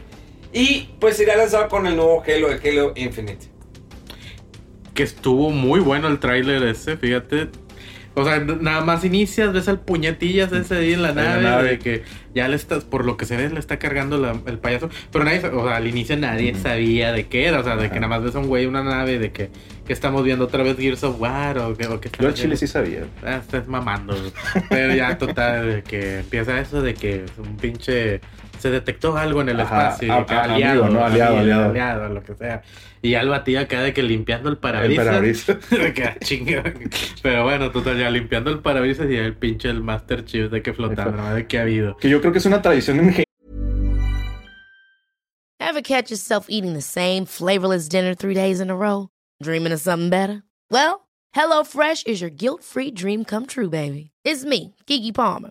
Y 0.52 0.90
pues 1.00 1.18
irá 1.20 1.36
lanzado 1.36 1.68
con 1.68 1.86
el 1.86 1.96
nuevo 1.96 2.22
Halo, 2.26 2.50
el 2.50 2.60
Halo 2.66 2.92
Infinite. 2.96 3.46
Que 4.94 5.02
estuvo 5.02 5.50
muy 5.50 5.80
bueno 5.80 6.08
el 6.08 6.18
tráiler 6.18 6.62
ese, 6.64 6.96
fíjate. 6.96 7.48
O 8.14 8.24
sea, 8.24 8.40
nada 8.40 8.80
más 8.84 9.04
inicias, 9.04 9.52
ves 9.52 9.68
al 9.68 9.78
puñetillas 9.80 10.50
ese 10.52 10.76
ahí 10.76 10.92
en 10.92 11.02
la 11.02 11.10
En 11.10 11.16
la 11.16 11.22
nave, 11.24 11.42
nave. 11.42 11.68
de 11.70 11.78
que 11.78 12.02
ya 12.34 12.48
le 12.48 12.56
estás, 12.56 12.82
por 12.84 13.04
lo 13.04 13.16
que 13.16 13.24
se 13.26 13.36
ve, 13.36 13.48
le 13.48 13.60
está 13.60 13.78
cargando 13.78 14.18
la- 14.18 14.36
el 14.46 14.58
payaso. 14.58 14.90
Pero 15.12 15.24
nadie, 15.24 15.38
o 15.46 15.64
sea, 15.66 15.76
al 15.76 15.86
inicio 15.86 16.16
nadie 16.16 16.54
sabía 16.56 17.12
de 17.12 17.26
qué 17.28 17.46
era, 17.46 17.60
o 17.60 17.64
sea, 17.64 17.76
de 17.76 17.88
que 17.90 17.96
nada 18.00 18.08
más 18.08 18.24
ves 18.24 18.34
a 18.34 18.40
un 18.40 18.48
güey, 18.48 18.66
una 18.66 18.82
nave, 18.82 19.20
de 19.20 19.30
que, 19.30 19.50
que 19.86 19.92
estamos 19.92 20.24
viendo 20.24 20.46
otra 20.46 20.64
vez 20.64 20.76
Gears 20.76 21.04
of 21.04 21.20
War 21.20 21.58
o 21.58 21.76
que, 21.76 21.86
o 21.86 22.00
que 22.00 22.10
Yo 22.18 22.26
al 22.28 22.34
chile 22.34 22.56
sí 22.56 22.66
sabía. 22.66 23.04
Ah, 23.24 23.36
estás 23.40 23.68
mamando. 23.68 24.16
Pero 24.68 24.94
ya 24.94 25.16
total, 25.16 25.66
de 25.76 25.82
que 25.84 26.18
empieza 26.18 26.60
eso 26.60 26.82
de 26.82 26.94
que 26.94 27.24
un 27.38 27.56
pinche. 27.56 28.20
Se 28.58 28.70
detectó 28.70 29.16
algo 29.16 29.40
en 29.42 29.48
el 29.50 29.60
Ajá, 29.60 29.88
espacio. 29.90 30.08
y 30.08 30.10
a- 30.10 30.16
de 30.20 30.26
que 30.26 30.34
a- 30.34 30.42
aliado, 30.44 30.84
amigo, 30.84 30.98
¿no? 31.00 31.04
Aliado, 31.06 31.38
aliado. 31.38 32.08
lo 32.08 32.22
que 32.22 32.34
sea. 32.34 32.62
Y 33.00 33.10
ya 33.10 33.20
el 33.20 33.28
batía 33.28 33.60
acá 33.60 33.80
de 33.82 33.92
que 33.92 34.02
limpiando 34.02 34.48
el 34.48 34.54
El 34.54 34.58
parabrisas. 34.58 35.06
parabrisas. 35.06 35.70
de 35.70 35.94
que 35.94 36.04
ah, 36.04 36.16
chinga. 36.20 36.64
Pero 37.22 37.44
bueno, 37.44 37.70
total, 37.70 37.98
ya 37.98 38.10
limpiando 38.10 38.50
el 38.50 38.58
parabrisas 38.60 39.08
y 39.10 39.14
el 39.16 39.34
pinche 39.36 39.68
el 39.70 39.82
Master 39.82 40.24
Chief 40.24 40.50
de 40.50 40.62
que 40.62 40.72
flotaba, 40.72 41.10
Eso. 41.12 41.16
¿no? 41.16 41.34
de 41.34 41.46
que 41.46 41.58
ha 41.58 41.62
habido. 41.62 41.96
Que 41.96 42.08
yo 42.08 42.20
creo 42.20 42.32
que 42.32 42.38
es 42.38 42.46
una 42.46 42.60
tradición 42.60 42.98
en 43.00 43.24
Ever 45.60 45.82
catch 45.82 46.10
yourself 46.10 46.46
eating 46.48 46.72
the 46.72 46.80
same 46.80 47.24
flavorless 47.26 47.88
dinner 47.88 48.14
three 48.14 48.34
days 48.34 48.58
in 48.60 48.70
a 48.70 48.76
row? 48.76 49.08
Dreaming 49.42 49.72
of 49.72 49.80
something 49.80 50.08
better? 50.08 50.42
Well, 50.70 51.06
HelloFresh 51.36 52.06
is 52.06 52.20
your 52.20 52.30
guilt-free 52.30 52.92
dream 52.92 53.24
come 53.24 53.46
true, 53.46 53.68
baby. 53.68 54.10
It's 54.24 54.44
me, 54.44 54.74
Kiki 54.86 55.12
Palmer. 55.12 55.50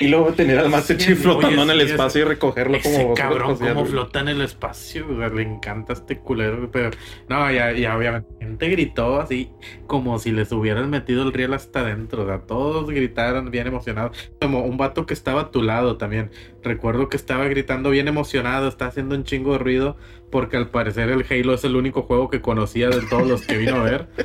Y 0.00 0.06
luego 0.06 0.32
tener 0.32 0.60
al 0.60 0.70
Master 0.70 0.96
flotando 1.16 1.64
en 1.64 1.70
el 1.70 1.80
espacio 1.80 2.20
y 2.20 2.24
recogerlo 2.24 2.76
Ese 2.76 3.02
como 3.02 3.14
cabrón 3.14 3.56
como 3.56 3.84
flota 3.84 4.20
en 4.20 4.28
el 4.28 4.42
espacio, 4.42 5.04
güey, 5.08 5.28
le 5.34 5.42
encanta 5.42 5.92
este 5.92 6.20
culero, 6.20 6.70
pero 6.70 6.90
no, 7.28 7.50
ya, 7.50 7.72
ya 7.72 7.96
obviamente 7.96 8.28
la 8.34 8.46
gente 8.46 8.68
gritó 8.68 9.20
así 9.20 9.50
como 9.88 10.20
si 10.20 10.30
les 10.30 10.52
hubieran 10.52 10.88
metido 10.88 11.24
el 11.24 11.32
riel 11.32 11.52
hasta 11.52 11.80
adentro, 11.80 12.22
o 12.22 12.26
sea, 12.26 12.42
todos 12.42 12.88
gritaron 12.88 13.50
bien 13.50 13.66
emocionados, 13.66 14.16
como 14.40 14.60
un 14.60 14.76
vato 14.76 15.04
que 15.04 15.14
estaba 15.14 15.40
a 15.40 15.50
tu 15.50 15.64
lado 15.64 15.96
también, 15.96 16.30
recuerdo 16.62 17.08
que 17.08 17.16
estaba 17.16 17.48
gritando 17.48 17.90
bien 17.90 18.06
emocionado, 18.06 18.68
está 18.68 18.86
haciendo 18.86 19.16
un 19.16 19.24
chingo 19.24 19.54
de 19.54 19.58
ruido, 19.58 19.96
porque 20.30 20.56
al 20.56 20.70
parecer 20.70 21.10
el 21.10 21.26
Halo 21.28 21.54
es 21.54 21.64
el 21.64 21.74
único 21.74 22.02
juego 22.02 22.30
que 22.30 22.40
conocía 22.40 22.88
de 22.88 23.02
todos 23.10 23.26
los 23.26 23.42
que 23.44 23.58
vino 23.58 23.74
a 23.74 23.82
ver, 23.82 24.06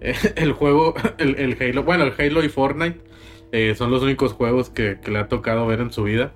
Eh, 0.00 0.14
el 0.36 0.52
juego, 0.52 0.94
el, 1.18 1.36
el 1.36 1.56
Halo, 1.58 1.82
bueno, 1.82 2.04
el 2.04 2.12
Halo 2.18 2.44
y 2.44 2.50
Fortnite 2.50 3.00
eh, 3.52 3.74
son 3.76 3.90
los 3.90 4.02
únicos 4.02 4.32
juegos 4.32 4.70
que, 4.70 4.98
que 5.02 5.10
le 5.10 5.18
ha 5.18 5.28
tocado 5.28 5.66
ver 5.66 5.80
en 5.80 5.92
su 5.92 6.02
vida. 6.04 6.32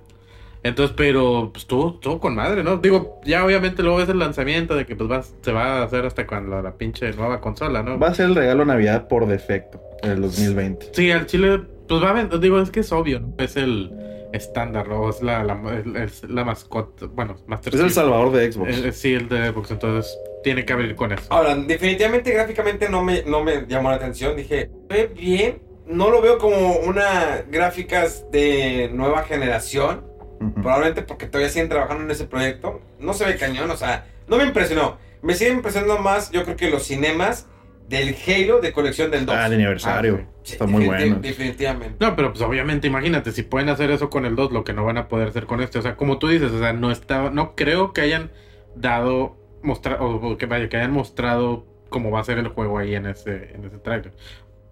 Entonces, 0.63 0.93
pero 0.95 1.49
pues 1.51 1.63
estuvo, 1.63 1.95
estuvo 1.95 2.19
con 2.19 2.35
madre, 2.35 2.63
¿no? 2.63 2.77
Digo, 2.77 3.19
ya 3.25 3.43
obviamente 3.43 3.81
luego 3.81 3.99
es 4.01 4.09
el 4.09 4.19
lanzamiento 4.19 4.75
de 4.75 4.85
que 4.85 4.95
pues 4.95 5.09
va, 5.09 5.23
se 5.23 5.51
va 5.51 5.79
a 5.79 5.83
hacer 5.83 6.05
hasta 6.05 6.27
cuando 6.27 6.61
la 6.61 6.77
pinche 6.77 7.11
nueva 7.13 7.41
consola, 7.41 7.81
¿no? 7.81 7.97
Va 7.97 8.09
a 8.09 8.13
ser 8.13 8.27
el 8.27 8.35
regalo 8.35 8.63
Navidad 8.63 9.07
por 9.07 9.25
defecto 9.25 9.81
en 10.03 10.11
el 10.11 10.21
2020. 10.21 10.89
Sí, 10.93 11.09
al 11.11 11.25
Chile, 11.25 11.61
pues 11.87 12.03
va 12.03 12.11
a 12.11 12.13
vender, 12.13 12.39
digo, 12.39 12.59
es 12.59 12.69
que 12.69 12.81
es 12.81 12.91
obvio, 12.91 13.21
¿no? 13.21 13.33
Es 13.39 13.57
el 13.57 13.91
estándar, 14.33 14.87
¿no? 14.87 15.09
Es 15.09 15.23
la, 15.23 15.43
la, 15.43 15.59
es 16.03 16.23
la 16.29 16.45
mascota, 16.45 17.07
bueno, 17.07 17.37
Master 17.47 17.73
Es 17.73 17.79
el 17.79 17.87
Chief. 17.87 17.95
salvador 17.95 18.31
de 18.31 18.51
Xbox. 18.51 18.69
Eh, 18.69 18.87
eh, 18.89 18.91
sí, 18.91 19.13
el 19.15 19.27
de 19.29 19.49
Xbox, 19.49 19.71
entonces 19.71 20.15
tiene 20.43 20.63
que 20.63 20.73
abrir 20.73 20.95
con 20.95 21.11
eso. 21.11 21.23
Ahora, 21.29 21.55
definitivamente 21.55 22.31
gráficamente 22.31 22.87
no 22.87 23.03
me, 23.03 23.23
no 23.23 23.43
me 23.43 23.65
llamó 23.67 23.89
la 23.89 23.95
atención. 23.95 24.35
Dije, 24.37 24.69
ve 24.87 25.07
bien. 25.07 25.59
No 25.85 26.09
lo 26.09 26.21
veo 26.21 26.37
como 26.37 26.77
una 26.77 27.43
gráficas 27.49 28.29
de 28.31 28.89
nueva 28.93 29.23
generación. 29.23 30.09
Probablemente 30.55 31.03
porque 31.03 31.27
todavía 31.27 31.49
siguen 31.49 31.69
trabajando 31.69 32.03
en 32.03 32.11
ese 32.11 32.25
proyecto. 32.25 32.81
No 32.99 33.13
se 33.13 33.25
ve 33.25 33.35
cañón, 33.35 33.69
o 33.69 33.77
sea, 33.77 34.07
no 34.27 34.37
me 34.37 34.43
impresionó. 34.43 34.97
Me 35.21 35.35
sigue 35.35 35.51
impresionando 35.51 35.99
más, 35.99 36.31
yo 36.31 36.43
creo 36.43 36.55
que 36.55 36.71
los 36.71 36.83
cinemas 36.83 37.47
del 37.87 38.15
Halo 38.25 38.59
de 38.59 38.71
colección 38.71 39.11
del 39.11 39.25
2. 39.25 39.35
Ah, 39.37 39.49
de 39.49 39.55
aniversario. 39.55 40.25
Sí, 40.41 40.53
Está 40.53 40.65
muy 40.65 40.85
bueno. 40.85 41.17
Definitivamente. 41.21 41.97
No, 41.99 42.15
pero 42.15 42.31
pues 42.31 42.41
obviamente 42.41 42.87
imagínate, 42.87 43.31
si 43.31 43.43
pueden 43.43 43.69
hacer 43.69 43.91
eso 43.91 44.09
con 44.09 44.25
el 44.25 44.35
2, 44.35 44.51
lo 44.51 44.63
que 44.63 44.73
no 44.73 44.83
van 44.83 44.97
a 44.97 45.07
poder 45.07 45.27
hacer 45.27 45.45
con 45.45 45.61
este. 45.61 45.77
O 45.77 45.81
sea, 45.83 45.95
como 45.95 46.17
tú 46.17 46.27
dices, 46.27 46.51
o 46.51 46.59
sea, 46.59 46.73
no 46.73 46.89
estaba, 46.91 47.29
no 47.29 47.55
creo 47.55 47.93
que 47.93 48.01
hayan 48.01 48.31
dado, 48.75 49.37
mostrar, 49.61 50.01
o, 50.01 50.15
o 50.15 50.37
que 50.37 50.47
vaya, 50.47 50.69
que 50.69 50.77
hayan 50.77 50.91
mostrado 50.91 51.67
cómo 51.89 52.09
va 52.09 52.21
a 52.21 52.23
ser 52.23 52.39
el 52.39 52.47
juego 52.47 52.79
ahí 52.79 52.95
en 52.95 53.05
ese, 53.05 53.53
en 53.53 53.65
ese 53.65 53.77
trailer. 53.77 54.13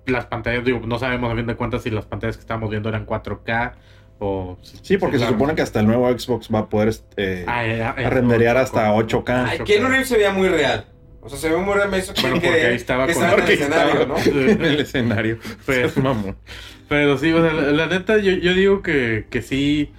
Las 0.09 0.25
pantallas, 0.25 0.63
digo, 0.65 0.81
no 0.85 0.99
sabemos 0.99 1.31
a 1.31 1.35
fin 1.35 1.45
de 1.47 1.55
cuentas 1.55 1.83
si 1.83 1.89
las 1.89 2.05
pantallas 2.05 2.37
que 2.37 2.41
estábamos 2.41 2.69
viendo 2.69 2.89
eran 2.89 3.05
4K 3.05 3.73
o... 4.19 4.57
Sí, 4.61 4.97
porque 4.97 5.17
se 5.19 5.27
supone 5.27 5.55
que 5.55 5.61
hasta 5.61 5.79
el 5.79 5.87
nuevo 5.87 6.09
Xbox 6.11 6.49
va 6.53 6.59
a 6.59 6.69
poder 6.69 6.93
eh, 7.17 7.45
Ah, 7.47 7.93
a 7.97 8.09
renderear 8.09 8.57
hasta 8.57 8.91
con- 8.93 9.07
8K. 9.07 9.45
Ay, 9.47 9.59
Keanu 9.59 9.87
Reeves 9.87 10.07
se 10.09 10.17
veía 10.17 10.31
muy 10.31 10.49
real. 10.49 10.85
O 11.21 11.29
sea, 11.29 11.37
se 11.37 11.49
ve 11.49 11.57
muy 11.57 11.73
real. 11.73 11.89
Me 11.89 11.97
hizo 11.99 12.13
Bueno, 12.21 12.35
porque 12.35 12.49
que, 12.49 12.65
ahí 12.67 12.75
estaba 12.75 13.07
que 13.07 13.13
con- 13.13 13.23
estaba 13.23 13.33
en 13.33 13.39
el 13.39 13.45
Porque 13.45 13.63
escenario, 13.63 14.01
estaba 14.01 14.19
¿no? 14.19 14.49
en 14.51 14.65
el 14.65 14.79
escenario. 14.79 15.37
Pero-. 15.65 16.35
Pero 16.87 17.17
sí, 17.17 17.31
o 17.33 17.41
sea, 17.41 17.53
la, 17.53 17.71
la 17.71 17.85
neta, 17.87 18.17
yo, 18.17 18.31
yo 18.31 18.53
digo 18.53 18.81
que, 18.81 19.27
que 19.29 19.41
sí 19.41 19.91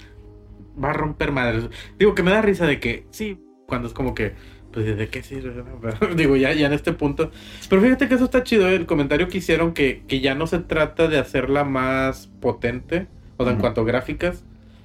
va 0.83 0.91
a 0.91 0.93
romper 0.93 1.31
madres. 1.33 1.65
Digo 1.99 2.15
que 2.15 2.23
me 2.23 2.31
da 2.33 2.43
risa 2.43 2.67
de 2.67 2.81
que 2.81 3.07
sí, 3.11 3.41
cuando 3.67 3.87
es 3.89 3.95
como 3.95 4.15
que, 4.15 4.35
pues, 4.73 4.97
¿de 4.97 5.09
qué 5.09 5.23
sirve? 5.23 5.63
no? 5.63 6.07
Digo, 6.17 6.37
ya, 6.37 6.53
ya 6.53 6.67
en 6.67 6.73
este 6.73 6.93
punto. 6.93 7.31
Pero 7.69 7.83
fíjate 7.83 8.09
que 8.09 8.15
eso 8.15 8.25
está 8.25 8.43
chido, 8.43 8.69
¿eh? 8.69 8.77
el 8.77 8.87
comentario 8.87 9.29
que 9.29 9.39
hicieron 9.39 9.73
que, 9.73 10.03
que 10.07 10.21
ya 10.21 10.35
no 10.35 10.47
se 10.47 10.59
trata 10.59 11.09
de 11.09 11.19
hacerla 11.19 11.65
más 11.65 12.29
potente, 12.41 13.07
o 13.37 13.45
sea, 13.45 13.53
en 13.53 13.59
cuanto 13.59 13.81
a 13.83 13.85
gráficas, 13.85 14.45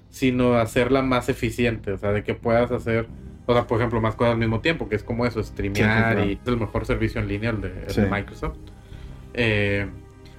sino 0.10 0.56
hacerla 0.56 1.02
más 1.02 1.30
eficiente, 1.30 1.92
o 1.92 1.98
sea, 1.98 2.12
de 2.12 2.24
que 2.24 2.34
puedas 2.36 2.72
hacer. 2.72 3.08
O 3.48 3.54
sea, 3.54 3.68
por 3.68 3.78
ejemplo, 3.80 4.02
más 4.02 4.16
cosas 4.16 4.34
al 4.34 4.40
mismo 4.40 4.62
tiempo, 4.62 4.90
que 4.90 4.96
es 4.96 5.04
como 5.04 5.26
eso, 5.26 5.44
streamear 5.44 6.18
Sí, 6.18 6.24
sí, 6.24 6.30
y 6.30 6.34
es 6.34 6.48
el 6.48 6.58
mejor 6.58 6.86
servicio 6.86 7.22
en 7.22 7.28
línea, 7.28 7.52
el 7.52 7.62
de, 7.62 7.72
el 7.88 7.96
de. 7.96 8.10
Microsoft. 8.10 8.58
Eh, 9.36 9.86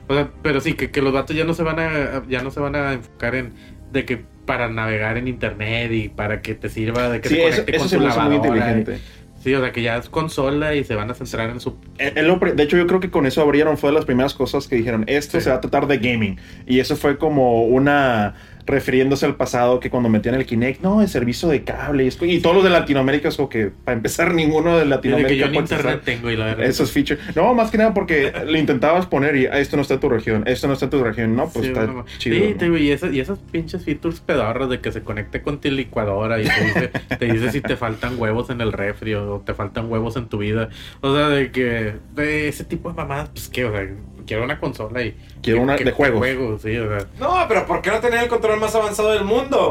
o 0.09 0.15
sea, 0.15 0.31
pero 0.43 0.61
sí, 0.61 0.75
que, 0.75 0.91
que 0.91 1.03
los 1.03 1.13
datos 1.13 1.37
ya 1.37 1.45
no 1.45 1.55
se 1.55 1.63
van 1.63 1.79
a, 1.79 2.23
ya 2.29 2.43
no 2.43 2.51
se 2.51 2.59
van 2.59 2.75
a 2.75 2.95
enfocar 2.95 3.35
en 3.35 3.53
de 3.93 4.05
que 4.05 4.25
para 4.47 4.69
navegar 4.69 5.17
en 5.17 5.29
internet 5.29 5.91
y 5.93 6.09
para 6.09 6.41
que 6.41 6.55
te 6.55 6.69
sirva 6.69 7.09
de 7.09 7.21
que 7.21 7.29
Sí, 7.29 7.35
te 7.35 7.49
eso, 7.49 7.51
conecte 7.51 7.77
eso 7.77 7.81
con 7.81 7.89
se 7.89 7.99
tu 7.99 8.21
muy 8.21 8.37
inteligente. 8.37 8.99
Sí, 9.47 9.55
o 9.55 9.61
sea 9.61 9.71
que 9.71 9.81
ya 9.81 9.97
es 9.97 10.09
consola 10.09 10.75
y 10.75 10.83
se 10.83 10.97
van 10.97 11.09
a 11.09 11.15
centrar 11.15 11.51
en 11.51 11.61
su 11.61 11.77
De 11.99 12.63
hecho, 12.65 12.77
yo 12.77 12.89
creo 12.89 12.99
que 12.99 13.13
con 13.13 13.27
eso 13.27 13.43
abrieron, 13.43 13.79
fue 13.79 13.91
de 13.91 13.95
las 13.95 14.05
primeras 14.05 14.35
cosas 14.35 14.67
que 14.67 14.75
dijeron, 14.75 15.05
esto 15.07 15.39
Sí. 15.39 15.45
se 15.45 15.51
va 15.51 15.57
a 15.57 15.61
tratar 15.61 15.87
de 15.87 15.99
gaming. 15.99 16.37
Y 16.67 16.81
eso 16.81 16.97
fue 16.97 17.17
como 17.17 17.63
una 17.63 18.35
refiriéndose 18.67 19.25
al 19.27 19.37
pasado 19.37 19.81
que 19.81 19.91
cuando 19.91 20.09
metían 20.09 20.35
el 20.35 20.45
Kinect, 20.45 20.83
no, 20.83 21.01
el 21.01 21.09
servicio 21.09 21.49
de 21.49 21.63
cable. 21.63 22.05
Y, 22.05 22.09
es- 22.09 22.19
y 22.21 22.41
todos 22.41 22.57
los 22.57 22.65
de 22.65 22.71
Latinoamérica 22.71 23.29
es 23.29 23.37
como 23.37 23.49
que, 23.49 23.71
para 23.85 23.97
empezar, 23.97 24.35
ninguno 24.35 24.77
de 24.77 24.85
Latinoamérica 24.87 25.47
que 25.49 25.55
yo 25.55 25.61
internet 25.61 26.03
tengo 26.05 26.31
y 26.31 26.37
la 26.37 26.47
verdad. 26.47 26.67
esos 26.67 26.91
features. 26.93 27.21
No, 27.37 27.55
más 27.55 27.71
que 27.71 27.79
nada 27.79 27.95
porque 27.95 28.33
le 28.47 28.59
intentabas 28.59 29.07
poner 29.07 29.37
y 29.37 29.47
"Ah, 29.47 29.59
esto 29.61 29.77
no 29.77 29.83
está 29.83 29.95
en 29.95 30.01
tu 30.01 30.09
región, 30.09 30.43
esto 30.47 30.67
no 30.67 30.73
está 30.75 30.87
en 30.87 30.91
tu 30.91 31.03
región. 31.05 31.37
No, 31.37 31.49
pues 31.49 31.67
Sí, 31.67 31.73
está 31.73 31.87
chido. 32.19 32.37
Sí, 32.37 32.51
¿no? 32.53 32.57
te 32.57 32.83
y, 32.83 32.91
esas, 32.91 33.13
y 33.15 33.21
esas 33.21 33.39
pinches 33.39 33.85
features 33.85 34.21
pedorras 34.21 34.69
de 34.69 34.81
que 34.81 34.91
se 34.93 35.03
conecte 35.03 35.43
con 35.43 35.61
tu 35.61 35.71
licuadora 35.71 36.41
y 36.41 36.45
te 36.45 36.65
dice, 36.65 36.91
te 37.19 37.25
dice 37.27 37.51
si 37.53 37.61
te 37.61 37.77
faltan 37.77 38.19
huevos 38.19 38.51
en 38.51 38.61
el 38.61 38.73
refri 38.73 39.15
o 39.15 39.43
te 39.47 39.55
faltan 39.55 39.91
huevos 39.91 40.17
en 40.17 40.27
tu 40.27 40.39
vida. 40.39 40.69
O 41.01 41.15
sea, 41.15 41.29
de 41.29 41.51
que 41.53 41.95
de 42.15 42.49
ese 42.49 42.65
tipo 42.65 42.89
de 42.91 42.97
mamadas, 42.97 43.29
pues 43.31 43.49
que, 43.49 43.65
o 43.65 43.73
sea, 43.73 43.87
quiero 44.27 44.45
una 44.45 44.59
consola 44.59 45.03
y 45.03 45.17
Quiero 45.43 45.59
que- 45.61 45.65
una 45.65 45.77
que- 45.77 45.85
de 45.85 45.93
juegos. 45.93 46.19
juegos, 46.19 46.63
sí, 46.63 46.77
o 46.77 46.89
sea. 46.89 47.07
No, 47.19 47.45
pero 47.49 47.65
¿por 47.67 47.81
qué 47.83 47.91
no 47.91 48.01
tener 48.01 48.23
el 48.25 48.29
control 48.29 48.59
más 48.61 48.75
avanzado 48.75 49.13
del 49.13 49.25
mundo? 49.25 49.71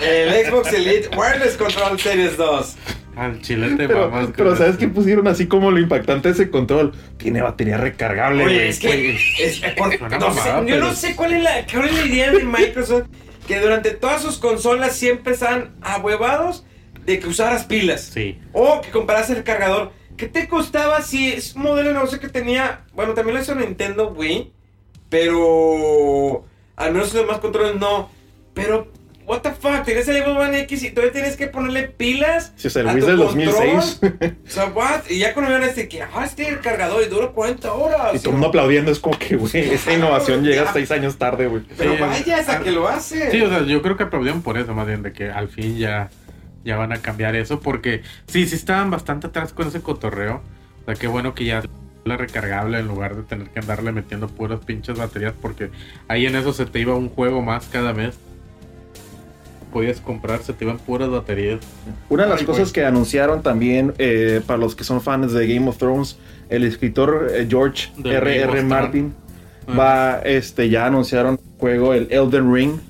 El 0.00 0.46
Xbox 0.46 0.72
Elite 0.72 1.08
Wireless 1.16 1.56
Control 1.56 1.98
Series 1.98 2.36
2. 2.36 2.76
Al 3.16 3.40
chilete 3.42 3.88
Pero, 3.88 4.08
mamás. 4.10 4.28
pero 4.36 4.50
con 4.50 4.58
¿sabes 4.58 4.76
qué 4.76 4.86
pusieron 4.86 5.26
así 5.26 5.46
como 5.48 5.72
lo 5.72 5.80
impactante 5.80 6.28
de 6.28 6.34
ese 6.34 6.50
control? 6.50 6.92
Tiene 7.16 7.42
batería 7.42 7.76
recargable. 7.76 8.44
Oye, 8.44 8.54
güey. 8.54 8.68
es 8.68 8.78
que. 8.78 9.16
es- 9.40 9.60
por- 9.76 9.88
no 10.00 10.08
sé, 10.08 10.08
mamada, 10.08 10.44
yo 10.58 10.60
no 10.60 10.66
pero- 10.66 10.94
sé 10.94 11.16
cuál 11.16 11.32
es, 11.32 11.42
la, 11.42 11.66
cuál 11.72 11.86
es 11.86 11.94
la 11.94 12.06
idea 12.06 12.30
de 12.30 12.44
Microsoft 12.44 13.06
que 13.48 13.58
durante 13.58 13.90
todas 13.90 14.22
sus 14.22 14.38
consolas 14.38 14.94
siempre 14.94 15.32
están 15.32 15.74
ahuevados 15.82 16.64
de 17.06 17.18
que 17.18 17.26
usaras 17.26 17.64
pilas. 17.64 18.02
Sí. 18.02 18.38
O 18.52 18.82
que 18.82 18.90
compraras 18.90 19.30
el 19.30 19.42
cargador. 19.42 19.90
¿Qué 20.18 20.26
te 20.28 20.48
costaba 20.48 21.00
si 21.00 21.32
es 21.32 21.54
un 21.54 21.62
modelo 21.62 21.88
de 21.88 21.94
negocio 21.94 22.20
que 22.20 22.28
tenía? 22.28 22.82
Bueno, 22.92 23.14
también 23.14 23.36
lo 23.36 23.42
hizo 23.42 23.54
Nintendo 23.54 24.10
Wii. 24.10 24.52
Pero. 25.08 26.44
Al 26.76 26.92
menos 26.92 27.12
los 27.14 27.22
demás 27.22 27.38
controles 27.40 27.76
no. 27.76 28.10
Pero. 28.54 28.92
What 29.26 29.42
the 29.42 29.50
fuck, 29.50 29.84
tienes 29.84 30.08
el 30.08 30.22
Xbox 30.24 30.40
One 30.40 30.58
X 30.60 30.82
y 30.84 30.90
todavía 30.90 31.12
tienes 31.12 31.36
que 31.36 31.48
ponerle 31.48 31.82
pilas. 31.88 32.54
Si 32.56 32.68
es 32.68 32.76
el 32.76 32.88
a 32.88 32.94
Wii 32.94 33.02
del 33.04 33.18
control. 33.18 33.44
2006. 33.44 34.00
O 34.48 34.50
sea, 34.50 34.64
what? 34.74 35.02
Y 35.10 35.18
ya 35.18 35.34
cuando 35.34 35.50
vean 35.50 35.64
este 35.64 35.86
que, 35.86 36.00
ah, 36.02 36.24
este 36.24 36.58
cargador 36.60 37.02
y 37.02 37.08
dura 37.10 37.28
40 37.28 37.70
horas. 37.74 38.14
Y 38.14 38.18
todo 38.20 38.28
el 38.30 38.32
mundo 38.36 38.46
aplaudiendo, 38.48 38.90
es 38.90 38.98
como 38.98 39.18
que, 39.18 39.36
güey, 39.36 39.54
esa 39.54 39.92
innovación 39.92 40.42
llega 40.42 40.72
seis 40.72 40.90
años 40.90 41.18
tarde, 41.18 41.46
güey. 41.46 41.62
Pero 41.76 41.92
Sí. 41.94 42.00
vaya, 42.00 42.38
hasta 42.38 42.60
que 42.60 42.70
lo 42.70 42.88
hace. 42.88 43.30
Sí, 43.30 43.42
o 43.42 43.50
sea, 43.50 43.64
yo 43.64 43.82
creo 43.82 43.98
que 43.98 44.04
aplaudieron 44.04 44.40
por 44.40 44.56
eso, 44.56 44.72
más 44.74 44.86
bien, 44.86 45.02
de 45.02 45.12
que 45.12 45.30
al 45.30 45.48
fin 45.50 45.76
ya, 45.76 46.08
ya 46.64 46.76
van 46.76 46.92
a 46.92 46.98
cambiar 46.98 47.36
eso, 47.36 47.60
porque 47.60 48.02
sí, 48.26 48.46
sí 48.46 48.54
estaban 48.56 48.90
bastante 48.90 49.28
atrás 49.28 49.52
con 49.52 49.68
ese 49.68 49.80
cotorreo. 49.80 50.42
O 50.82 50.84
sea, 50.86 50.94
qué 50.94 51.06
bueno 51.06 51.34
que 51.34 51.44
ya 51.44 51.62
la 52.04 52.16
recargable 52.16 52.78
en 52.78 52.86
lugar 52.88 53.16
de 53.16 53.22
tener 53.22 53.48
que 53.50 53.60
andarle 53.60 53.92
metiendo 53.92 54.28
puras 54.28 54.60
pinches 54.64 54.96
baterías, 54.98 55.34
porque 55.40 55.70
ahí 56.08 56.26
en 56.26 56.36
eso 56.36 56.52
se 56.52 56.66
te 56.66 56.80
iba 56.80 56.94
un 56.94 57.08
juego 57.08 57.42
más 57.42 57.66
cada 57.66 57.92
mes. 57.92 58.16
Podías 59.72 60.00
comprar, 60.00 60.42
se 60.42 60.54
te 60.54 60.64
iban 60.64 60.78
puras 60.78 61.10
baterías. 61.10 61.60
Una 62.08 62.24
de 62.24 62.30
las 62.30 62.40
Ay, 62.40 62.46
cosas 62.46 62.72
que 62.72 62.84
anunciaron 62.86 63.42
también, 63.42 63.92
eh, 63.98 64.40
para 64.46 64.58
los 64.58 64.74
que 64.74 64.84
son 64.84 65.02
fans 65.02 65.32
de 65.32 65.46
Game 65.46 65.68
of 65.68 65.76
Thrones, 65.76 66.18
el 66.48 66.64
escritor 66.64 67.28
eh, 67.34 67.46
George 67.48 67.90
De 67.98 68.14
R. 68.14 68.62
Martin 68.62 69.14
Ah. 69.68 69.76
va, 69.76 70.18
este, 70.24 70.70
ya 70.70 70.86
anunciaron 70.86 71.38
juego, 71.58 71.92
el 71.92 72.08
Elden 72.10 72.52
Ring. 72.52 72.80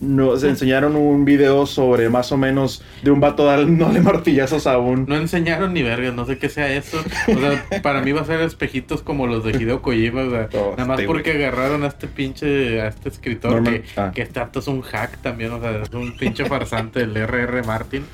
Nos 0.00 0.44
enseñaron 0.44 0.94
un 0.94 1.24
video 1.24 1.64
sobre 1.66 2.08
más 2.10 2.30
o 2.32 2.36
menos 2.36 2.82
de 3.02 3.10
un 3.10 3.20
vato 3.20 3.44
dándole 3.46 4.00
martillazos 4.00 4.66
a 4.66 4.78
un. 4.78 5.06
No 5.06 5.16
enseñaron 5.16 5.72
ni 5.72 5.82
vergas, 5.82 6.14
no 6.14 6.26
sé 6.26 6.36
qué 6.38 6.48
sea 6.48 6.70
eso. 6.72 6.98
O 7.34 7.38
sea, 7.38 7.64
para 7.82 8.02
mí 8.02 8.12
va 8.12 8.20
a 8.20 8.24
ser 8.24 8.40
espejitos 8.42 9.02
como 9.02 9.26
los 9.26 9.42
de 9.44 9.52
Hideo 9.52 9.80
Kojima, 9.82 10.22
o 10.24 10.30
sea, 10.30 10.48
Oh, 10.54 10.72
nada 10.76 10.84
más 10.86 10.98
este 10.98 11.06
porque 11.06 11.32
agarraron 11.32 11.82
a 11.82 11.86
este 11.88 12.06
pinche, 12.08 12.80
a 12.82 12.88
este 12.88 13.08
escritor 13.08 13.52
Norman- 13.62 13.82
que, 13.82 14.00
ah. 14.00 14.12
que 14.14 14.22
este 14.22 14.38
acto 14.40 14.58
es 14.60 14.68
un 14.68 14.82
hack 14.82 15.18
también, 15.22 15.52
o 15.52 15.60
sea, 15.60 15.82
es 15.82 15.90
un 15.92 16.16
pinche 16.16 16.44
farsante 16.44 17.00
el 17.00 17.16
R.R. 17.16 17.62
Martin. 17.62 18.04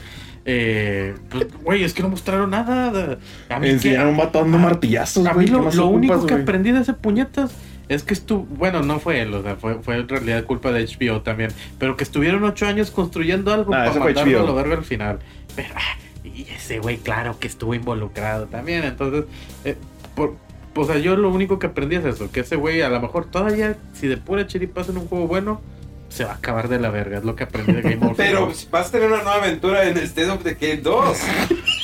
Eh, 0.45 1.15
pues, 1.31 1.47
güey, 1.63 1.85
es 1.85 1.95
que 1.95 2.03
no 2.03 2.09
mostraron 2.09 2.51
nada. 2.51 3.19
A 3.49 3.59
mí, 3.61 3.67
que- 3.67 3.73
Enseñaron 3.73 4.09
un 4.09 4.17
vato 4.17 4.41
dando 4.41 4.59
martillazos, 4.59 5.27
a 5.27 5.35
mí 5.35 5.45
¿qué 5.45 5.53
lo, 5.53 5.59
ocupas, 5.59 5.77
único 5.79 6.27
que 6.27 6.35
aprendí 6.35 6.73
de 6.73 6.81
ese 6.81 6.95
puñetas 6.95 7.53
es 7.89 8.03
que 8.03 8.15
estuvo, 8.15 8.45
bueno, 8.45 8.83
no 8.83 8.99
fue 9.01 9.21
él, 9.21 9.35
o 9.35 9.43
sea, 9.43 9.57
fue, 9.57 9.83
fue 9.83 9.97
en 9.97 10.09
realidad 10.09 10.45
culpa 10.45 10.73
de 10.73 10.85
HBO 10.87 11.23
también, 11.23 11.51
pero 11.79 11.97
que 11.97 12.05
estuvieron 12.05 12.45
ocho 12.45 12.67
años 12.67 12.91
construyendo 12.91 13.53
algo 13.53 13.75
Ah, 13.75 13.87
para 13.87 14.01
mandarlo 14.05 14.41
a 14.41 14.45
lo 14.45 14.55
verga 14.55 14.77
al 14.77 14.85
final. 14.85 15.19
Pero, 15.55 15.69
ah, 15.75 15.99
y 16.25 16.47
ese 16.55 16.79
güey, 16.79 16.99
claro 16.99 17.39
que 17.39 17.47
estuvo 17.47 17.75
involucrado 17.75 18.47
también, 18.47 18.85
entonces, 18.85 19.25
eh, 19.65 19.77
por, 20.15 20.37
o 20.75 20.85
sea, 20.85 20.99
yo 20.99 21.17
lo 21.17 21.31
único 21.31 21.59
que 21.59 21.67
aprendí 21.67 21.97
es 21.97 22.05
eso, 22.05 22.31
que 22.31 22.41
ese 22.41 22.57
güey 22.57 22.83
a 22.83 22.89
lo 22.89 23.01
mejor 23.01 23.27
todavía, 23.27 23.77
si 23.93 24.07
de 24.07 24.17
pura 24.17 24.47
chiripa 24.47 24.81
hacen 24.81 24.97
un 24.97 25.07
juego 25.07 25.27
bueno, 25.27 25.61
se 26.09 26.25
va 26.25 26.33
a 26.33 26.35
acabar 26.35 26.69
de 26.69 26.79
la 26.79 26.91
verga, 26.91 27.19
es 27.19 27.25
lo 27.25 27.35
que 27.37 27.45
aprendí 27.45 27.73
de 27.73 27.83
Game 27.83 28.05
Over. 28.05 28.17
Pero 28.17 28.53
vas 28.71 28.89
a 28.89 28.93
tener 28.93 29.09
una 29.09 29.23
nueva 29.23 29.37
aventura 29.37 29.89
en 29.89 29.97
State 29.99 30.31
of 30.31 30.43
Decay 30.43 30.77
2. 30.79 31.19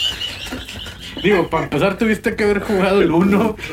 Digo, 1.22 1.48
para 1.50 1.64
empezar 1.64 1.98
tuviste 1.98 2.34
que 2.36 2.44
haber 2.44 2.60
jugado 2.60 3.00
el 3.02 3.10
1. 3.10 3.56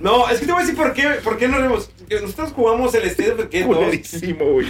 No, 0.00 0.30
es 0.30 0.40
que 0.40 0.46
te 0.46 0.52
voy 0.52 0.62
a 0.62 0.64
decir 0.64 0.78
por 0.78 0.94
qué, 0.94 1.08
por 1.22 1.36
qué 1.36 1.46
no 1.46 1.56
haremos. 1.58 1.90
Nosotros 2.22 2.52
jugamos 2.54 2.94
el 2.94 3.02
State 3.04 3.32
of 3.32 3.38
Decay 3.38 3.64
2 3.64 3.76
Culerísimo, 3.76 4.44
güey. 4.52 4.66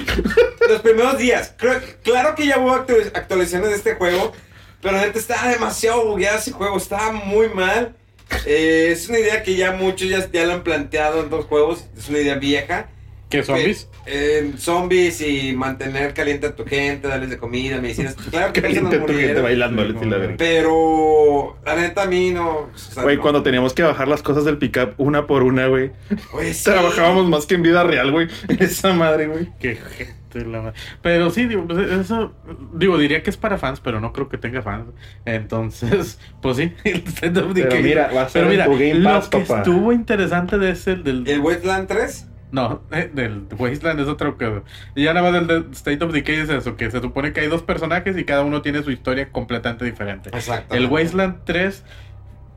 los 0.68 0.80
primeros 0.82 1.18
días. 1.18 1.54
Creo- 1.56 1.80
claro 2.02 2.34
que 2.34 2.46
ya 2.48 2.58
hubo 2.58 2.74
actu- 2.74 3.12
actualizaciones 3.14 3.70
de 3.70 3.76
este 3.76 3.94
juego, 3.94 4.32
pero 4.82 4.96
neta 4.98 5.16
está 5.20 5.48
demasiado 5.48 6.04
bugueado 6.04 6.36
ese 6.38 6.50
juego, 6.50 6.76
está 6.78 7.12
muy 7.12 7.48
mal. 7.48 7.94
Eh, 8.44 8.88
es 8.90 9.08
una 9.08 9.20
idea 9.20 9.44
que 9.44 9.54
ya 9.54 9.70
muchos 9.70 10.08
ya, 10.08 10.28
ya 10.32 10.44
lo 10.46 10.54
han 10.54 10.62
planteado 10.64 11.22
en 11.22 11.30
dos 11.30 11.44
juegos, 11.46 11.84
es 11.96 12.08
una 12.08 12.18
idea 12.18 12.34
vieja. 12.34 12.88
¿Qué 13.30 13.42
zombies? 13.44 13.88
Eh, 14.06 14.52
zombies 14.58 15.20
y 15.20 15.54
mantener 15.54 16.12
caliente 16.14 16.48
a 16.48 16.56
tu 16.56 16.64
gente, 16.64 17.06
darles 17.08 17.30
de 17.30 17.38
comida, 17.38 17.80
medicinas. 17.80 18.14
Claro 18.30 18.52
que 18.52 18.60
Caliente 18.60 18.90
personas 18.98 19.06
tu 19.06 19.18
gente 19.18 19.40
bailando, 19.40 19.82
Sí, 19.86 19.92
Leti, 19.92 20.04
la 20.06 20.16
verga. 20.18 20.34
Pero 20.36 21.58
la 21.64 21.76
neta 21.76 22.02
a 22.02 22.06
mí 22.06 22.30
no. 22.30 22.48
o 22.48 22.70
sea, 22.74 23.02
Güey, 23.04 23.16
no. 23.16 23.22
cuando 23.22 23.42
teníamos 23.42 23.72
que 23.72 23.82
bajar 23.84 24.08
las 24.08 24.22
cosas 24.22 24.44
del 24.44 24.58
pickup 24.58 24.94
una 24.98 25.26
por 25.26 25.42
una, 25.44 25.68
güey. 25.68 25.92
Sí. 26.52 26.64
Trabajábamos 26.64 27.28
más 27.28 27.46
que 27.46 27.54
en 27.54 27.62
vida 27.62 27.84
real, 27.84 28.10
güey. 28.10 28.28
Esa 28.58 28.92
madre, 28.94 29.28
güey. 29.28 29.48
Qué 29.60 29.76
gente 29.76 30.44
la 30.50 30.62
ma- 30.62 30.72
Pero 31.02 31.30
sí, 31.30 31.46
digo, 31.46 31.66
pues, 31.66 31.78
eso, 31.90 32.32
digo, 32.74 32.98
diría 32.98 33.22
que 33.22 33.30
es 33.30 33.36
para 33.36 33.58
fans, 33.58 33.80
pero 33.80 34.00
no 34.00 34.12
creo 34.12 34.28
que 34.28 34.38
tenga 34.38 34.62
fans. 34.62 34.86
Entonces, 35.24 36.18
pues 36.42 36.56
sí, 36.56 36.72
el 36.84 37.02
Pero 37.20 37.48
mira, 37.82 38.10
va 38.14 38.22
a 38.22 38.28
ser 38.28 38.42
Pero 38.42 38.50
mira, 38.50 38.64
en 38.66 38.70
tu 38.72 38.78
Game 38.78 38.94
lo 38.94 39.30
que 39.30 39.38
papá. 39.38 39.58
estuvo 39.58 39.92
interesante 39.92 40.58
de 40.58 40.70
ese, 40.70 40.96
del, 40.96 41.26
¿El 41.28 41.40
Wetland 41.40 41.88
3? 41.88 42.26
No, 42.52 42.82
eh, 42.90 43.10
del 43.12 43.46
Wasteland 43.56 44.00
es 44.00 44.08
otro 44.08 44.36
que, 44.36 44.62
y 44.94 45.04
ya 45.04 45.14
nada 45.14 45.30
más 45.30 45.46
del 45.46 45.46
de 45.46 45.72
State 45.72 46.04
of 46.04 46.12
Decay 46.12 46.36
es 46.36 46.48
eso, 46.48 46.76
que 46.76 46.90
se 46.90 47.00
supone 47.00 47.32
que 47.32 47.40
hay 47.40 47.48
dos 47.48 47.62
personajes 47.62 48.16
y 48.18 48.24
cada 48.24 48.42
uno 48.42 48.62
tiene 48.62 48.82
su 48.82 48.90
historia 48.90 49.30
completamente 49.30 49.84
diferente. 49.84 50.30
Exacto. 50.30 50.74
El 50.74 50.86
Wasteland 50.86 51.44
3, 51.44 51.84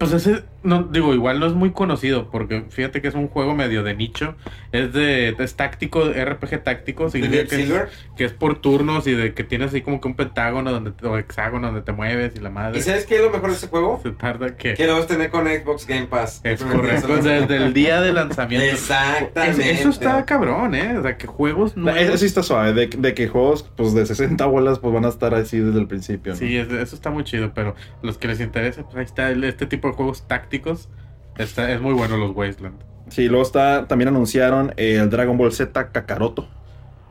pues 0.10 0.26
ese, 0.28 0.44
no, 0.64 0.84
digo, 0.84 1.14
igual 1.14 1.40
no 1.40 1.46
es 1.46 1.54
muy 1.54 1.72
conocido, 1.72 2.30
porque 2.32 2.64
fíjate 2.70 3.02
que 3.02 3.08
es 3.08 3.16
un 3.16 3.28
juego 3.28 3.54
medio 3.56 3.84
de 3.84 3.96
nicho. 3.96 4.36
Es 4.72 4.94
de, 4.94 5.36
es 5.40 5.56
táctico, 5.56 6.04
RPG 6.10 6.64
táctico, 6.64 7.06
¿De 7.06 7.12
significa 7.12 7.46
que 7.56 7.64
es, 7.64 7.72
que 8.18 8.26
es 8.26 8.34
por 8.34 8.60
turnos 8.60 9.06
y 9.08 9.14
de 9.14 9.34
que 9.34 9.44
tienes 9.44 9.70
así 9.70 9.82
como 9.82 10.00
que 10.02 10.08
un 10.08 10.16
pentágono 10.16 10.72
donde, 10.72 10.92
te- 10.92 11.06
o 11.08 11.18
hexágono 11.18 11.68
donde 11.68 11.82
te 11.82 11.92
mueves 11.92 12.34
y 12.36 12.40
la 12.40 12.50
madre. 12.50 12.80
¿Y 12.80 12.82
sabes 12.82 13.06
qué 13.06 13.16
es 13.18 13.22
lo 13.22 13.30
mejor 13.30 13.50
de 13.50 13.56
ese 13.56 13.68
juego? 13.68 14.00
Se 14.04 14.12
tarda 14.12 14.56
que... 14.56 14.74
Que 14.74 14.88
lo 14.88 14.94
vas 14.94 15.04
a 15.04 15.08
tener 15.08 15.30
con 15.30 15.46
Xbox 15.48 15.86
Game 15.88 16.08
Pass. 16.08 16.42
Es 16.44 16.64
correcto, 16.64 17.16
desde 17.22 17.56
el 17.58 17.74
día 17.74 18.02
de 18.02 18.14
lanzamiento. 18.14 18.66
Exactamente. 18.66 19.72
Es- 19.72 19.80
Eso 19.82 19.90
está 19.90 20.26
cabrón, 20.26 20.76
¿eh? 20.76 20.98
O 20.98 21.02
sea, 21.02 21.18
que 21.18 21.28
juegos 21.28 21.76
No, 21.76 21.84
nuevos... 21.92 22.02
Eso 22.02 22.18
sí 22.18 22.26
está 22.26 22.44
suave. 22.44 22.74
De, 22.74 22.88
de 22.88 23.14
que 23.14 23.28
juegos 23.28 23.64
pues, 23.76 23.94
de 23.94 24.06
60 24.06 24.46
bolas 24.46 24.80
pues 24.80 24.94
van 24.94 25.06
a 25.06 25.10
estar 25.10 25.34
así 25.34 25.60
desde 25.60 25.80
el 25.80 25.88
principio. 25.88 26.34
¿no? 26.34 26.40
Sí, 26.40 26.58
es- 26.58 26.72
eso 26.72 26.96
está 26.96 27.10
muy 27.10 27.24
chido, 27.24 27.52
pero 27.54 27.76
los 28.02 28.18
que 28.18 28.28
les 28.28 28.40
interese, 28.40 28.84
pues 28.84 28.96
ahí 28.96 29.04
está 29.06 29.30
el- 29.30 29.44
este 29.44 29.66
tipo 29.66 29.88
de 29.88 29.93
juegos 29.94 30.28
tácticos. 30.28 30.90
Está, 31.38 31.72
es 31.72 31.82
muy 31.82 31.94
bueno 31.94 32.18
los 32.18 32.36
Wasteland. 32.36 32.80
Sí, 33.10 33.28
luego 33.28 33.44
está, 33.44 33.88
también 33.88 34.10
anunciaron 34.10 34.74
el 34.78 35.10
Dragon 35.10 35.38
Ball 35.38 35.52
Z 35.52 35.92
Kakaroto. 35.92 36.48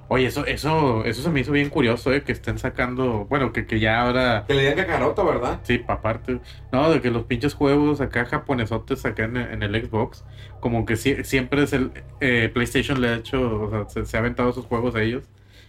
Oye, 0.08 0.26
eso, 0.26 0.44
eso, 0.44 1.04
eso 1.06 1.22
se 1.22 1.30
me 1.30 1.40
hizo 1.40 1.52
bien 1.52 1.70
curioso, 1.70 2.12
¿eh? 2.12 2.22
Que 2.22 2.32
estén 2.32 2.58
sacando, 2.58 3.24
bueno, 3.30 3.52
que, 3.52 3.66
que 3.66 3.80
ya 3.80 4.02
ahora, 4.02 4.44
Que 4.46 4.52
le 4.54 4.60
digan 4.62 4.76
cacaroto, 4.86 5.24
¿verdad? 5.24 5.60
sí, 5.62 5.78
pa' 5.78 5.94
aparte, 5.94 6.40
no, 6.70 6.90
de 6.90 7.00
que 7.00 7.10
los 7.10 7.24
pinches 7.24 7.54
juegos 7.54 8.02
acá 8.02 8.26
japonesotes 8.26 9.06
acá 9.06 9.24
en, 9.24 9.38
en 9.38 9.62
el 9.62 9.86
Xbox, 9.86 10.24
como 10.60 10.84
que 10.84 10.94
sie- 10.96 11.24
siempre 11.24 11.62
es 11.62 11.72
el, 11.72 11.92
eh, 12.20 12.50
PlayStation 12.52 13.00
le 13.00 13.08
ha 13.08 13.14
hecho, 13.16 13.62
o 13.62 13.70
sea, 13.70 13.88
se, 13.88 14.04
se 14.04 14.16
ha 14.16 14.20
aventado 14.20 14.50
esos 14.50 14.66
juegos 14.66 14.94
a 14.96 15.02
ellos. 15.02 15.24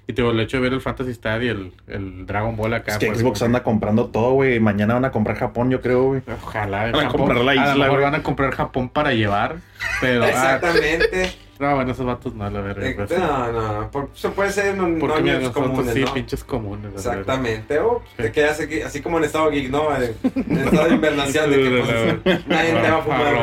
Y 0.06 0.14
te 0.14 0.22
digo, 0.22 0.32
el 0.32 0.40
hecho 0.42 0.58
de 0.58 0.64
ver 0.64 0.74
el 0.74 0.82
Fantasy 0.82 1.12
Star 1.12 1.42
y 1.44 1.48
el, 1.48 1.72
el 1.88 2.26
Dragon 2.26 2.58
Ball 2.58 2.74
acá. 2.74 2.92
Es 2.94 2.98
que 2.98 3.08
pues, 3.08 3.20
Xbox 3.20 3.42
anda 3.42 3.64
comprando 3.64 4.08
todo, 4.08 4.34
güey. 4.34 4.60
Mañana 4.60 4.96
van 4.96 5.06
a 5.06 5.12
comprar 5.12 5.38
Japón, 5.38 5.70
yo 5.72 5.80
creo, 5.82 6.04
güey. 6.04 6.22
Ojalá. 6.44 6.92
Van 6.92 6.96
a 6.96 7.00
Japón- 7.04 7.20
comprar 7.22 7.44
la 7.46 7.52
a 7.52 7.56
isla, 7.56 7.76
lo 7.76 7.84
mejor 7.86 8.02
van 8.02 8.16
a 8.16 8.24
comprar 8.24 8.52
Japón 8.52 8.90
para 8.90 9.14
llevar. 9.14 9.56
Pero. 10.02 10.24
ah, 10.26 10.30
Exactamente. 10.30 11.32
no, 11.58 11.76
bueno, 11.76 11.92
esos 11.94 12.06
vatos 12.06 12.34
no, 12.36 12.50
la 12.50 12.60
verdad. 12.60 12.86
Pues. 12.98 13.18
no, 13.18 13.52
no, 13.54 13.82
no. 13.82 13.92
Por- 13.92 14.10
Eso 14.14 14.34
puede 14.34 14.52
ser 14.52 14.76
no, 14.76 14.84
Porque 15.00 15.22
mira, 15.22 15.36
novios 15.36 15.42
nosotros 15.56 15.68
comunes, 15.70 15.94
sí, 15.94 16.02
¿no? 16.02 16.14
pinches 16.14 16.44
comunes. 16.44 16.92
Exactamente. 16.96 17.80
Oh, 17.80 18.02
Sí. 18.18 18.24
te 18.24 18.32
quedas 18.34 18.60
aquí, 18.60 18.82
así 18.82 19.02
como 19.02 19.20
en 19.20 19.24
estado 19.24 19.50
geek, 19.52 19.70
¿no? 19.70 19.88
En 19.96 20.04
en 20.36 20.58
estado 20.68 20.90
de 20.90 20.96
invernación 20.96 21.50
de 21.50 21.56
que 21.58 22.18
pues, 22.24 22.46
nadie 22.48 22.74
te 22.74 22.92
va 22.92 22.98
a 22.98 23.02
fumar. 23.02 23.34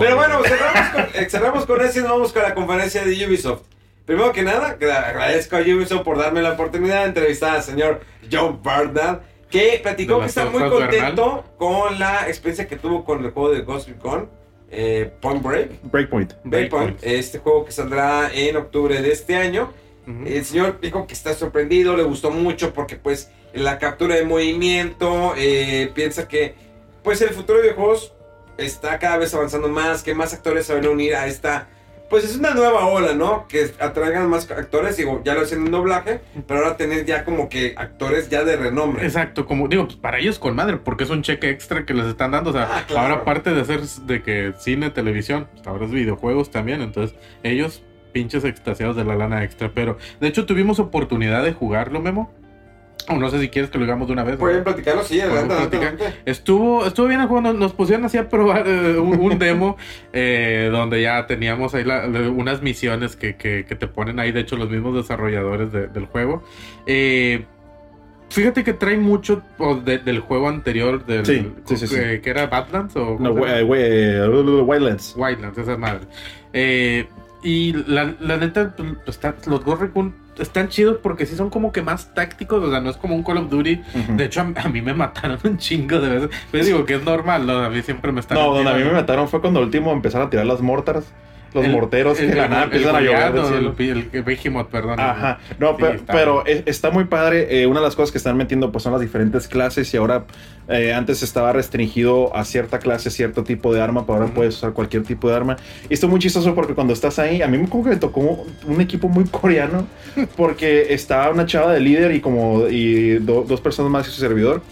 Pero 0.00 0.16
bueno, 0.16 0.38
cerramos 0.44 0.90
con, 0.92 1.30
cerramos 1.30 1.66
con 1.66 1.80
eso 1.80 1.98
y 1.98 2.02
nos 2.02 2.10
vamos 2.10 2.32
con 2.34 2.42
la 2.42 2.54
conferencia 2.54 3.02
de 3.06 3.26
Ubisoft. 3.26 3.62
Primero 4.08 4.32
que 4.32 4.42
nada, 4.42 4.68
agradezco 4.70 5.56
a 5.56 5.60
Ubisoft 5.60 6.02
por 6.02 6.16
darme 6.16 6.40
la 6.40 6.52
oportunidad 6.52 7.02
de 7.02 7.08
entrevistar 7.08 7.56
al 7.56 7.62
señor 7.62 8.00
John 8.32 8.58
Bernard, 8.62 9.20
que 9.50 9.78
platicó 9.82 10.20
que 10.20 10.24
está 10.24 10.46
muy 10.46 10.66
contento 10.66 11.44
con 11.58 11.98
la 11.98 12.26
experiencia 12.26 12.66
que 12.66 12.76
tuvo 12.76 13.04
con 13.04 13.22
el 13.22 13.32
juego 13.32 13.50
de 13.50 13.60
Ghost 13.60 13.86
Recon, 13.86 14.30
eh, 14.70 15.12
Point 15.20 15.42
Break. 15.42 15.70
Breakpoint. 15.82 16.32
Breakpoint, 16.42 16.98
este 17.02 17.40
juego 17.40 17.66
que 17.66 17.72
saldrá 17.72 18.30
en 18.32 18.56
octubre 18.56 18.98
de 19.02 19.12
este 19.12 19.36
año. 19.36 19.74
El 20.24 20.42
señor 20.42 20.80
dijo 20.80 21.06
que 21.06 21.12
está 21.12 21.34
sorprendido, 21.34 21.94
le 21.94 22.04
gustó 22.04 22.30
mucho 22.30 22.72
porque 22.72 22.96
pues 22.96 23.30
la 23.52 23.78
captura 23.78 24.14
de 24.14 24.24
movimiento, 24.24 25.34
eh, 25.36 25.92
piensa 25.94 26.26
que 26.26 26.54
pues 27.02 27.20
el 27.20 27.28
futuro 27.28 27.58
de 27.58 27.64
videojuegos 27.64 28.14
está 28.56 28.98
cada 28.98 29.18
vez 29.18 29.34
avanzando 29.34 29.68
más, 29.68 30.02
que 30.02 30.14
más 30.14 30.32
actores 30.32 30.64
se 30.64 30.72
van 30.72 30.86
a 30.86 30.88
unir 30.88 31.14
a 31.14 31.26
esta... 31.26 31.68
Pues 32.10 32.24
es 32.24 32.36
una 32.38 32.54
nueva 32.54 32.86
ola, 32.86 33.12
¿no? 33.14 33.46
Que 33.48 33.70
atraigan 33.80 34.28
más 34.30 34.50
actores, 34.50 34.96
digo, 34.96 35.20
ya 35.24 35.34
lo 35.34 35.42
hacen 35.42 35.66
en 35.66 35.70
doblaje, 35.70 36.20
pero 36.46 36.60
ahora 36.60 36.76
tener 36.78 37.04
ya 37.04 37.24
como 37.24 37.48
que 37.50 37.74
actores 37.76 38.30
ya 38.30 38.44
de 38.44 38.56
renombre. 38.56 39.04
Exacto, 39.04 39.44
como 39.44 39.68
digo, 39.68 39.84
pues 39.84 39.96
para 39.96 40.18
ellos 40.18 40.38
con 40.38 40.54
madre, 40.56 40.78
porque 40.78 41.04
es 41.04 41.10
un 41.10 41.22
cheque 41.22 41.50
extra 41.50 41.84
que 41.84 41.92
les 41.94 42.06
están 42.06 42.30
dando. 42.30 42.50
O 42.50 42.52
sea, 42.54 42.68
Ah, 42.70 42.84
claro. 42.86 43.02
ahora 43.08 43.14
aparte 43.22 43.52
de 43.52 43.60
hacer 43.60 43.80
de 43.82 44.22
que 44.22 44.54
cine, 44.58 44.90
televisión, 44.90 45.48
pues 45.54 45.66
ahora 45.66 45.84
es 45.84 45.90
videojuegos 45.90 46.50
también. 46.50 46.80
Entonces, 46.80 47.16
ellos 47.42 47.82
pinches 48.12 48.44
extasiados 48.44 48.96
de 48.96 49.04
la 49.04 49.14
lana 49.14 49.44
extra. 49.44 49.70
Pero 49.74 49.98
de 50.20 50.28
hecho, 50.28 50.46
tuvimos 50.46 50.78
oportunidad 50.80 51.44
de 51.44 51.52
jugarlo, 51.52 52.00
Memo. 52.00 52.32
O 53.10 53.14
no 53.16 53.30
sé 53.30 53.40
si 53.40 53.48
quieres 53.48 53.70
que 53.70 53.78
lo 53.78 53.84
hagamos 53.84 54.06
de 54.08 54.12
una 54.12 54.24
vez. 54.24 54.36
Pueden 54.36 54.62
platicarlo, 54.64 55.02
sí, 55.02 55.18
adelante, 55.20 55.54
platicar. 55.54 55.96
Estuvo, 56.26 56.84
estuvo 56.84 57.06
bien 57.06 57.20
el 57.22 57.26
juego, 57.26 57.52
nos, 57.54 57.72
pusieron 57.72 58.04
así 58.04 58.18
a 58.18 58.28
probar 58.28 58.64
eh, 58.66 58.98
un, 58.98 59.18
un 59.18 59.38
demo 59.38 59.76
eh, 60.12 60.68
donde 60.70 61.00
ya 61.00 61.26
teníamos 61.26 61.74
ahí 61.74 61.84
la- 61.84 62.06
la- 62.06 62.28
unas 62.28 62.60
misiones 62.60 63.16
que, 63.16 63.36
que- 63.36 63.64
que 63.64 63.74
te 63.76 63.86
ponen 63.86 64.20
ahí, 64.20 64.30
de 64.32 64.40
hecho 64.40 64.56
los 64.56 64.68
mismos 64.68 64.94
desarrolladores 64.94 65.72
de- 65.72 65.86
del 65.88 66.04
juego. 66.04 66.42
Eh, 66.86 67.44
fíjate 68.28 68.62
que 68.62 68.74
trae 68.74 68.98
mucho 68.98 69.42
de- 69.86 69.98
del 69.98 70.20
juego 70.20 70.48
anterior, 70.50 71.06
del, 71.06 71.24
Sí, 71.24 71.50
sí, 71.64 71.76
sí, 71.78 71.86
sí. 71.86 71.94
Que, 71.94 72.20
que 72.20 72.28
era 72.30 72.46
Badlands 72.48 72.94
o 72.96 73.16
No, 73.18 73.30
¿cómo 73.30 73.44
se 73.46 73.50
llama? 73.52 73.60
güey, 73.62 74.18
güey, 74.18 74.60
Wildlands. 74.62 75.14
Wildlands, 75.16 75.56
esa 75.56 75.76
madre. 75.78 76.00
Eh, 76.52 77.06
y 77.42 77.72
la, 77.86 78.14
la 78.20 78.36
neta, 78.36 78.74
pues, 78.76 78.88
está- 79.16 79.34
los 79.46 79.64
Ghost 79.64 79.80
Recon 79.80 80.14
están 80.38 80.68
chidos 80.68 80.98
porque 81.02 81.26
sí 81.26 81.36
son 81.36 81.50
como 81.50 81.72
que 81.72 81.82
más 81.82 82.14
tácticos, 82.14 82.62
o 82.62 82.70
sea, 82.70 82.80
no 82.80 82.90
es 82.90 82.96
como 82.96 83.14
un 83.14 83.22
Call 83.22 83.38
of 83.38 83.50
Duty. 83.50 83.82
De 84.16 84.24
hecho, 84.24 84.40
a, 84.40 84.52
a 84.62 84.68
mí 84.68 84.82
me 84.82 84.94
mataron 84.94 85.38
un 85.44 85.58
chingo 85.58 86.00
de 86.00 86.08
veces. 86.08 86.30
Pero 86.50 86.64
digo 86.64 86.84
que 86.84 86.94
es 86.94 87.04
normal, 87.04 87.46
¿no? 87.46 87.58
A 87.58 87.70
mí 87.70 87.82
siempre 87.82 88.12
me 88.12 88.20
están. 88.20 88.38
No, 88.38 88.54
donde 88.54 88.70
a 88.70 88.74
mí 88.74 88.84
me 88.84 88.92
mataron 88.92 89.28
fue 89.28 89.40
cuando 89.40 89.60
último 89.60 89.92
empezaron 89.92 90.26
a 90.28 90.30
tirar 90.30 90.46
las 90.46 90.60
mortars. 90.60 91.06
Los 91.58 91.66
El- 91.66 91.72
morteros 91.72 92.18
que 92.18 92.24
el- 92.30 92.36
la 92.36 92.44
el- 92.46 92.62
empiezan 92.64 92.96
a 92.96 93.00
llover 93.00 93.32
del 93.32 93.46
cielo. 93.76 94.04
El, 94.12 94.22
Behemoth, 94.22 94.68
perdón. 94.68 94.98
Ajá, 94.98 95.38
no, 95.58 95.76
Sí, 95.76 95.82
pe- 95.82 95.94
está 95.96 96.12
pero 96.12 96.44
está 96.46 96.90
muy 96.90 97.04
padre. 97.04 97.62
eh, 97.62 97.66
una 97.66 97.80
de 97.80 97.86
las 97.86 97.94
cosas 97.96 98.10
que 98.12 98.18
están 98.18 98.36
metiendo 98.36 98.72
pues 98.72 98.82
son 98.84 98.92
las 98.92 99.00
diferentes 99.00 99.46
clases 99.48 99.92
y 99.92 99.96
ahora 99.96 100.24
eh, 100.68 100.92
antes 100.92 101.22
estaba 101.22 101.52
restringido 101.52 102.34
a 102.36 102.44
cierta 102.44 102.78
clase, 102.78 103.10
cierto 103.10 103.42
tipo 103.44 103.72
de 103.72 103.80
arma, 103.80 104.04
pero 104.06 104.18
ahora 104.18 104.34
puedes 104.34 104.54
usar 104.56 104.72
cualquier 104.72 105.02
tipo 105.02 105.28
de 105.30 105.36
arma. 105.36 105.56
Y 105.88 105.94
esto 105.94 106.06
es 106.06 106.10
muy 106.10 106.20
chistoso 106.20 106.54
porque 106.54 106.74
cuando 106.74 106.92
estás 106.92 107.18
ahí, 107.18 107.40
a 107.42 107.46
mí 107.48 107.66
como 107.68 107.84
que 107.84 107.90
me 107.90 107.96
tocó 107.96 108.44
un 108.66 108.80
equipo 108.80 109.08
muy 109.08 109.24
coreano 109.24 109.86
porque 110.36 110.92
estaba 110.92 111.30
una 111.30 111.46
chava 111.46 111.72
de 111.72 111.80
líder 111.80 112.12
y 112.14 112.20
como 112.20 112.68
y 112.68 113.14
do- 113.18 113.44
dos 113.48 113.60
personas 113.60 113.90
más 113.90 114.06
y 114.08 114.10
su 114.10 114.20
servidor 114.20 114.62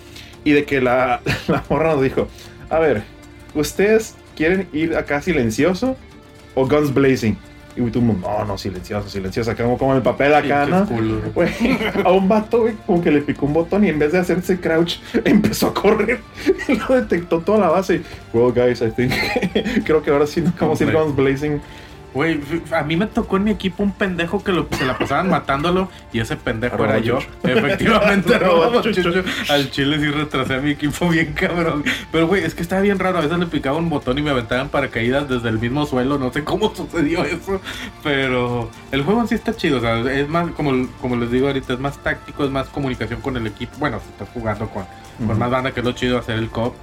y 0.45 0.53
de 0.53 0.65
que 0.65 0.81
la, 0.81 1.21
la 1.49 1.65
morra 1.69 1.93
nos 1.95 2.03
dijo, 2.03 2.29
a 2.71 2.79
ver, 2.79 3.03
¿ustedes 3.55 4.15
quieren 4.37 4.69
ir 4.73 4.97
acá 4.97 5.23
silencioso 5.23 5.97
o 6.57 6.67
guns 6.67 6.93
blazing? 6.93 7.39
Y 7.77 7.91
tú, 7.91 8.01
no, 8.01 8.45
no, 8.47 8.57
silencioso, 8.57 9.07
silencioso, 9.11 9.51
acá 9.51 9.63
como, 9.63 9.77
como 9.77 9.95
el 9.95 10.01
papel 10.01 10.33
acá, 10.33 10.65
¿no? 10.65 10.87
Güey, 11.35 11.51
a 12.03 12.11
un 12.11 12.27
vato, 12.27 12.61
güey, 12.63 12.75
como 12.87 13.03
que 13.03 13.11
le 13.11 13.21
picó 13.21 13.45
un 13.45 13.53
botón 13.53 13.85
y 13.85 13.91
en 13.91 13.99
vez 13.99 14.13
de 14.13 14.19
hacerse 14.19 14.59
crouch, 14.59 14.99
empezó 15.25 15.69
a 15.69 15.75
correr. 15.75 16.21
Y 16.69 16.75
lo 16.75 16.87
detectó 17.01 17.41
toda 17.41 17.59
la 17.59 17.69
base. 17.69 18.03
Well, 18.33 18.53
guys, 18.53 18.81
I 18.81 18.91
think. 18.91 19.13
Creo 19.85 20.03
que 20.03 20.11
ahora 20.11 20.27
sí 20.27 20.41
nos 20.41 20.59
vamos 20.59 20.81
a 20.81 20.85
ir 20.85 20.93
guns 20.93 21.15
blazing. 21.15 21.61
Güey, 22.17 22.41
a 22.73 22.83
mí 22.83 22.97
me 22.97 23.05
tocó 23.09 23.37
en 23.37 23.45
mi 23.45 23.51
equipo 23.51 23.83
un 23.83 23.93
pendejo 23.93 24.43
que 24.43 24.51
lo, 24.51 24.67
se 24.71 24.87
la 24.87 24.97
pasaban 24.97 25.29
matándolo 25.29 25.91
y 26.15 26.21
ese 26.21 26.35
pendejo 26.37 26.83
era 26.83 26.99
yo. 26.99 27.19
Chucho. 27.19 27.29
Efectivamente, 27.45 28.35
arroba 28.37 28.81
Chucho. 28.81 29.23
Al 29.51 29.71
chile 29.71 29.99
sí 29.99 30.07
retrasé 30.07 30.55
a 30.55 30.61
mi 30.61 30.71
equipo 30.71 31.11
bien 31.11 31.35
cabrón. 31.35 31.85
Pero 32.11 32.27
güey, 32.27 32.43
es 32.43 32.55
que 32.55 32.63
estaba 32.63 32.81
bien 32.81 32.99
raro. 32.99 33.19
A 33.19 33.21
veces 33.21 33.39
le 33.39 33.45
picaba 33.45 33.77
un 33.77 33.91
botón 33.91 34.17
y 34.17 34.23
me 34.23 34.31
aventaban 34.31 34.71
paracaídas 34.71 35.29
desde 35.29 35.51
el 35.51 35.59
mismo 35.59 35.85
suelo. 35.85 36.17
No 36.17 36.33
sé 36.33 36.43
cómo 36.43 36.75
sucedió 36.75 37.23
eso. 37.23 37.61
Pero 38.03 38.71
el 38.93 39.03
juego 39.03 39.21
en 39.21 39.29
sí 39.29 39.35
está 39.35 39.55
chido. 39.55 39.77
O 39.77 39.81
sea, 39.83 40.01
es 40.11 40.27
más, 40.27 40.51
como, 40.53 40.89
como 41.03 41.17
les 41.17 41.31
digo 41.31 41.49
ahorita, 41.49 41.75
es 41.75 41.81
más 41.81 42.03
táctico, 42.03 42.47
es 42.47 42.51
más 42.51 42.69
comunicación 42.69 43.21
con 43.21 43.37
el 43.37 43.47
equipo. 43.47 43.77
Bueno, 43.79 44.01
si 44.01 44.09
estás 44.09 44.31
jugando 44.33 44.71
con, 44.71 44.87
con 45.27 45.39
más 45.39 45.51
banda, 45.51 45.73
que 45.73 45.81
es 45.81 45.87
lo 45.87 45.93
chido 45.93 46.17
hacer 46.17 46.39
el 46.39 46.49
cop, 46.49 46.75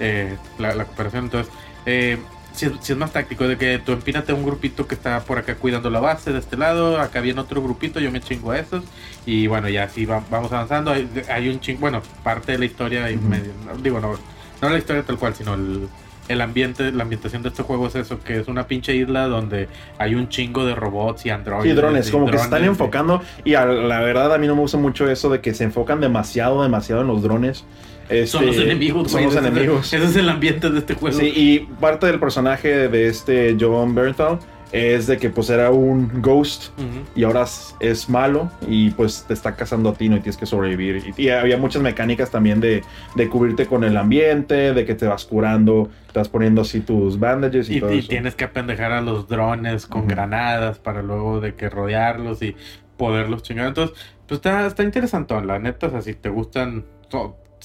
eh, 0.00 0.36
la, 0.58 0.74
la 0.74 0.84
cooperación. 0.84 1.24
Entonces, 1.24 1.50
eh, 1.86 2.18
si, 2.52 2.66
es, 2.66 2.72
sí 2.80 2.92
es 2.92 2.98
más 2.98 3.12
táctico, 3.12 3.46
de 3.48 3.56
que 3.56 3.78
tú 3.78 3.92
empínate 3.92 4.32
a 4.32 4.34
un 4.34 4.44
grupito 4.44 4.86
que 4.86 4.94
está 4.94 5.20
por 5.20 5.38
acá 5.38 5.54
cuidando 5.56 5.90
la 5.90 6.00
base 6.00 6.32
de 6.32 6.38
este 6.38 6.56
lado, 6.56 7.00
acá 7.00 7.20
viene 7.20 7.40
otro 7.40 7.62
grupito, 7.62 8.00
yo 8.00 8.10
me 8.10 8.20
chingo 8.20 8.50
a 8.52 8.58
esos, 8.58 8.84
y 9.26 9.46
bueno, 9.46 9.68
ya 9.68 9.84
así 9.84 10.04
va- 10.06 10.22
vamos 10.30 10.52
avanzando. 10.52 10.90
Hay, 10.90 11.08
hay 11.30 11.48
un 11.48 11.60
chingo, 11.60 11.80
bueno, 11.80 12.02
parte 12.22 12.52
de 12.52 12.58
la 12.58 12.64
historia, 12.64 13.10
y 13.10 13.16
medio, 13.16 13.52
no, 13.66 13.76
digo, 13.82 14.00
no, 14.00 14.14
no 14.60 14.68
la 14.68 14.78
historia 14.78 15.02
tal 15.02 15.18
cual, 15.18 15.34
sino 15.34 15.54
el, 15.54 15.88
el 16.28 16.40
ambiente, 16.40 16.92
la 16.92 17.02
ambientación 17.02 17.42
de 17.42 17.48
este 17.48 17.62
juego 17.64 17.88
es 17.88 17.94
eso, 17.96 18.20
que 18.20 18.38
es 18.40 18.46
una 18.48 18.66
pinche 18.66 18.94
isla 18.94 19.26
donde 19.26 19.68
hay 19.98 20.14
un 20.14 20.28
chingo 20.28 20.64
de 20.64 20.74
robots 20.74 21.26
y 21.26 21.30
androides. 21.30 21.72
Sí, 21.72 21.76
drones, 21.76 22.08
y 22.08 22.12
como 22.12 22.26
que 22.26 22.32
se 22.38 22.44
están 22.44 22.50
drones, 22.50 22.66
y- 22.66 22.70
enfocando. 22.70 23.22
Y 23.44 23.54
a 23.54 23.64
la 23.66 24.00
verdad, 24.00 24.32
a 24.32 24.38
mí 24.38 24.46
no 24.46 24.54
me 24.54 24.60
gusta 24.60 24.78
mucho 24.78 25.10
eso 25.10 25.28
de 25.30 25.40
que 25.40 25.52
se 25.52 25.64
enfocan 25.64 26.00
demasiado, 26.00 26.62
demasiado 26.62 27.00
en 27.02 27.08
los 27.08 27.22
drones. 27.22 27.64
Son 28.26 28.46
los 28.46 28.56
Este, 28.56 28.70
enemigos, 28.70 29.10
Son 29.10 29.22
güey, 29.24 29.36
el- 29.36 29.46
enemigos. 29.46 29.92
Ese 29.92 30.04
es 30.04 30.16
el 30.16 30.28
ambiente 30.28 30.70
de 30.70 30.78
este 30.78 30.94
juego. 30.94 31.18
Sí, 31.18 31.32
y 31.34 31.58
parte 31.80 32.06
del 32.06 32.18
personaje 32.20 32.88
de 32.88 33.08
este 33.08 33.56
John 33.58 33.94
Bernthal 33.94 34.38
es 34.72 35.06
de 35.06 35.18
que 35.18 35.28
pues 35.28 35.50
era 35.50 35.70
un 35.70 36.22
ghost 36.22 36.70
y 37.14 37.24
ahora 37.24 37.44
es, 37.80 38.08
malo 38.08 38.50
y 38.66 38.88
pues 38.92 39.22
te 39.28 39.34
está 39.34 39.54
cazando 39.54 39.90
a 39.90 39.92
ti 39.92 40.08
¿no? 40.08 40.16
y 40.16 40.20
tienes 40.20 40.38
que 40.38 40.46
sobrevivir. 40.46 41.12
Y, 41.18 41.24
y 41.24 41.28
había 41.28 41.58
muchas 41.58 41.82
mecánicas 41.82 42.30
también 42.30 42.58
de, 42.60 42.82
de 43.14 43.28
cubrirte 43.28 43.66
con 43.66 43.84
el 43.84 43.98
ambiente, 43.98 44.72
de 44.72 44.84
que 44.86 44.94
te 44.94 45.06
vas 45.06 45.26
curando, 45.26 45.90
te 46.12 46.18
vas 46.18 46.30
poniendo 46.30 46.62
así 46.62 46.80
tus 46.80 47.18
bandages 47.20 47.68
y, 47.68 47.76
Y, 47.76 47.80
todo 47.80 47.92
y 47.92 47.98
eso. 47.98 48.08
tienes 48.08 48.34
que 48.34 48.44
apendejar 48.44 48.92
a 48.92 49.02
los 49.02 49.28
drones 49.28 49.84
con 49.86 50.08
granadas 50.08 50.78
para 50.78 51.02
luego 51.02 51.40
de 51.40 51.54
que 51.54 51.68
rodearlos 51.68 52.40
y 52.40 52.56
poderlos 52.96 53.42
chingar. 53.42 53.66
Entonces, 53.68 53.94
pues 54.26 54.38
está, 54.38 54.66
está 54.66 54.82
interesantón, 54.84 55.46
la 55.46 55.58
neta. 55.58 55.88
O 55.88 55.90
sea, 55.90 56.00
si 56.00 56.14
te 56.14 56.30
gustan. 56.30 56.86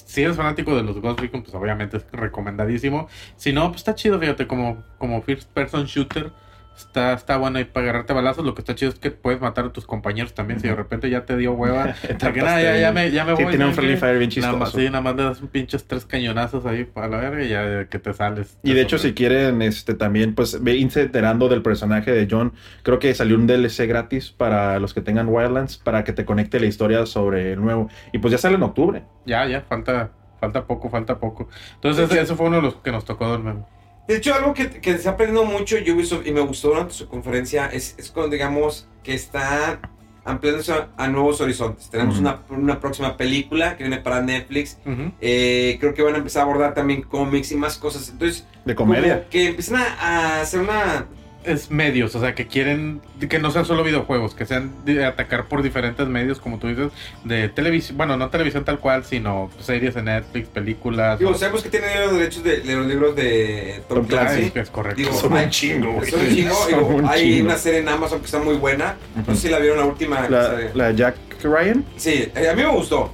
Si 0.06 0.24
eres 0.24 0.38
fanático 0.38 0.76
de 0.76 0.84
los 0.84 1.00
Ghost 1.00 1.20
Recon, 1.20 1.44
pues 1.44 1.56
obviamente 1.56 1.98
es 1.98 2.06
recomendadísimo. 2.12 3.08
Si 3.36 3.54
no, 3.54 3.68
pues 3.70 3.78
está 3.82 3.96
chido, 3.96 4.20
fíjate, 4.20 4.48
como, 4.48 4.84
como 4.98 5.22
first 5.22 5.50
person 5.52 5.86
shooter. 5.86 6.32
Está, 6.78 7.14
está 7.14 7.38
bueno 7.38 7.58
ahí 7.58 7.66
para 7.66 7.86
agarrarte 7.86 8.14
balazos. 8.14 8.46
Lo 8.46 8.54
que 8.54 8.62
está 8.62 8.76
chido 8.76 8.92
es 8.92 9.00
que 9.00 9.10
puedes 9.12 9.42
matar 9.42 9.66
a 9.66 9.74
tus 9.74 9.86
compañeros 9.88 10.34
también. 10.36 10.60
Si 10.60 10.68
de 10.68 10.76
repente 10.76 11.10
ya 11.10 11.26
te 11.26 11.36
dio 11.36 11.54
hueva, 11.54 11.94
que 12.34 12.42
nada, 12.44 12.62
ya, 12.62 12.78
ya 12.78 12.92
me, 12.92 13.12
ya 13.12 13.26
me 13.26 13.36
Sí, 13.36 13.44
voy. 13.44 13.52
tiene 13.52 13.66
un 13.66 13.74
¿saben 13.74 13.74
friendly 13.74 13.98
fire 13.98 14.18
bien 14.20 14.30
Nada 14.42 14.54
más, 14.56 14.70
chistoso. 14.70 14.78
sí, 14.86 14.86
nada 14.92 15.02
más 15.02 15.16
le 15.16 15.24
das 15.24 15.42
un 15.42 15.48
pinches 15.48 15.88
tres 15.88 16.06
cañonazos 16.06 16.66
ahí 16.66 16.86
para 16.86 17.08
la 17.08 17.18
verga 17.18 17.44
y 17.44 17.50
ya 17.50 17.88
que 17.90 18.00
te 18.00 18.14
sales. 18.14 18.58
Y 18.64 18.74
de 18.74 18.82
hecho, 18.82 18.98
si 19.00 19.14
quieren, 19.14 19.62
este 19.62 19.96
también, 19.96 20.36
pues 20.36 20.64
ve 20.64 20.80
enterando 20.80 21.50
del 21.50 21.62
personaje 21.64 22.12
de 22.12 22.28
John. 22.30 22.54
Creo 22.84 23.00
que 23.00 23.14
salió 23.16 23.36
un 23.38 23.48
DLC 23.48 23.88
gratis 23.88 24.32
para 24.32 24.80
los 24.80 24.94
que 24.94 25.02
tengan 25.02 25.28
Wildlands 25.28 25.78
para 25.78 26.04
que 26.04 26.14
te 26.14 26.26
conecte 26.26 26.60
la 26.60 26.68
historia 26.68 27.06
sobre 27.06 27.54
el 27.54 27.62
nuevo. 27.62 27.90
Y 28.14 28.20
pues 28.20 28.32
ya 28.32 28.38
sale 28.38 28.56
en 28.56 28.64
octubre. 28.64 29.04
Ya, 29.26 29.46
ya, 29.48 29.62
falta, 29.62 30.12
falta 30.40 30.66
poco, 30.66 30.90
falta 30.90 31.20
poco. 31.20 31.50
Entonces, 31.76 32.12
eso 32.12 32.36
fue 32.36 32.48
uno 32.48 32.58
de 32.58 32.62
los 32.64 32.76
que 32.76 32.92
nos 32.92 33.06
tocó 33.06 33.28
dormir. 33.28 33.56
De 34.08 34.16
hecho, 34.18 34.34
algo 34.34 34.54
que, 34.54 34.70
que 34.70 34.98
se 34.98 35.10
ha 35.10 35.12
aprendido 35.14 35.44
mucho 35.46 35.76
Ubisoft 35.76 36.26
y 36.26 36.32
me 36.32 36.40
gustó 36.42 36.70
durante 36.70 36.94
su 36.94 37.08
conferencia 37.10 37.68
es, 37.68 37.96
es 37.98 38.10
cuando, 38.10 38.32
digamos, 38.32 38.88
que 39.04 39.14
está 39.14 39.80
ampliándose 40.24 40.72
a, 40.74 40.90
a 40.98 41.08
nuevos 41.08 41.40
horizontes. 41.42 41.90
Tenemos 41.90 42.16
Ujú. 42.16 42.22
una, 42.22 42.40
una 42.50 42.80
próxima 42.80 43.16
película 43.18 43.76
que 43.78 43.84
viene 43.84 43.98
para 44.02 44.22
Netflix. 44.22 44.78
Eh, 45.22 45.78
creo 45.80 45.94
que 45.94 46.02
van 46.04 46.16
a 46.16 46.18
empezar 46.18 46.42
a 46.42 46.46
abordar 46.46 46.74
también 46.74 47.02
cómics 47.02 47.52
y 47.52 47.56
más 47.56 47.78
cosas. 47.78 48.10
Entonces, 48.10 48.46
De 48.66 48.76
comedia. 48.76 49.28
que 49.30 49.48
empiezan 49.48 49.76
a, 49.78 49.86
a 50.38 50.42
hacer 50.42 50.60
una... 50.62 51.06
Es 51.48 51.72
medios, 51.72 52.14
o 52.16 52.20
sea, 52.20 52.36
que 52.36 52.46
quieren 52.48 53.02
que 53.30 53.40
no 53.40 53.52
sean 53.52 53.64
solo 53.66 53.84
videojuegos, 53.84 54.36
que 54.36 54.46
sean 54.46 54.72
de 54.86 55.06
atacar 55.06 55.46
por 55.46 55.64
diferentes 55.64 56.06
medios, 56.08 56.40
como 56.40 56.60
tú 56.60 56.68
dices, 56.68 56.90
de 57.24 57.48
televisión, 57.50 57.96
bueno, 57.98 58.18
no 58.18 58.30
televisión 58.30 58.66
tal 58.66 58.80
cual, 58.80 59.06
sino 59.06 59.50
series 59.60 59.96
de 59.96 60.02
Netflix, 60.04 60.50
películas. 60.50 61.18
Digo, 61.20 61.32
o- 61.32 61.36
sabemos 61.36 61.64
que 61.64 61.70
tienen 61.70 61.90
los 62.02 62.14
derechos 62.14 62.44
de, 62.44 62.60
de 62.60 62.76
los 62.76 62.86
libros 62.86 63.16
de 63.16 63.82
Tom, 63.88 64.00
Tom 64.00 64.08
Clancy. 64.08 64.36
Clancy. 64.36 64.52
es, 64.60 64.64
es 64.66 64.70
correcto. 64.70 64.98
Digo, 65.02 65.14
Son 65.14 65.34
hay- 65.38 65.46
un 65.46 65.50
chingo, 65.52 65.92
güey. 65.94 66.12
Son 66.12 66.20
un 66.20 66.28
chingo. 66.36 66.54
Son 66.56 66.68
Digo, 66.68 66.86
un 66.88 67.06
hay 67.08 67.22
chingo. 67.22 67.46
una 67.48 67.58
serie 67.58 67.80
en 67.80 67.90
Amazon 67.90 68.20
que 68.20 68.26
está 68.26 68.40
muy 68.40 68.56
buena. 68.56 68.96
No 69.26 69.34
sé 69.36 69.42
si 69.44 69.50
la 69.50 69.60
vieron 69.60 69.78
la 69.78 69.86
última. 69.86 70.28
La, 70.30 70.54
la 70.74 70.92
Jack 70.92 71.16
Ryan. 71.44 71.86
Sí, 71.96 72.30
eh, 72.36 72.50
a 72.50 72.54
mí 72.56 72.62
me 72.62 72.70
gustó. 72.70 73.10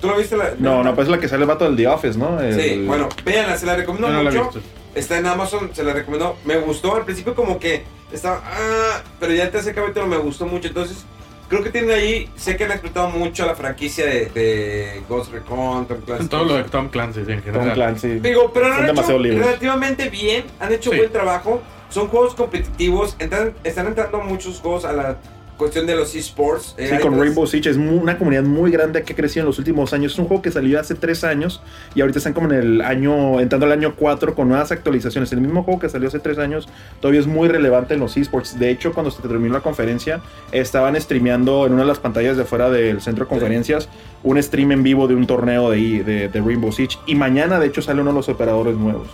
¿Tú 0.00 0.08
la 0.08 0.16
viste? 0.16 0.36
La, 0.36 0.54
No, 0.58 0.82
no, 0.82 0.94
pues 0.94 1.06
es 1.06 1.10
la 1.12 1.20
que 1.20 1.28
sale 1.28 1.42
el 1.42 1.48
vato 1.48 1.66
del 1.66 1.76
The 1.76 1.86
Office, 1.86 2.18
¿no? 2.18 2.40
El- 2.40 2.60
Sí, 2.60 2.84
bueno, 2.86 3.08
véanla, 3.24 3.56
se 3.56 3.66
la 3.66 3.76
recomiendo 3.76 4.08
no 4.10 4.22
la 4.22 4.30
he 4.30 4.32
mucho. 4.32 4.44
visto. 4.50 4.60
Está 4.94 5.18
en 5.18 5.26
Amazon, 5.26 5.70
se 5.74 5.84
la 5.84 5.92
recomiendo. 5.92 6.36
Me 6.44 6.56
gustó 6.58 6.96
al 6.96 7.04
principio 7.04 7.34
como 7.34 7.58
que 7.58 7.84
estaba... 8.12 8.42
Ah, 8.44 9.02
pero 9.20 9.32
ya 9.32 9.44
el 9.44 9.50
tercer 9.50 9.74
capítulo 9.74 10.06
me 10.06 10.16
gustó 10.16 10.46
mucho. 10.46 10.68
Entonces, 10.68 11.04
creo 11.48 11.62
que 11.62 11.70
tienen 11.70 11.92
ahí... 11.92 12.28
Sé 12.36 12.56
que 12.56 12.64
han 12.64 12.72
explotado 12.72 13.08
mucho 13.08 13.46
la 13.46 13.54
franquicia 13.54 14.04
de, 14.06 14.26
de 14.26 15.02
Ghost 15.08 15.32
Recon, 15.32 15.86
Tom 15.86 16.00
Clancy. 16.00 16.28
Todo 16.28 16.44
lo 16.44 16.54
de 16.54 16.64
Tom 16.64 16.88
Clancy, 16.88 17.24
sí, 17.24 17.32
en 17.32 17.42
general. 17.42 17.66
Tom 17.68 17.74
Clancy. 17.74 18.08
Digo, 18.20 18.50
pero 18.52 18.66
han 18.72 18.90
hecho 18.90 19.18
relativamente 19.18 20.08
bien. 20.08 20.44
Han 20.58 20.72
hecho 20.72 20.90
Sí. 20.90 20.96
buen 20.96 21.12
trabajo. 21.12 21.62
Son 21.88 22.08
juegos 22.08 22.34
competitivos. 22.34 23.16
entran- 23.18 23.54
están 23.64 23.86
entrando 23.86 24.18
muchos 24.20 24.60
juegos 24.60 24.84
a 24.84 24.92
la 24.92 25.16
cuestión 25.60 25.86
de 25.86 25.94
los 25.94 26.14
esports. 26.16 26.74
Eh, 26.76 26.88
Sí, 26.90 26.98
con 27.00 27.16
Rainbow 27.20 27.46
Siege 27.46 27.70
es 27.70 27.76
una 27.76 28.18
comunidad 28.18 28.42
muy 28.42 28.72
grande 28.72 29.04
que 29.04 29.12
ha 29.12 29.16
crecido 29.16 29.42
en 29.42 29.46
los 29.46 29.58
últimos 29.60 29.92
años. 29.92 30.14
Es 30.14 30.18
un 30.18 30.26
juego 30.26 30.42
que 30.42 30.50
salió 30.50 30.80
hace 30.80 30.96
tres 30.96 31.22
años 31.22 31.62
y 31.94 32.00
ahorita 32.00 32.18
están 32.18 32.32
como 32.32 32.50
en 32.50 32.54
el 32.58 32.80
año, 32.82 33.38
entrando 33.38 33.66
al 33.66 33.72
año 33.72 33.94
4 33.96 34.34
con 34.34 34.48
nuevas 34.48 34.72
actualizaciones. 34.72 35.30
El 35.32 35.40
mismo 35.40 35.62
juego 35.62 35.78
que 35.78 35.88
salió 35.88 36.08
hace 36.08 36.18
tres 36.18 36.38
años 36.38 36.68
todavía 37.00 37.20
es 37.20 37.28
muy 37.28 37.48
relevante 37.48 37.94
en 37.94 38.00
los 38.00 38.16
esports. 38.16 38.58
De 38.58 38.70
hecho, 38.70 38.92
cuando 38.92 39.12
se 39.12 39.22
terminó 39.22 39.54
la 39.54 39.60
conferencia, 39.60 40.20
estaban 40.50 41.00
streameando 41.00 41.66
en 41.66 41.74
una 41.74 41.82
de 41.82 41.88
las 41.88 42.00
pantallas 42.00 42.36
de 42.36 42.42
afuera 42.42 42.70
del 42.70 43.00
centro 43.00 43.26
de 43.26 43.28
conferencias 43.28 43.88
un 44.22 44.42
stream 44.42 44.72
en 44.72 44.82
vivo 44.82 45.06
de 45.08 45.14
un 45.14 45.26
torneo 45.26 45.70
de, 45.70 46.02
de, 46.04 46.28
de 46.28 46.40
Rainbow 46.40 46.72
Siege. 46.72 46.98
Y 47.06 47.14
mañana, 47.14 47.58
de 47.60 47.66
hecho, 47.66 47.80
sale 47.82 48.00
uno 48.00 48.10
de 48.10 48.16
los 48.16 48.28
operadores 48.28 48.74
nuevos. 48.76 49.08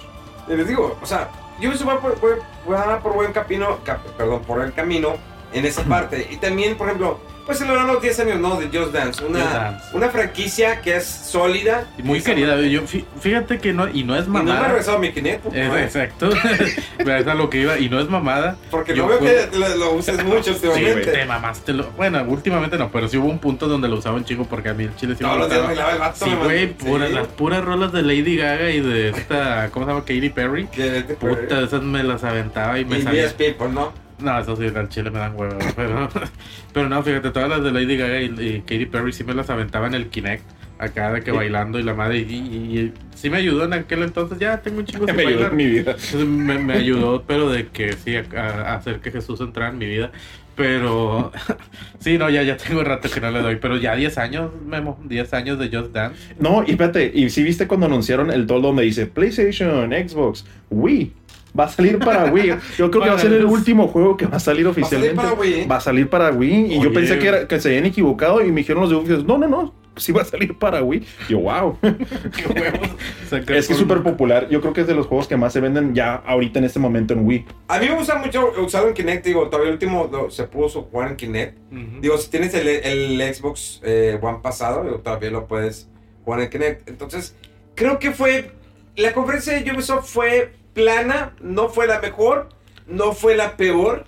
Les 0.49 0.67
digo, 0.67 0.97
o 1.03 1.07
sea, 1.07 1.29
Ubisoft 1.59 1.89
va 1.89 2.01
por, 2.01 2.15
por- 2.15 2.39
va 2.71 3.01
por 3.01 3.15
buen 3.15 3.33
camino, 3.33 3.79
cap- 3.85 4.05
perdón, 4.17 4.43
por 4.47 4.63
el 4.65 4.73
camino 4.73 5.15
en 5.59 5.65
esa 5.67 5.83
parte. 5.85 6.29
Y 6.31 6.37
también, 6.37 6.77
por 6.77 6.87
ejemplo, 6.89 7.21
pues 7.47 7.59
celebraron 7.59 7.87
los 7.93 8.03
10 8.03 8.19
años, 8.21 8.41
¿no? 8.41 8.57
De 8.59 8.67
Just 8.77 8.93
Dance. 8.93 9.25
Una, 9.25 9.41
Just 9.41 9.53
Dance. 9.55 9.85
una 9.97 10.09
franquicia 10.09 10.81
que 10.81 10.97
es 10.97 11.07
sólida. 11.07 11.87
Y 11.97 12.03
muy 12.03 12.21
querida. 12.21 12.61
Yo, 12.63 12.83
fí- 12.83 13.05
fíjate 13.21 13.59
que 13.61 13.73
no, 13.73 13.89
y 13.89 14.03
no 14.03 14.17
es 14.17 14.25
Y 14.25 14.29
no 14.29 14.33
me 14.43 14.43
mamada. 14.51 14.67
regresado 14.69 14.99
mi 14.99 15.13
Kinect, 15.13 15.45
¿no? 15.45 15.77
exacto. 15.79 16.29
Pero 16.99 17.15
es 17.17 17.27
a 17.29 17.35
lo 17.35 17.49
que 17.49 17.59
iba. 17.61 17.79
Y 17.79 17.89
no 17.89 18.01
es 18.01 18.09
mamada. 18.11 18.57
Porque 18.71 18.97
Yo 18.97 19.05
no 19.05 19.11
veo 19.11 19.19
juego- 19.19 19.51
que 19.53 19.59
lo, 19.59 19.77
lo 19.77 19.93
uses 19.93 20.25
mucho 20.25 20.55
Sí, 20.55 20.67
últimamente. 20.67 21.13
te 21.13 21.25
mamaste. 21.25 21.73
Lo... 21.73 21.85
Bueno, 21.93 22.25
últimamente 22.27 22.77
no, 22.79 22.91
pero 22.91 23.09
sí 23.09 23.17
hubo 23.17 23.29
un 23.29 23.39
punto 23.39 23.69
donde 23.69 23.87
lo 23.89 23.97
usaba 23.99 24.17
un 24.17 24.25
chico 24.25 24.45
porque 24.45 24.71
a 24.71 24.75
mí 24.75 24.83
el 24.85 24.97
chile 24.97 25.15
sí 25.17 25.23
me 25.23 25.29
Todos 25.31 25.39
los 25.43 25.51
días 25.51 25.69
gustaba. 25.69 25.93
el 25.93 25.99
vato. 26.01 26.25
Sí, 26.25 26.31
güey, 26.43 26.67
pura- 26.75 27.07
sí. 27.07 27.13
las 27.15 27.29
puras 27.29 27.65
rolas 27.65 27.93
de 27.93 28.03
Lady 28.03 28.37
Gaga 28.37 28.71
y 28.71 28.81
de 28.81 29.11
esta, 29.11 29.69
¿cómo 29.71 29.87
se 29.87 29.93
llama? 29.93 30.05
Katy 30.05 30.31
Perry. 30.31 30.67
Que- 30.67 31.05
que- 31.07 31.15
Puta, 31.15 31.61
esas 31.63 31.83
me 31.83 32.03
las 32.03 32.25
aventaba 32.25 32.77
y 32.81 32.85
me. 32.85 32.99
VS 32.99 33.35
People, 33.35 33.69
¿no? 33.69 33.93
No, 34.21 34.39
eso 34.39 34.57
sí, 34.57 34.65
al 34.75 34.89
chile 34.89 35.11
me 35.11 35.19
dan 35.19 35.35
huevo. 35.37 35.59
Pero, 35.77 36.09
pero 36.73 36.89
no, 36.89 37.03
fíjate, 37.03 37.31
todas 37.31 37.49
las 37.49 37.63
de 37.63 37.71
Lady 37.73 37.97
Gaga 37.97 38.21
y, 38.23 38.27
y 38.27 38.61
Katy 38.61 38.87
Perry 38.87 39.13
sí 39.13 39.25
me 39.25 39.35
las 39.35 39.51
aventaba 39.51 39.87
en 39.87 39.95
el 39.95 40.07
Kinect. 40.09 40.43
acá 40.79 41.13
de 41.13 41.23
que 41.23 41.33
bailando 41.33 41.79
y 41.79 41.83
la 41.83 41.95
madre. 41.95 42.19
Y, 42.19 42.23
y- 42.23 42.79
y 42.81 42.93
sí 43.15 43.29
me 43.31 43.39
ayudó 43.39 43.65
en 43.65 43.73
aquel 43.75 44.03
entonces. 44.03 44.39
Ya 44.39 44.61
tengo 44.63 44.79
un 44.79 44.87
chingo 44.87 45.07
sin 45.07 45.17
Me 45.17 45.23
ayudó 45.23 45.35
bailar. 45.37 45.51
en 45.53 45.57
mi 45.57 45.67
vida. 45.67 45.91
Entonces, 45.93 46.27
Me, 46.27 46.59
me 46.59 46.73
ayudó, 46.75 47.25
pero 47.27 47.51
de 47.51 47.67
que 47.69 47.93
sí, 47.95 48.17
a, 48.17 48.25
a 48.39 48.75
hacer 48.77 49.01
que 49.01 49.11
Jesús 49.11 49.41
entrara 49.41 49.71
en 49.71 49.79
mi 49.79 49.87
vida. 49.87 50.11
Pero 50.55 51.31
sí, 51.99 52.17
no, 52.17 52.31
ya, 52.31 52.43
ya 52.43 52.57
tengo 52.57 52.83
rato 52.83 53.11
que 53.11 53.21
no 53.21 53.31
le 53.31 53.43
doy. 53.43 53.57
Pero 53.57 53.77
ya 53.77 53.95
10 53.95 54.17
años, 54.17 54.51
Memo, 54.67 54.99
10 55.05 55.35
años 55.35 55.59
de 55.59 55.69
Just 55.69 55.93
Dance. 55.93 56.35
No, 56.41 56.65
y 56.67 56.71
espérate, 56.71 57.13
y 57.15 57.29
si 57.29 57.43
viste 57.43 57.67
cuando 57.67 57.85
anunciaron 57.85 58.31
el 58.31 58.47
todo 58.47 58.61
donde 58.63 58.83
dice 58.85 59.05
PlayStation, 59.07 59.91
Xbox, 59.93 60.47
Wii. 60.71 61.13
Va 61.59 61.65
a 61.65 61.69
salir 61.69 61.99
para 61.99 62.31
Wii. 62.33 62.55
Yo 62.79 62.91
creo 62.91 63.03
que 63.03 63.09
va 63.11 63.15
a 63.15 63.19
ser 63.19 63.33
el 63.33 63.45
último 63.45 63.89
juego 63.89 64.17
que 64.17 64.27
va 64.27 64.37
a 64.37 64.41
salir 64.41 64.67
oficialmente. 64.67 65.17
para 65.17 65.33
Wii, 65.33 65.55
¿eh? 65.55 65.67
Va 65.71 65.77
a 65.77 65.81
salir 65.81 66.09
para 66.09 66.31
Wii. 66.31 66.75
Y 66.75 66.81
yo 66.83 66.93
pensé 66.93 67.19
que, 67.19 67.29
era- 67.29 67.49
que 67.49 67.61
se 67.61 67.69
habían 67.69 67.87
equivocado 67.87 68.43
y 68.45 68.51
me 68.53 68.61
dijeron 68.61 68.83
los 68.83 68.91
dibujos, 68.91 69.25
no, 69.25 69.39
no, 69.39 69.49
no, 69.49 69.75
sí 69.97 70.13
va 70.13 70.23
a 70.23 70.25
salir 70.25 70.59
para 70.59 70.83
Wii. 70.83 71.07
Yo, 71.29 71.39
wow. 71.41 71.79
Qué 71.81 72.47
huevos. 72.61 72.89
Sacar 73.31 73.57
es 73.57 73.67
que 73.67 73.73
es 73.73 73.79
súper 73.79 74.03
popular. 74.03 74.49
Yo 74.51 74.61
creo 74.61 74.73
que 74.73 74.83
es 74.83 74.87
de 74.87 74.95
los 74.95 75.07
juegos 75.07 75.27
que 75.29 75.37
más 75.37 75.53
se 75.53 75.61
venden 75.61 75.95
ya 75.95 76.15
ahorita 76.17 76.59
en 76.59 76.65
este 76.67 76.79
momento 76.79 77.15
en 77.15 77.27
Wii. 77.27 77.45
A 77.69 77.79
mí 77.79 77.89
me 77.89 77.95
gusta 77.97 78.17
mucho 78.17 78.53
usarlo 78.63 78.89
en 78.89 78.95
Kinect, 78.95 79.25
digo, 79.27 79.49
todavía 79.49 79.69
el 79.69 79.75
último 79.75 80.09
lo- 80.13 80.31
se 80.31 80.45
pudo 80.45 80.69
jugar 80.69 81.11
en 81.11 81.17
Kinect. 81.17 81.59
Digo, 82.01 82.19
si 82.19 82.31
tienes 82.31 82.55
el, 82.55 82.69
el 82.69 83.35
Xbox 83.35 83.81
eh, 83.85 84.19
One 84.21 84.39
pasado, 84.43 84.85
digo, 84.85 84.97
todavía 84.97 85.31
lo 85.31 85.47
puedes 85.47 85.89
jugar 86.25 86.41
en 86.41 86.51
Kinect. 86.51 86.89
Entonces, 86.89 87.35
creo 87.75 87.99
que 87.99 88.11
fue. 88.11 88.51
La 88.97 89.13
conferencia 89.13 89.53
de 89.61 89.71
Ubisoft 89.73 90.07
fue 90.11 90.53
plana, 90.77 91.35
no 91.41 91.71
fue 91.71 91.87
la 91.87 92.01
mejor, 92.01 92.51
no 92.87 93.15
fue 93.15 93.35
la 93.35 93.57
peor. 93.57 94.05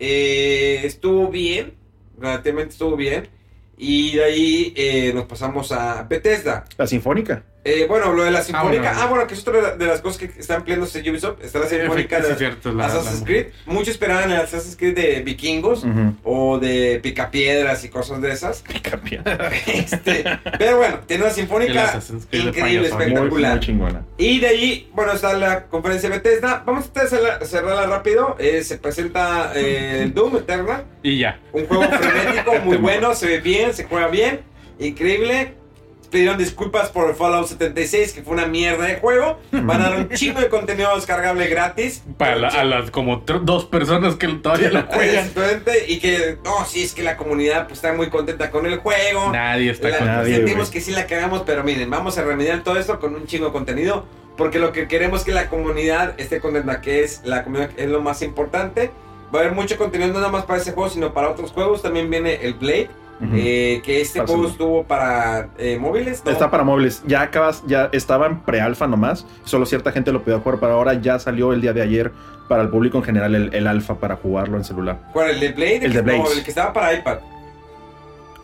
Eh, 0.00 0.80
estuvo 0.82 1.28
bien, 1.28 1.74
relativamente 2.18 2.72
estuvo 2.72 2.96
bien. 2.96 3.28
Y 3.78 4.16
de 4.16 4.24
ahí 4.24 4.74
eh, 4.76 5.12
nos 5.14 5.26
pasamos 5.26 5.70
a 5.70 6.02
Bethesda. 6.02 6.64
La 6.76 6.88
Sinfónica. 6.88 7.44
Eh, 7.66 7.86
bueno, 7.88 8.12
lo 8.12 8.24
de 8.24 8.30
la 8.30 8.42
Sinfónica. 8.42 8.82
bueno. 8.82 8.98
Ah, 9.02 9.06
bueno, 9.06 9.26
que 9.26 9.32
es 9.34 9.40
otra 9.40 9.54
de 9.54 9.62
la- 9.62 9.76
de 9.76 9.86
las 9.86 10.00
cosas 10.02 10.18
que 10.18 10.26
están 10.38 10.58
empleándose 10.58 11.00
Ubisoft. 11.10 11.42
Está 11.42 11.60
la 11.60 11.66
Sinfónica 11.66 12.20
de 12.20 12.28
Assassin's 12.84 13.20
la- 13.20 13.24
Creed. 13.26 13.46
Muchos 13.66 13.88
esperaban 13.88 14.30
el 14.30 14.36
Assassin's 14.40 14.76
Creed 14.76 14.94
de 14.94 15.22
vikingos 15.22 15.84
o 16.24 16.58
de 16.58 17.00
picapiedras 17.02 17.82
y 17.84 17.88
cosas 17.88 18.20
de 18.20 18.32
esas. 18.32 18.62
Este, 19.66 20.24
pero 20.58 20.76
bueno, 20.76 21.00
tiene 21.06 21.24
una 21.24 21.32
sinfónica 21.32 21.72
increíble. 22.32 22.90
Muy, 22.90 23.02
espectacular. 23.02 23.60
muy. 23.72 23.92
Y 24.18 24.40
de 24.40 24.46
ahí, 24.46 24.90
bueno, 24.92 25.12
está 25.12 25.32
la 25.34 25.64
conferencia 25.64 26.08
de 26.10 26.16
Bethesda. 26.18 26.62
Vamos 26.66 26.90
a 26.94 27.06
cerrarla, 27.06 27.44
cerrarla 27.46 27.86
rápido. 27.86 28.36
Eh, 28.38 28.62
se 28.62 28.78
presenta 28.78 29.52
eh, 29.54 30.00
el 30.02 30.14
Doom 30.14 30.36
Eternal. 30.36 30.84
Y 31.02 31.18
ya. 31.18 31.40
Un 31.52 31.66
juego 31.66 31.84
frenético, 31.84 32.54
muy 32.64 32.76
bueno, 32.76 33.14
se 33.14 33.26
ve 33.26 33.40
bien, 33.40 33.72
se 33.74 33.84
juega 33.84 34.08
bien, 34.08 34.40
increíble. 34.78 35.54
Pidieron 36.14 36.38
disculpas 36.38 36.90
por 36.90 37.10
el 37.10 37.16
Fallout 37.16 37.48
76, 37.48 38.12
que 38.12 38.22
fue 38.22 38.34
una 38.34 38.46
mierda 38.46 38.84
de 38.84 38.94
juego. 38.98 39.40
Van 39.50 39.80
a 39.82 39.90
dar 39.90 39.98
un 39.98 40.08
chingo 40.14 40.38
de 40.40 40.48
contenido 40.48 40.94
descargable 40.94 41.48
gratis. 41.48 42.04
Para 42.16 42.36
la- 42.36 42.48
a 42.50 42.62
las 42.62 42.92
como 42.92 43.16
dos 43.42 43.64
personas 43.64 44.14
que 44.14 44.28
todavía 44.28 44.70
lo 44.70 44.82
juegan. 44.86 45.28
Y 45.88 45.98
que, 45.98 46.38
no, 46.44 46.64
sí, 46.66 46.84
es 46.84 46.94
que 46.94 47.02
la 47.02 47.16
comunidad 47.16 47.64
pues, 47.66 47.78
está 47.78 47.92
muy 47.94 48.10
contenta 48.10 48.52
con 48.52 48.64
el 48.66 48.78
juego. 48.78 49.32
Nadie 49.32 49.72
está 49.72 49.88
La- 49.88 49.98
con 49.98 50.06
Nadie, 50.06 50.36
sentimos 50.36 50.68
güey. 50.68 50.72
que 50.72 50.80
sí 50.80 50.92
la 50.92 51.08
cagamos, 51.08 51.42
pero 51.44 51.64
miren, 51.64 51.90
vamos 51.90 52.16
a 52.16 52.22
remediar 52.22 52.62
todo 52.62 52.78
esto 52.78 53.00
con 53.00 53.16
un 53.16 53.26
chingo 53.26 53.46
de 53.46 53.52
contenido. 53.52 54.06
Porque 54.36 54.60
lo 54.60 54.70
que 54.70 54.86
queremos 54.86 55.18
es 55.22 55.26
que 55.26 55.32
la 55.32 55.48
comunidad 55.48 56.14
esté 56.20 56.38
contenta, 56.38 56.80
que 56.80 57.02
es 57.02 57.22
la 57.24 57.42
comunidad 57.42 57.70
es 57.76 57.88
lo 57.88 58.00
más 58.00 58.22
importante. 58.22 58.92
Va 59.34 59.40
a 59.40 59.42
haber 59.42 59.52
mucho 59.56 59.76
contenido 59.76 60.12
no 60.12 60.20
nada 60.20 60.30
más 60.30 60.44
para 60.44 60.60
ese 60.60 60.70
juego, 60.70 60.90
sino 60.90 61.12
para 61.12 61.28
otros 61.30 61.50
juegos. 61.50 61.82
También 61.82 62.08
viene 62.08 62.34
el 62.42 62.54
Blade, 62.54 62.88
Eh, 63.32 63.80
que 63.84 64.00
este 64.00 64.18
Para 64.18 64.26
juego 64.26 64.42
celular. 64.42 64.52
estuvo 64.52 64.84
para 64.84 65.48
eh, 65.58 65.78
móviles. 65.78 66.22
¿no? 66.24 66.30
Está 66.30 66.50
para 66.50 66.64
móviles. 66.64 67.02
Ya 67.06 67.22
acabas, 67.22 67.62
ya 67.66 67.88
estaba 67.92 68.26
en 68.26 68.40
pre-alfa 68.40 68.86
nomás. 68.86 69.24
Solo 69.44 69.66
cierta 69.66 69.92
gente 69.92 70.12
lo 70.12 70.22
podía 70.22 70.38
jugar, 70.40 70.58
pero 70.60 70.72
ahora 70.72 70.94
ya 70.94 71.18
salió 71.18 71.52
el 71.52 71.60
día 71.60 71.72
de 71.72 71.82
ayer 71.82 72.12
para 72.48 72.62
el 72.62 72.68
público 72.68 72.98
en 72.98 73.04
general 73.04 73.34
el, 73.34 73.54
el 73.54 73.66
alfa 73.66 73.94
para 73.94 74.16
jugarlo 74.16 74.56
en 74.58 74.64
celular. 74.64 74.98
¿Cuál? 75.12 75.30
¿El 75.30 75.40
de 75.40 75.52
Blade? 75.52 75.86
El 75.86 75.92
de 75.92 76.02
Blade. 76.02 76.18
no, 76.18 76.32
el 76.32 76.42
que 76.44 76.50
estaba 76.50 76.72
para 76.72 76.92
iPad. 76.92 77.18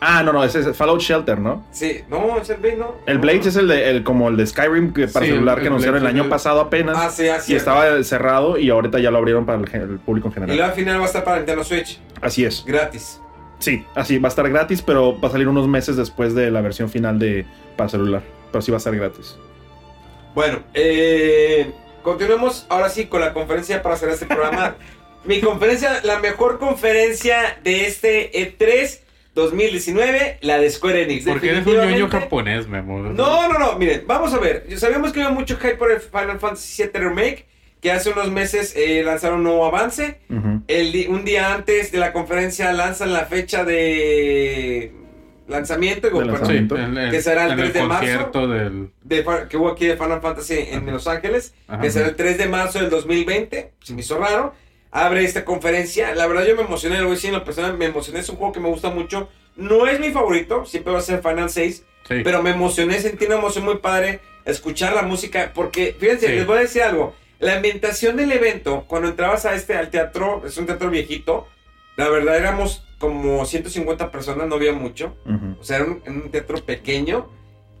Ah, 0.03 0.23
no, 0.23 0.33
no, 0.33 0.43
ese 0.43 0.61
es 0.61 0.75
Fallout 0.75 0.99
Shelter, 0.99 1.37
¿no? 1.37 1.63
Sí, 1.71 2.01
no, 2.09 2.39
es 2.39 2.49
el 2.49 2.57
Blade, 2.57 2.77
¿no? 2.77 2.95
El 3.05 3.15
No. 3.17 3.21
Blades 3.21 3.45
es 3.45 3.55
el 3.55 3.67
de 3.67 3.87
el, 3.91 4.03
como 4.03 4.29
el 4.29 4.37
de 4.37 4.47
Skyrim 4.47 4.93
que 4.93 5.07
para 5.07 5.25
Sí, 5.27 5.31
celular 5.31 5.57
el- 5.59 5.61
que 5.61 5.67
anunciaron 5.67 6.01
el 6.01 6.07
año 6.07 6.27
pasado 6.27 6.59
apenas. 6.59 6.97
Ah, 6.99 7.09
sí, 7.11 7.27
así 7.27 7.53
y 7.53 7.55
estaba 7.55 8.01
cerrado 8.03 8.57
y 8.57 8.71
ahorita 8.71 8.97
ya 8.97 9.11
lo 9.11 9.19
abrieron 9.19 9.45
para 9.45 9.59
el, 9.59 9.99
público 9.99 10.29
en 10.29 10.31
Y 10.31 10.33
general. 10.33 10.55
luego 10.57 10.69
al 10.71 10.75
final 10.75 10.97
va 10.99 11.03
a 11.03 11.05
estar 11.05 11.23
para 11.23 11.37
Nintendo 11.37 11.63
Switch, 11.63 11.99
Así 12.19 12.43
es. 12.43 12.63
gratis. 12.65 13.21
Sí, 13.61 13.85
así 13.95 14.17
va 14.17 14.27
a 14.27 14.31
estar 14.31 14.49
gratis, 14.49 14.81
pero 14.81 15.19
va 15.19 15.29
a 15.29 15.31
salir 15.31 15.47
unos 15.47 15.67
meses 15.67 15.95
después 15.95 16.33
de 16.33 16.49
la 16.51 16.61
versión 16.61 16.89
final 16.89 17.19
de 17.19 17.45
para 17.77 17.89
celular. 17.89 18.23
Pero 18.51 18.61
sí 18.61 18.71
va 18.71 18.77
a 18.77 18.79
estar 18.79 18.95
gratis. 18.95 19.37
Bueno, 20.33 20.63
eh, 20.73 21.71
continuemos 22.01 22.65
ahora 22.69 22.89
sí 22.89 23.05
con 23.05 23.21
la 23.21 23.33
conferencia 23.33 23.83
para 23.83 23.95
hacer 23.95 24.09
este 24.09 24.25
programa. 24.25 24.75
Mi 25.23 25.39
conferencia, 25.39 26.01
la 26.03 26.19
mejor 26.19 26.57
conferencia 26.57 27.59
de 27.63 27.85
este 27.85 28.31
E3 28.33 29.01
2019, 29.35 30.39
la 30.41 30.57
de 30.57 30.69
Square 30.69 31.03
Enix. 31.03 31.25
Porque 31.25 31.49
eres 31.49 31.65
un 31.65 31.75
ñoño 31.75 32.09
japonés, 32.09 32.67
mi 32.67 32.77
amor. 32.77 33.11
No, 33.11 33.47
no, 33.47 33.59
no, 33.59 33.77
miren, 33.77 34.03
vamos 34.07 34.33
a 34.33 34.39
ver. 34.39 34.65
Sabíamos 34.77 35.13
que 35.13 35.21
había 35.21 35.33
mucho 35.33 35.57
hype 35.57 35.75
por 35.75 35.91
el 35.91 36.01
Final 36.01 36.39
Fantasy 36.39 36.83
VII 36.83 36.91
Remake, 36.99 37.45
que 37.81 37.91
hace 37.91 38.11
unos 38.11 38.31
meses 38.31 38.73
eh, 38.77 39.01
lanzaron 39.03 39.39
un 39.39 39.43
nuevo 39.45 39.65
avance. 39.65 40.19
Ujú. 40.29 40.61
El 40.67 40.91
di- 40.91 41.07
un 41.07 41.25
día 41.25 41.53
antes 41.53 41.91
de 41.91 41.97
la 41.97 42.13
conferencia 42.13 42.71
lanzan 42.73 43.11
la 43.11 43.25
fecha 43.25 43.63
de 43.65 44.91
lanzamiento, 45.47 46.07
De 46.09 46.13
Sí, 46.21 46.27
lanzamiento. 46.27 46.77
en, 46.77 46.97
en- 46.97 47.11
Que 47.11 47.21
será 47.21 47.45
el 47.45 47.51
en 47.53 47.57
3 47.57 47.73
de 47.73 47.83
marzo. 47.83 48.47
del... 48.47 48.89
de 49.03 49.25
que 49.49 49.57
hubo 49.57 49.69
aquí 49.69 49.85
de 49.87 49.97
Final 49.97 50.21
Fantasy 50.21 50.59
en 50.71 50.85
Los 50.85 51.07
Ángeles, 51.07 51.53
Ajá. 51.67 51.81
que 51.81 51.89
será 51.91 52.07
el 52.07 52.15
3 52.15 52.37
de 52.37 52.47
marzo 52.47 52.79
del 52.79 52.89
2020, 52.89 53.71
se 53.81 53.93
me 53.93 53.99
hizo 54.01 54.17
raro, 54.17 54.53
abre 54.91 55.23
esta 55.25 55.43
conferencia, 55.43 56.15
la 56.15 56.27
verdad 56.27 56.45
yo 56.45 56.55
me 56.55 56.61
emocioné, 56.61 56.97
lo 56.97 57.03
voy 57.05 57.13
a 57.13 57.15
decir 57.15 57.29
en 57.31 57.35
lo 57.37 57.43
personal, 57.43 57.77
me 57.77 57.85
emocioné, 57.85 58.19
es 58.19 58.29
un 58.29 58.37
juego 58.37 58.53
que 58.53 58.59
me 58.61 58.69
gusta 58.69 58.89
mucho, 58.91 59.27
no 59.57 59.87
es 59.87 59.99
mi 59.99 60.11
favorito, 60.11 60.65
siempre 60.65 60.93
va 60.93 60.99
a 60.99 61.01
ser 61.01 61.21
Final 61.21 61.49
6, 61.49 61.83
Sí. 62.07 62.15
pero 62.23 62.41
me 62.41 62.51
emocioné, 62.51 62.99
sentí 62.99 63.25
una 63.25 63.35
emoción 63.35 63.65
muy 63.65 63.77
padre 63.77 64.21
escuchar 64.45 64.93
la 64.95 65.01
música, 65.03 65.51
porque 65.53 65.95
fíjense, 65.99 66.27
Sí. 66.27 66.33
les 66.33 66.45
voy 66.47 66.57
a 66.57 66.61
decir 66.61 66.81
algo, 66.83 67.13
la 67.41 67.55
ambientación 67.55 68.15
del 68.15 68.31
evento, 68.31 68.85
cuando 68.87 69.09
entrabas 69.09 69.45
a 69.45 69.53
este, 69.55 69.75
al 69.75 69.89
teatro, 69.89 70.43
es 70.45 70.57
un 70.57 70.65
teatro 70.65 70.89
viejito, 70.89 71.47
la 71.97 72.07
verdad 72.07 72.37
éramos 72.37 72.85
como 72.99 73.45
150 73.45 74.11
personas, 74.11 74.47
no 74.47 74.55
había 74.55 74.73
mucho, 74.73 75.17
Ujú. 75.25 75.57
o 75.59 75.63
sea, 75.63 75.77
era 75.77 75.85
un, 75.85 76.01
un 76.07 76.31
teatro 76.31 76.63
pequeño. 76.63 77.27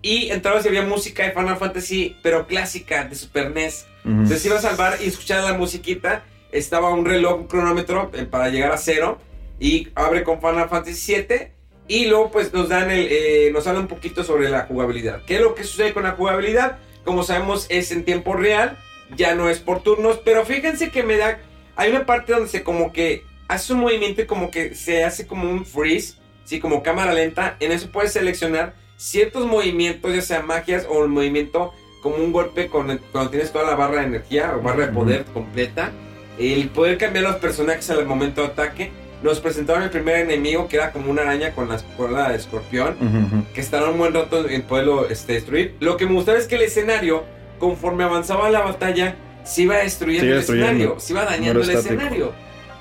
Y 0.03 0.31
entrabas 0.31 0.65
y 0.65 0.69
había 0.69 0.81
música 0.81 1.23
de 1.23 1.31
Final 1.31 1.57
Fantasy, 1.57 2.17
pero 2.23 2.47
clásica, 2.47 3.03
de 3.03 3.13
Super 3.15 3.51
NES. 3.51 3.85
Ujú. 4.03 4.13
Entonces 4.13 4.43
ibas 4.47 4.65
al 4.65 4.75
bar 4.75 4.97
y 4.99 5.05
escuchabas 5.07 5.51
la 5.51 5.55
musiquita. 5.55 6.23
Estaba 6.51 6.89
un 6.89 7.05
reloj, 7.05 7.41
un 7.41 7.47
cronómetro 7.47 8.09
eh, 8.15 8.23
para 8.25 8.49
llegar 8.49 8.71
a 8.71 8.77
cero. 8.77 9.19
Y 9.59 9.89
abre 9.93 10.23
con 10.23 10.39
Final 10.41 10.69
Fantasy 10.69 10.95
7. 10.95 11.53
Y 11.87 12.05
luego 12.05 12.31
pues 12.31 12.51
nos 12.51 12.67
dan 12.69 12.89
el, 12.89 13.07
eh, 13.11 13.51
nos 13.53 13.67
habla 13.67 13.79
un 13.81 13.87
poquito 13.87 14.23
sobre 14.23 14.49
la 14.49 14.61
jugabilidad. 14.61 15.21
¿Qué 15.27 15.35
es 15.35 15.41
lo 15.41 15.53
que 15.53 15.63
sucede 15.63 15.93
con 15.93 16.01
la 16.01 16.13
jugabilidad? 16.13 16.79
Como 17.05 17.21
sabemos 17.21 17.67
es 17.69 17.91
en 17.91 18.03
tiempo 18.03 18.33
real. 18.33 18.79
Ya 19.15 19.35
no 19.35 19.49
es 19.49 19.59
por 19.59 19.83
turnos. 19.83 20.19
Pero 20.23 20.45
fíjense 20.45 20.91
que 20.91 21.03
me 21.03 21.17
da... 21.17 21.39
Hay 21.75 21.89
una 21.89 22.05
parte 22.05 22.33
donde 22.33 22.49
se 22.49 22.63
como 22.63 22.91
que 22.91 23.23
hace 23.47 23.73
un 23.73 23.79
movimiento 23.79 24.21
y 24.21 24.25
como 24.25 24.51
que 24.51 24.75
se 24.75 25.03
hace 25.03 25.27
como 25.27 25.49
un 25.49 25.65
freeze. 25.65 26.15
Sí, 26.43 26.59
como 26.59 26.83
cámara 26.83 27.13
lenta. 27.13 27.55
En 27.59 27.71
eso 27.71 27.91
puedes 27.91 28.13
seleccionar 28.13 28.73
ciertos 28.97 29.45
movimientos, 29.45 30.13
ya 30.13 30.21
sea 30.21 30.41
magias 30.41 30.85
o 30.89 31.03
el 31.03 31.09
movimiento 31.09 31.73
como 32.01 32.15
un 32.15 32.31
golpe 32.31 32.67
con, 32.67 32.99
cuando 33.11 33.29
tienes 33.29 33.51
toda 33.51 33.65
la 33.65 33.75
barra 33.75 34.01
de 34.01 34.07
energía 34.07 34.53
o 34.55 34.61
barra 34.61 34.87
de 34.87 34.93
poder 34.93 35.25
completa. 35.25 35.91
El 36.37 36.69
poder 36.69 36.97
cambiar 36.97 37.25
los 37.25 37.35
personajes 37.37 37.89
al 37.89 38.05
momento 38.05 38.41
de 38.41 38.47
ataque. 38.47 38.91
Nos 39.21 39.39
presentaron 39.39 39.83
el 39.83 39.91
primer 39.91 40.15
enemigo 40.15 40.67
que 40.67 40.77
era 40.77 40.91
como 40.91 41.11
una 41.11 41.21
araña 41.21 41.53
con 41.53 41.69
la 41.69 41.77
cola 41.95 42.29
de 42.29 42.37
escorpión. 42.37 42.95
Ujú, 42.99 43.35
ujú. 43.35 43.53
Que 43.53 43.61
estará 43.61 43.89
un 43.89 43.99
buen 43.99 44.13
rato 44.13 44.49
en 44.49 44.63
poderlo 44.63 45.07
este, 45.09 45.33
destruir. 45.33 45.75
Lo 45.79 45.95
que 45.97 46.07
me 46.07 46.13
gustaba 46.13 46.39
es 46.39 46.47
que 46.47 46.55
el 46.55 46.63
escenario, 46.63 47.23
conforme 47.61 48.03
avanzaba 48.03 48.49
la 48.49 48.59
batalla, 48.59 49.15
se 49.45 49.61
iba 49.61 49.77
destruyendo 49.77 50.25
el 50.31 50.37
destruyendo. 50.39 50.69
escenario. 50.71 50.99
Se 50.99 51.13
iba 51.13 51.23
dañando 51.23 51.53
No 51.53 51.61
el 51.63 51.69
estático. 51.69 51.93
escenario. 52.01 52.33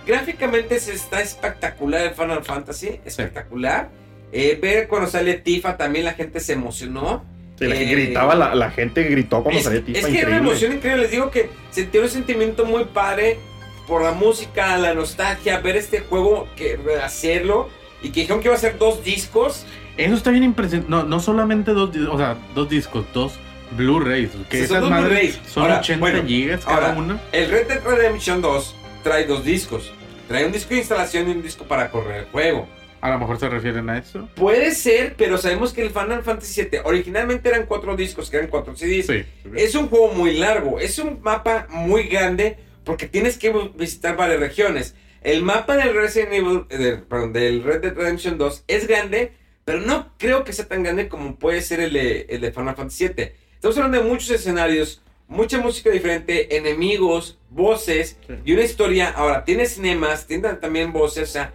Gráficamente 0.06 0.80
se 0.80 0.94
está 0.94 1.20
espectacular 1.20 2.00
el 2.06 2.14
Final 2.14 2.42
Fantasy. 2.42 3.00
Espectacular. 3.04 3.90
Eh, 4.32 4.58
ver 4.60 4.88
cuando 4.88 5.08
sale 5.08 5.34
Tifa 5.34 5.76
también 5.76 6.04
la 6.04 6.14
gente 6.14 6.40
se 6.40 6.54
emocionó. 6.54 7.24
Sí, 7.58 7.66
la 7.66 7.74
Eh, 7.76 7.84
gritaba, 7.84 8.34
la, 8.34 8.54
la 8.54 8.70
gente 8.70 9.02
gritó 9.04 9.42
cuando 9.42 9.60
es, 9.60 9.66
es 9.66 9.84
Tifa, 9.84 9.92
que 9.92 9.98
era 10.00 10.08
una 10.08 10.18
increíble. 10.18 10.36
emoción 10.38 10.72
increíble. 10.72 11.02
Les 11.02 11.10
digo 11.10 11.30
que 11.30 11.50
sentí 11.70 11.98
un 11.98 12.08
sentimiento 12.08 12.64
muy 12.64 12.84
padre 12.86 13.38
por 13.86 14.02
la 14.02 14.12
música, 14.12 14.76
la 14.78 14.94
nostalgia, 14.94 15.58
ver 15.60 15.76
este 15.76 16.00
juego, 16.00 16.48
que 16.56 16.78
hacerlo. 17.04 17.68
Y 18.02 18.10
que 18.10 18.20
dijeron 18.20 18.40
que 18.40 18.48
iba 18.48 18.54
a 18.54 18.58
ser 18.58 18.78
dos 18.78 19.04
discos. 19.04 19.66
Eso 19.98 20.14
está 20.14 20.30
bien 20.30 20.44
impresionante. 20.44 20.90
No, 20.90 21.02
no 21.02 21.20
solamente 21.20 21.72
dos, 21.72 21.90
o 22.10 22.16
sea, 22.16 22.38
dos 22.54 22.68
discos, 22.70 23.04
dos 23.12 23.38
Blu-rays. 23.72 24.30
Que 24.48 24.66
son 24.66 24.88
madres 24.88 25.40
Ahora, 25.56 25.80
80 25.80 26.00
bueno, 26.00 26.26
gigas 26.26 26.64
cada 26.64 26.88
ahora, 26.88 26.98
una. 26.98 27.20
El 27.32 27.50
Red 27.50 27.68
Dead 27.68 27.84
Redemption 27.84 28.40
2 28.40 28.74
trae 29.02 29.26
dos 29.26 29.44
discos. 29.44 29.92
Trae 30.28 30.46
un 30.46 30.52
disco 30.52 30.70
de 30.70 30.80
instalación 30.80 31.28
y 31.28 31.32
un 31.32 31.42
disco 31.42 31.64
para 31.64 31.90
correr 31.90 32.20
el 32.20 32.24
juego. 32.26 32.68
A 33.00 33.10
lo 33.10 33.18
mejor 33.18 33.38
se 33.38 33.48
refieren 33.48 33.88
a 33.88 33.98
eso. 33.98 34.28
Puede 34.34 34.74
ser, 34.74 35.14
pero 35.16 35.38
sabemos 35.38 35.72
que 35.72 35.82
el 35.82 35.90
Final 35.90 36.22
Fantasy 36.22 36.62
VII 36.62 36.80
originalmente 36.84 37.48
eran 37.48 37.64
cuatro 37.66 37.96
discos, 37.96 38.28
que 38.28 38.36
eran 38.36 38.50
cuatro 38.50 38.76
CDs. 38.76 39.06
Sí. 39.06 39.24
Es 39.56 39.74
un 39.74 39.88
juego 39.88 40.12
muy 40.12 40.36
largo, 40.36 40.78
es 40.78 40.98
un 40.98 41.20
mapa 41.22 41.66
muy 41.70 42.04
grande 42.04 42.58
porque 42.84 43.06
tienes 43.06 43.38
que 43.38 43.52
visitar 43.74 44.16
varias 44.16 44.40
regiones. 44.40 44.94
El 45.22 45.42
mapa 45.42 45.76
del 45.76 45.94
Resident 45.94 46.32
Evil, 46.32 46.66
perdón, 47.08 47.32
del 47.32 47.62
Red 47.62 47.80
Dead 47.80 47.94
Redemption 47.94 48.36
2 48.36 48.64
es 48.68 48.86
grande, 48.86 49.32
pero 49.64 49.80
no 49.80 50.12
creo 50.18 50.44
que 50.44 50.52
sea 50.52 50.66
tan 50.66 50.82
grande 50.82 51.08
como 51.08 51.38
puede 51.38 51.62
ser 51.62 51.80
el 51.80 51.92
de, 51.92 52.26
el 52.28 52.40
de 52.40 52.52
Final 52.52 52.76
Fantasy 52.76 53.08
VII. 53.08 53.32
Estamos 53.60 53.76
hablando 53.76 53.98
de 54.02 54.08
muchos 54.08 54.30
escenarios, 54.30 55.02
mucha 55.28 55.58
música 55.58 55.90
diferente, 55.90 56.56
enemigos, 56.56 57.36
voces 57.50 58.16
Sí. 58.26 58.34
y 58.46 58.52
una 58.54 58.62
historia. 58.62 59.10
Ahora, 59.10 59.44
tiene 59.44 59.66
cinemas, 59.66 60.26
tiene 60.26 60.48
también 60.54 60.94
voces, 60.94 61.28
o 61.28 61.32
sea, 61.32 61.52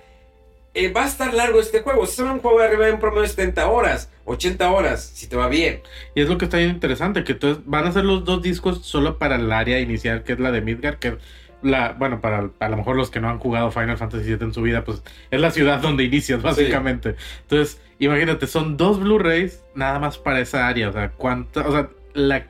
eh, 0.76 0.92
va 0.92 1.06
a 1.06 1.08
estar 1.08 1.34
largo 1.34 1.60
este 1.60 1.82
juego. 1.82 2.04
Es 2.04 2.20
un 2.20 2.38
juego 2.42 2.60
de 2.60 2.66
arriba 2.66 2.86
de 2.86 2.92
un 2.92 3.00
promedio 3.00 3.24
de 3.24 3.30
70 3.30 3.68
horas, 3.70 4.12
80 4.26 4.70
horas, 4.70 5.04
si 5.16 5.26
te 5.26 5.36
va 5.36 5.48
bien. 5.48 5.82
Y 6.14 6.22
es 6.22 6.30
lo 6.30 6.38
que 6.38 6.46
está 6.46 6.58
bien 6.58 6.70
interesante, 6.70 7.24
que 7.24 7.32
entonces 7.32 7.64
van 7.66 7.88
a 7.88 7.92
ser 7.92 8.06
los 8.06 8.24
dos 8.24 8.44
discos 8.44 8.86
solo 8.86 9.18
para 9.18 9.38
el 9.38 9.52
área 9.52 9.80
inicial, 9.80 10.24
que 10.24 10.34
es 10.34 10.40
la 10.40 10.52
de 10.52 10.62
Midgar, 10.62 11.00
que 11.00 11.18
la, 11.64 11.94
bueno, 11.94 12.22
para 12.22 12.52
a 12.60 12.70
lo 12.70 12.78
mejor 12.78 12.96
los 12.98 13.10
que 13.10 13.20
no 13.20 13.30
han 13.30 13.40
jugado 13.40 13.72
Final 13.72 13.98
Fantasy 13.98 14.26
VII 14.36 14.38
en 14.46 14.54
su 14.54 14.62
vida, 14.62 14.84
pues 14.84 15.02
es 15.32 15.42
la 15.42 15.50
ciudad 15.50 15.80
donde 15.80 16.04
inicias, 16.04 16.40
básicamente. 16.44 17.16
Entonces, 17.42 17.82
imagínate, 17.98 18.46
son 18.46 18.78
dos 18.78 19.00
Blu-rays 19.00 19.64
nada 19.74 19.98
más 19.98 20.20
para 20.20 20.42
esa 20.42 20.68
área. 20.68 20.90
O 20.90 20.94
sea, 20.94 21.10
cuánta, 21.12 21.68
o 21.68 21.72
sea, 21.72 21.90
la 22.16 22.46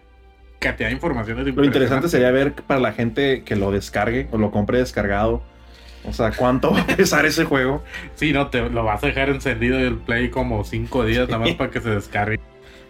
cantidad 0.59 0.87
de 0.89 0.95
información 0.95 1.39
es 1.39 1.53
Lo 1.55 1.63
interesante 1.65 2.07
sería 2.07 2.31
ver 2.31 2.53
para 2.53 2.79
la 2.79 2.93
gente 2.93 3.43
que 3.43 3.55
lo 3.55 3.71
descargue 3.71 4.27
o 4.31 4.37
lo 4.37 4.51
compre 4.51 4.77
descargado. 4.79 5.43
O 6.07 6.13
sea, 6.13 6.31
¿cuánto 6.31 6.71
va 6.73 6.81
a 6.81 6.87
pesar 6.87 7.25
ese 7.25 7.45
juego? 7.45 7.83
Sí, 8.15 8.31
no, 8.31 8.47
te 8.49 8.69
lo 8.69 8.83
vas 8.83 9.03
a 9.03 9.07
dejar 9.07 9.29
encendido 9.29 9.77
el 9.79 9.97
Play 9.97 10.29
como 10.29 10.63
cinco 10.63 11.03
días 11.03 11.27
nada 11.27 11.39
más 11.45 11.55
para 11.55 11.69
que 11.71 11.81
se 11.81 11.89
descargue. 11.89 12.39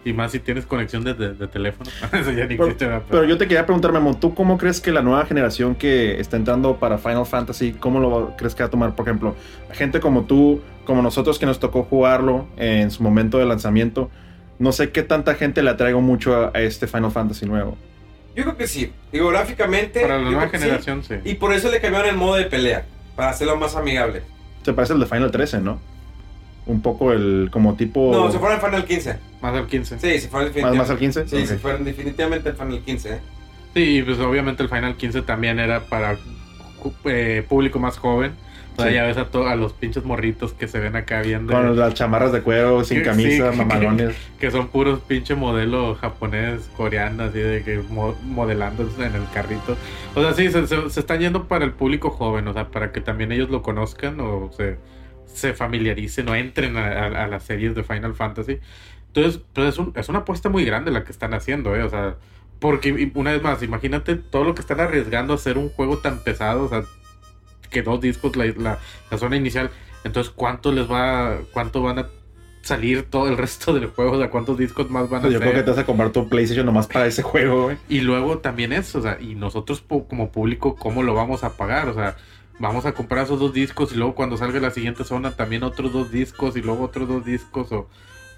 Y 0.04 0.12
más 0.12 0.30
si 0.30 0.38
tienes 0.38 0.66
conexión 0.66 1.02
de, 1.02 1.14
de- 1.14 1.34
de 1.34 1.48
teléfono. 1.48 1.90
Eso 2.12 2.30
ya 2.30 2.44
ni 2.46 2.54
Pero, 2.54 2.64
existe, 2.66 2.86
¿verdad? 2.86 3.02
pero 3.10 3.24
yo 3.24 3.36
te 3.38 3.48
quería 3.48 3.66
preguntar, 3.66 3.90
Memo, 3.92 4.16
¿tú 4.16 4.34
cómo 4.36 4.56
crees 4.56 4.80
que 4.80 4.92
la 4.92 5.02
nueva 5.02 5.26
generación 5.26 5.74
que 5.74 6.20
está 6.20 6.36
entrando 6.36 6.76
para 6.76 6.96
Final 6.98 7.26
Fantasy, 7.26 7.72
cómo 7.72 7.98
lo 7.98 8.36
crees 8.36 8.54
que 8.54 8.62
va 8.62 8.68
a 8.68 8.70
tomar? 8.70 8.94
Por 8.94 9.04
ejemplo, 9.04 9.34
gente 9.72 9.98
como 9.98 10.22
tú, 10.24 10.60
como 10.84 11.02
nosotros 11.02 11.40
que 11.40 11.46
nos 11.46 11.58
tocó 11.58 11.82
jugarlo 11.82 12.46
en 12.56 12.92
su 12.92 13.02
momento 13.02 13.38
de 13.38 13.46
lanzamiento, 13.46 14.08
no 14.58 14.72
sé 14.72 14.90
qué 14.90 15.02
tanta 15.02 15.34
gente 15.34 15.62
le 15.62 15.70
atraigo 15.70 16.00
mucho 16.00 16.34
a, 16.34 16.50
a 16.54 16.60
este 16.60 16.86
Final 16.86 17.10
Fantasy 17.12 17.46
nuevo. 17.46 17.76
Yo 18.34 18.42
creo 18.44 18.56
que 18.56 18.66
sí. 18.66 18.92
Digo, 19.12 19.28
gráficamente. 19.28 20.00
Para 20.00 20.18
la 20.18 20.24
nueva 20.30 20.50
que 20.50 20.58
sí. 20.58 20.64
generación, 20.64 21.02
sí. 21.04 21.14
Y 21.24 21.34
por 21.34 21.52
eso 21.54 21.70
le 21.70 21.80
cambiaron 21.80 22.10
el 22.10 22.16
modo 22.16 22.34
de 22.36 22.44
pelea. 22.44 22.84
Para 23.14 23.30
hacerlo 23.30 23.56
más 23.56 23.74
amigable. 23.76 24.22
Se 24.62 24.72
parece 24.74 24.92
al 24.92 25.00
de 25.00 25.06
Final 25.06 25.30
13, 25.30 25.60
¿no? 25.60 25.80
Un 26.66 26.82
poco 26.82 27.12
el 27.12 27.48
como 27.52 27.76
tipo... 27.76 28.10
No, 28.12 28.30
se 28.30 28.38
fueron 28.38 28.58
al 28.58 28.64
Final 28.64 28.84
15. 28.84 29.18
Más 29.40 29.54
al 29.54 29.66
15. 29.66 29.98
Sí, 29.98 30.18
se 30.20 30.28
fueron 30.28 30.48
más, 30.48 30.54
definitivamente. 30.54 30.78
más 30.78 30.90
al 30.90 30.98
15. 30.98 31.28
Sí, 31.28 31.36
Ok. 31.36 31.46
se 31.46 31.58
fueron 31.58 31.84
definitivamente 31.84 32.48
al 32.50 32.56
Final 32.56 32.80
15. 32.80 33.10
¿eh? 33.14 33.20
Sí, 33.74 34.02
pues 34.04 34.18
obviamente 34.18 34.62
el 34.62 34.68
Final 34.68 34.96
15 34.96 35.22
también 35.22 35.58
era 35.58 35.80
para 35.80 36.18
eh, 37.04 37.44
público 37.48 37.78
más 37.78 37.96
joven. 37.98 38.32
O 38.76 38.82
sea, 38.82 38.90
Sí. 38.90 38.94
ya 38.94 39.04
ves 39.04 39.16
a, 39.16 39.24
to- 39.30 39.46
a 39.48 39.56
los 39.56 39.72
pinches 39.72 40.04
morritos 40.04 40.52
que 40.52 40.68
se 40.68 40.78
ven 40.80 40.96
acá 40.96 41.22
viendo. 41.22 41.52
Con 41.52 41.78
las 41.78 41.94
chamarras 41.94 42.30
de 42.32 42.42
cuero, 42.42 42.84
sin 42.84 43.02
camisa, 43.02 43.52
sí. 43.52 43.58
mamalones. 43.58 44.14
Que 44.38 44.50
son 44.50 44.68
puros 44.68 45.00
pinche 45.00 45.34
modelo 45.34 45.94
japonés, 45.94 46.68
coreano, 46.76 47.24
así 47.24 47.38
de 47.38 47.62
que 47.64 47.78
mo- 47.88 48.14
modelando 48.24 48.86
en 48.98 49.14
el 49.14 49.22
carrito. 49.32 49.76
O 50.14 50.20
sea, 50.22 50.34
sí, 50.34 50.50
se, 50.50 50.66
se- 50.66 50.90
se 50.90 51.00
están 51.00 51.20
yendo 51.20 51.48
para 51.48 51.64
el 51.64 51.72
público 51.72 52.10
joven, 52.10 52.46
o 52.48 52.52
sea, 52.52 52.68
para 52.70 52.92
que 52.92 53.00
también 53.00 53.32
ellos 53.32 53.48
lo 53.48 53.62
conozcan 53.62 54.20
o 54.20 54.50
se, 54.56 54.76
se 55.26 55.54
familiaricen 55.54 56.28
o 56.28 56.34
entren 56.34 56.76
a, 56.76 56.86
a- 56.86 57.24
a 57.24 57.26
las 57.28 57.44
series 57.44 57.74
de 57.74 57.82
Final 57.82 58.14
Fantasy. 58.14 58.58
Entonces, 59.08 59.40
pues 59.54 59.68
es, 59.68 59.78
un- 59.78 59.92
es 59.96 60.08
una 60.10 60.18
apuesta 60.18 60.50
muy 60.50 60.64
grande 60.66 60.90
la 60.90 61.02
que 61.04 61.12
están 61.12 61.32
haciendo, 61.32 61.74
¿eh? 61.74 61.82
O 61.82 61.88
sea, 61.88 62.16
porque 62.60 63.10
una 63.14 63.32
vez 63.32 63.42
más, 63.42 63.62
imagínate 63.62 64.16
todo 64.16 64.44
lo 64.44 64.54
que 64.54 64.60
están 64.60 64.80
arriesgando 64.80 65.32
a 65.32 65.36
hacer 65.36 65.56
un 65.56 65.70
juego 65.70 65.98
tan 65.98 66.18
pesado, 66.22 66.64
o 66.64 66.68
sea, 66.68 66.82
que 67.68 67.82
dos 67.82 68.00
discos, 68.00 68.36
la, 68.36 68.46
la, 68.56 68.78
la 69.10 69.18
zona 69.18 69.36
inicial. 69.36 69.70
Entonces, 70.04 70.32
¿cuánto 70.34 70.72
les 70.72 70.90
va, 70.90 71.38
cuánto 71.52 71.82
van 71.82 71.98
a 71.98 72.06
salir 72.62 73.04
todo 73.10 73.28
el 73.28 73.36
resto 73.36 73.72
del 73.74 73.86
juego? 73.86 74.12
O 74.12 74.18
sea, 74.18 74.30
¿cuántos 74.30 74.58
discos 74.58 74.90
más 74.90 75.08
van 75.08 75.20
a 75.24 75.28
Yo 75.28 75.36
hacer? 75.36 75.40
creo 75.40 75.52
que 75.54 75.62
te 75.62 75.70
vas 75.70 75.78
a 75.78 75.86
comprar 75.86 76.10
tu 76.10 76.28
PlayStation 76.28 76.66
nomás 76.66 76.86
para 76.86 77.06
ese 77.06 77.22
juego, 77.22 77.64
güey. 77.64 77.76
Y 77.88 78.00
luego 78.00 78.38
también 78.38 78.72
eso, 78.72 78.98
o 78.98 79.02
sea, 79.02 79.18
y 79.20 79.34
nosotros 79.34 79.82
como 80.08 80.30
público, 80.30 80.76
¿cómo 80.76 81.02
lo 81.02 81.14
vamos 81.14 81.44
a 81.44 81.56
pagar? 81.56 81.88
O 81.88 81.94
sea, 81.94 82.16
vamos 82.58 82.86
a 82.86 82.92
comprar 82.92 83.24
esos 83.24 83.38
dos 83.38 83.52
discos 83.52 83.92
y 83.92 83.96
luego 83.96 84.14
cuando 84.14 84.36
salga 84.36 84.58
la 84.60 84.70
siguiente 84.70 85.04
zona 85.04 85.32
también 85.36 85.62
otros 85.62 85.92
dos 85.92 86.10
discos 86.10 86.56
y 86.56 86.62
luego 86.62 86.84
otros 86.84 87.06
dos 87.08 87.24
discos 87.24 87.70
o, 87.72 87.88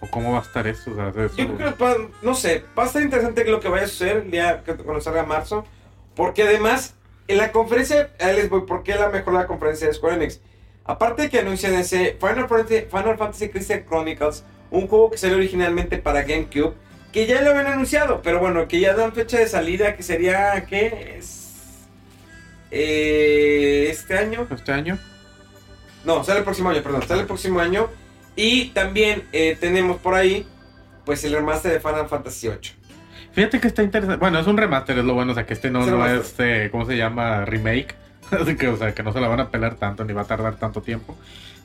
o 0.00 0.06
cómo 0.10 0.32
va 0.32 0.38
a 0.38 0.42
estar 0.42 0.66
eso. 0.66 0.90
O 0.90 0.94
sea, 0.96 1.08
eso- 1.10 1.36
Yo 1.36 1.54
creo 1.56 1.76
que, 1.76 1.84
va- 1.84 1.96
no 2.22 2.34
sé, 2.34 2.64
va 2.78 2.84
a 2.84 2.86
estar 2.86 3.02
interesante 3.02 3.44
lo 3.44 3.60
que 3.60 3.68
vaya 3.68 3.84
a 3.84 3.88
suceder 3.88 4.18
el 4.24 4.30
día 4.30 4.62
que 4.64 4.74
cuando 4.74 5.00
salga 5.00 5.24
marzo. 5.24 5.64
Porque 6.16 6.42
además, 6.42 6.96
en 7.28 7.38
la 7.38 7.52
conferencia, 7.52 8.10
ahí 8.18 8.34
les 8.34 8.48
voy, 8.48 8.62
¿por 8.62 8.82
qué 8.82 8.94
la 8.94 9.10
mejor 9.10 9.34
la 9.34 9.46
conferencia 9.46 9.86
de 9.86 9.94
Square 9.94 10.16
Enix? 10.16 10.40
Aparte 10.84 11.22
de 11.22 11.30
que 11.30 11.38
anuncian 11.38 11.74
ese 11.74 12.16
Final 12.18 12.48
Fantasy, 12.48 12.86
Final 12.90 13.18
Fantasy 13.18 13.50
Crystal 13.50 13.84
Chronicles, 13.86 14.44
un 14.70 14.88
juego 14.88 15.10
que 15.10 15.18
salió 15.18 15.36
originalmente 15.36 15.98
para 15.98 16.22
GameCube, 16.22 16.74
que 17.12 17.26
ya 17.26 17.42
lo 17.42 17.50
habían 17.50 17.66
anunciado, 17.66 18.22
pero 18.22 18.40
bueno, 18.40 18.66
que 18.66 18.80
ya 18.80 18.94
dan 18.94 19.12
fecha 19.12 19.38
de 19.38 19.46
salida, 19.46 19.94
que 19.96 20.02
sería, 20.02 20.64
¿qué? 20.66 21.16
Es, 21.18 21.48
eh, 22.70 23.88
este 23.90 24.16
año. 24.16 24.46
este 24.50 24.72
año. 24.72 24.98
No, 26.04 26.24
sale 26.24 26.38
el 26.38 26.44
próximo 26.44 26.70
año, 26.70 26.82
perdón, 26.82 27.02
sale 27.06 27.20
el 27.22 27.26
próximo 27.26 27.60
año. 27.60 27.88
Y 28.36 28.70
también 28.70 29.28
eh, 29.32 29.56
tenemos 29.58 29.98
por 29.98 30.14
ahí, 30.14 30.46
pues 31.04 31.24
el 31.24 31.32
remaster 31.32 31.72
de 31.72 31.80
Final 31.80 32.08
Fantasy 32.08 32.48
VIII. 32.48 32.77
Fíjate 33.38 33.60
que 33.60 33.68
está 33.68 33.82
interesante. 33.82 34.18
Bueno, 34.20 34.38
es 34.38 34.46
un 34.46 34.56
remaster, 34.56 34.98
es 34.98 35.04
lo 35.04 35.14
bueno. 35.14 35.32
O 35.32 35.34
sea, 35.34 35.46
que 35.46 35.54
este 35.54 35.70
no, 35.70 35.86
no 35.86 36.04
es, 36.06 36.34
eh, 36.38 36.68
¿cómo 36.72 36.84
se 36.86 36.96
llama? 36.96 37.44
Remake. 37.44 37.94
Así 38.30 38.56
que, 38.56 38.68
o 38.68 38.76
sea, 38.76 38.94
que 38.94 39.02
no 39.02 39.12
se 39.12 39.20
la 39.20 39.28
van 39.28 39.40
a 39.40 39.48
pelar 39.50 39.76
tanto 39.76 40.04
ni 40.04 40.12
va 40.12 40.22
a 40.22 40.26
tardar 40.26 40.56
tanto 40.56 40.82
tiempo. 40.82 41.16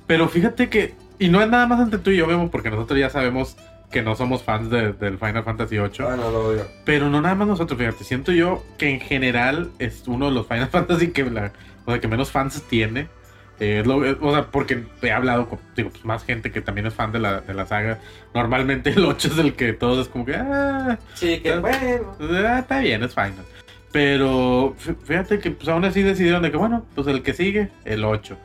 Pero 0.07 0.28
fíjate 0.30 0.69
que, 0.69 0.93
y 1.19 1.30
no 1.30 1.41
es 1.41 1.49
nada 1.49 1.65
más 1.67 1.80
entre 1.80 1.99
tú 1.99 2.11
y 2.11 2.17
yo, 2.17 2.28
Memo, 2.28 2.51
porque 2.51 2.69
nosotros 2.69 2.99
ya 2.99 3.09
sabemos 3.09 3.57
que 3.91 4.01
no 4.01 4.15
somos 4.15 4.43
fans 4.43 4.69
de- 4.69 4.93
del 4.93 5.17
Final 5.17 5.43
Fantasy 5.43 5.78
VIII. 5.78 5.89
Ah, 6.07 6.15
no, 6.17 6.32
lo 6.32 6.47
odio. 6.47 6.67
Pero 6.86 7.09
no 7.09 7.21
nada 7.21 7.36
más 7.36 7.47
nosotros, 7.47 7.78
fíjate. 7.80 8.03
Siento 8.03 8.32
yo 8.32 8.63
que 8.78 8.89
en 8.89 8.99
general 8.99 9.69
es 9.80 10.03
uno 10.07 10.28
de 10.28 10.32
los 10.32 10.47
Final 10.47 10.67
Fantasy 10.71 11.07
que, 11.09 11.24
la, 11.26 11.51
o 11.86 11.91
sea, 11.91 11.99
que 12.01 12.07
menos 12.07 12.32
fans 12.32 12.61
tiene. 12.69 13.07
Eh, 13.60 13.84
lo- 13.86 14.04
es- 14.04 14.18
o 14.20 14.32
sea, 14.32 14.47
porque 14.47 14.84
he 15.01 15.12
hablado 15.12 15.47
con 15.47 15.60
digo, 15.76 15.89
pues, 15.91 16.04
más 16.06 16.26
gente 16.26 16.51
que 16.51 16.60
también 16.62 16.88
es 16.88 16.93
fan 16.93 17.12
de 17.12 17.20
la, 17.20 17.41
de 17.41 17.54
la 17.54 17.66
saga. 17.66 17.99
Normalmente 18.34 18.89
el 18.89 19.06
8 19.06 19.28
es 19.30 19.38
el 19.38 19.54
que 19.54 19.74
todos 19.74 19.99
es 19.99 20.08
como 20.12 20.26
que, 20.26 20.36
ah, 20.36 20.97
Sí, 21.14 21.39
que 21.39 21.51
Ah. 21.54 21.60
bueno. 21.60 22.18
Ah, 22.47 22.60
está 22.60 22.80
bien, 22.80 23.04
es 23.04 23.14
final. 23.14 23.34
Pero 23.91 24.76
fí- 24.84 24.95
fíjate 25.06 25.39
que 25.39 25.51
pues 25.51 25.70
aún 25.70 25.86
así 25.86 26.01
decidieron 26.01 26.41
de 26.41 26.51
que, 26.51 26.58
bueno, 26.58 26.86
pues 26.95 27.06
el 27.08 27.22
que 27.22 27.34
sigue, 27.34 27.70
el 27.86 28.04
8. 28.04 28.38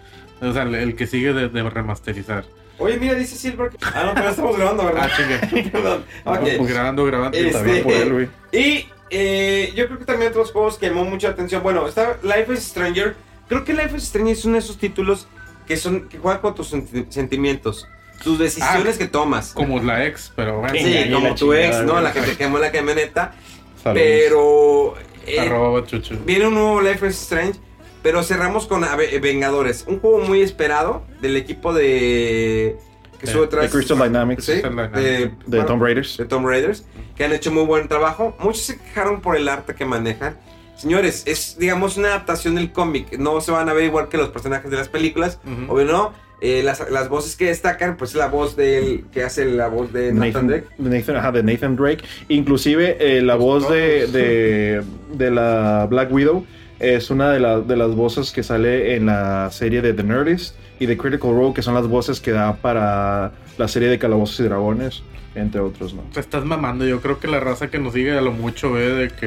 O 0.43 0.53
sea, 0.53 0.63
el, 0.63 0.75
el 0.75 0.95
que 0.95 1.07
sigue 1.07 1.33
de, 1.33 1.49
de 1.49 1.63
remasterizar. 1.71 2.45
Oye, 2.79 2.97
mira, 2.99 3.15
dice 3.15 3.35
Silver. 3.35 3.71
que- 3.71 3.79
Ah, 3.83 4.05
no, 4.07 4.15
pero 4.15 4.29
estamos 4.29 4.57
grabando, 4.57 4.83
Ah, 4.85 4.87
¿verdad? 4.93 5.11
chinga. 5.17 5.71
Perdón. 5.73 6.05
Pues 6.23 6.69
grabando, 6.73 7.05
grabando. 7.07 7.37
Este- 7.37 7.49
Está 7.51 7.63
bien 7.63 7.83
por 7.83 7.93
él, 7.93 8.13
güey. 8.13 8.29
Y 8.53 8.87
eh, 9.11 9.73
yo 9.75 9.87
creo 9.87 9.99
que 9.99 10.05
también 10.05 10.31
otros 10.31 10.53
juegos 10.53 10.77
que 10.79 10.89
llamó 10.89 11.05
mucha 11.05 11.31
atención. 11.31 11.63
Bueno, 11.63 11.89
está 11.89 12.19
Life 12.23 12.53
is 12.53 12.61
Stranger. 12.65 13.17
Creo 13.49 13.65
que 13.65 13.73
Life 13.73 13.97
is 13.97 14.05
Stranger 14.05 14.33
es 14.33 14.45
uno 14.45 14.55
de 14.55 14.61
esos 14.61 14.79
títulos 14.79 15.27
que 15.67 15.77
son 15.77 16.09
que 16.09 16.19
juegan 16.19 16.41
con 16.41 16.55
tus 16.55 16.73
senti- 16.73 17.07
sentimientos, 17.11 17.87
tus 18.23 18.39
decisiones 18.39 18.97
Ah, 18.97 18.99
que 18.99 19.07
tomas. 19.09 19.53
Como 19.53 19.81
la 19.81 20.07
ex, 20.07 20.33
pero 20.37 20.61
bueno. 20.61 20.75
Sí, 20.79 21.11
como 21.13 21.29
la 21.29 21.35
tu 21.35 21.53
ex, 21.53 21.83
¿no? 21.85 22.01
La 22.01 22.13
que 22.13 22.21
te 22.21 22.37
quemó 22.37 22.59
la 22.59 22.71
camioneta. 22.73 23.35
Saludos. 23.83 24.03
Pero 24.07 24.95
eh, 25.27 25.41
Arroba 25.41 25.85
chuchu. 25.87 26.17
viene 26.27 26.47
un 26.47 26.55
nuevo 26.55 26.81
Life 26.81 27.07
is 27.07 27.21
Strange. 27.23 27.59
Pero 28.03 28.23
cerramos 28.23 28.67
con 28.69 28.85
Ave- 28.85 29.19
Vengadores, 29.19 29.85
un 29.89 29.99
juego 29.99 30.21
muy 30.21 30.41
esperado 30.41 31.03
del 31.21 31.37
equipo 31.37 31.75
de 31.75 32.77
que 33.19 33.27
De- 33.27 33.33
sube 33.33 33.41
De 33.43 33.47
atrás. 33.49 33.71
Crystal 33.73 33.99
Dynamics. 33.99 34.45
Sí, 34.45 34.53
Crystal 34.53 34.71
Dynamics. 34.71 35.03
de, 35.03 35.19
De 35.19 35.33
bueno, 35.47 35.67
Tomb 35.67 35.83
Raiders. 35.83 36.17
de 36.17 36.25
Tomb 36.27 36.47
Raiders, 36.47 36.85
que 37.17 37.25
han 37.25 37.33
hecho 37.33 37.51
muy 37.51 37.65
buen 37.65 37.89
trabajo. 37.89 38.37
Muchos 38.39 38.63
se 38.63 38.79
quejaron 38.79 39.21
por 39.21 39.37
el 39.37 39.49
arte 39.49 39.75
que 39.75 39.85
manejan. 39.85 40.39
Señores, 40.79 41.24
es 41.26 41.57
digamos 41.59 41.97
una 41.97 42.09
adaptación 42.09 42.55
del 42.55 42.72
cómic. 42.72 43.18
No 43.18 43.41
se 43.41 43.51
van 43.51 43.68
a 43.68 43.72
ver 43.74 43.85
igual 43.85 44.09
que 44.09 44.16
los 44.16 44.29
personajes 44.31 44.70
de 44.70 44.76
las 44.76 44.89
películas. 44.89 45.39
Obvio 45.68 45.85
no. 45.85 46.12
Eh, 46.41 46.62
las, 46.62 46.89
las 46.89 47.09
voces 47.09 47.35
que 47.35 47.47
destacan, 47.47 47.97
pues 47.97 48.14
la 48.14 48.29
voz 48.29 48.55
del 48.55 49.05
que 49.12 49.24
hace 49.24 49.45
la 49.45 49.66
voz 49.66 49.93
de 49.93 50.12
Nathan, 50.12 50.47
Nathan, 50.47 50.47
Drake. 50.47 50.66
Nathan, 50.79 51.16
ajá, 51.16 51.33
de 51.33 51.43
Nathan 51.43 51.74
Drake. 51.74 52.05
Inclusive 52.29 52.97
eh, 53.01 53.20
la 53.22 53.35
voz 53.35 53.68
de, 53.68 54.07
de, 54.07 54.83
de 55.14 55.31
la 55.33 55.89
Black 55.91 56.12
Widow 56.12 56.47
es 56.79 57.11
una 57.11 57.33
de, 57.33 57.41
la- 57.41 57.59
de 57.61 57.76
las 57.76 57.93
voces 57.97 58.31
que 58.31 58.45
sale 58.45 58.95
en 58.95 59.07
la 59.07 59.51
serie 59.51 59.83
de 59.83 59.93
The 59.95 60.05
Nerdist 60.05 60.55
y 60.79 60.87
de 60.87 60.97
Critical 60.97 61.33
Role, 61.33 61.53
que 61.55 61.62
son 61.62 61.74
las 61.74 61.89
voces 61.89 62.20
que 62.20 62.31
da 62.31 62.55
para 62.55 63.33
la 63.59 63.66
serie 63.66 63.89
de 63.89 63.99
Calabozos 63.99 64.39
y 64.39 64.45
Dragones, 64.45 65.03
entre 65.41 65.61
otros, 65.61 65.95
¿no? 65.95 66.03
Te 66.12 66.20
estás 66.20 66.45
mamando, 66.45 66.84
yo 66.86 67.01
creo 67.01 67.18
que 67.18 67.28
la 67.28 67.41
raza 67.41 67.68
que 67.70 67.78
nos 67.78 67.95
sigue 67.95 68.16
a 68.16 68.20
lo 68.20 68.32
mucho 68.32 68.72
ve 68.72 68.89
de 68.91 69.09
que 69.11 69.26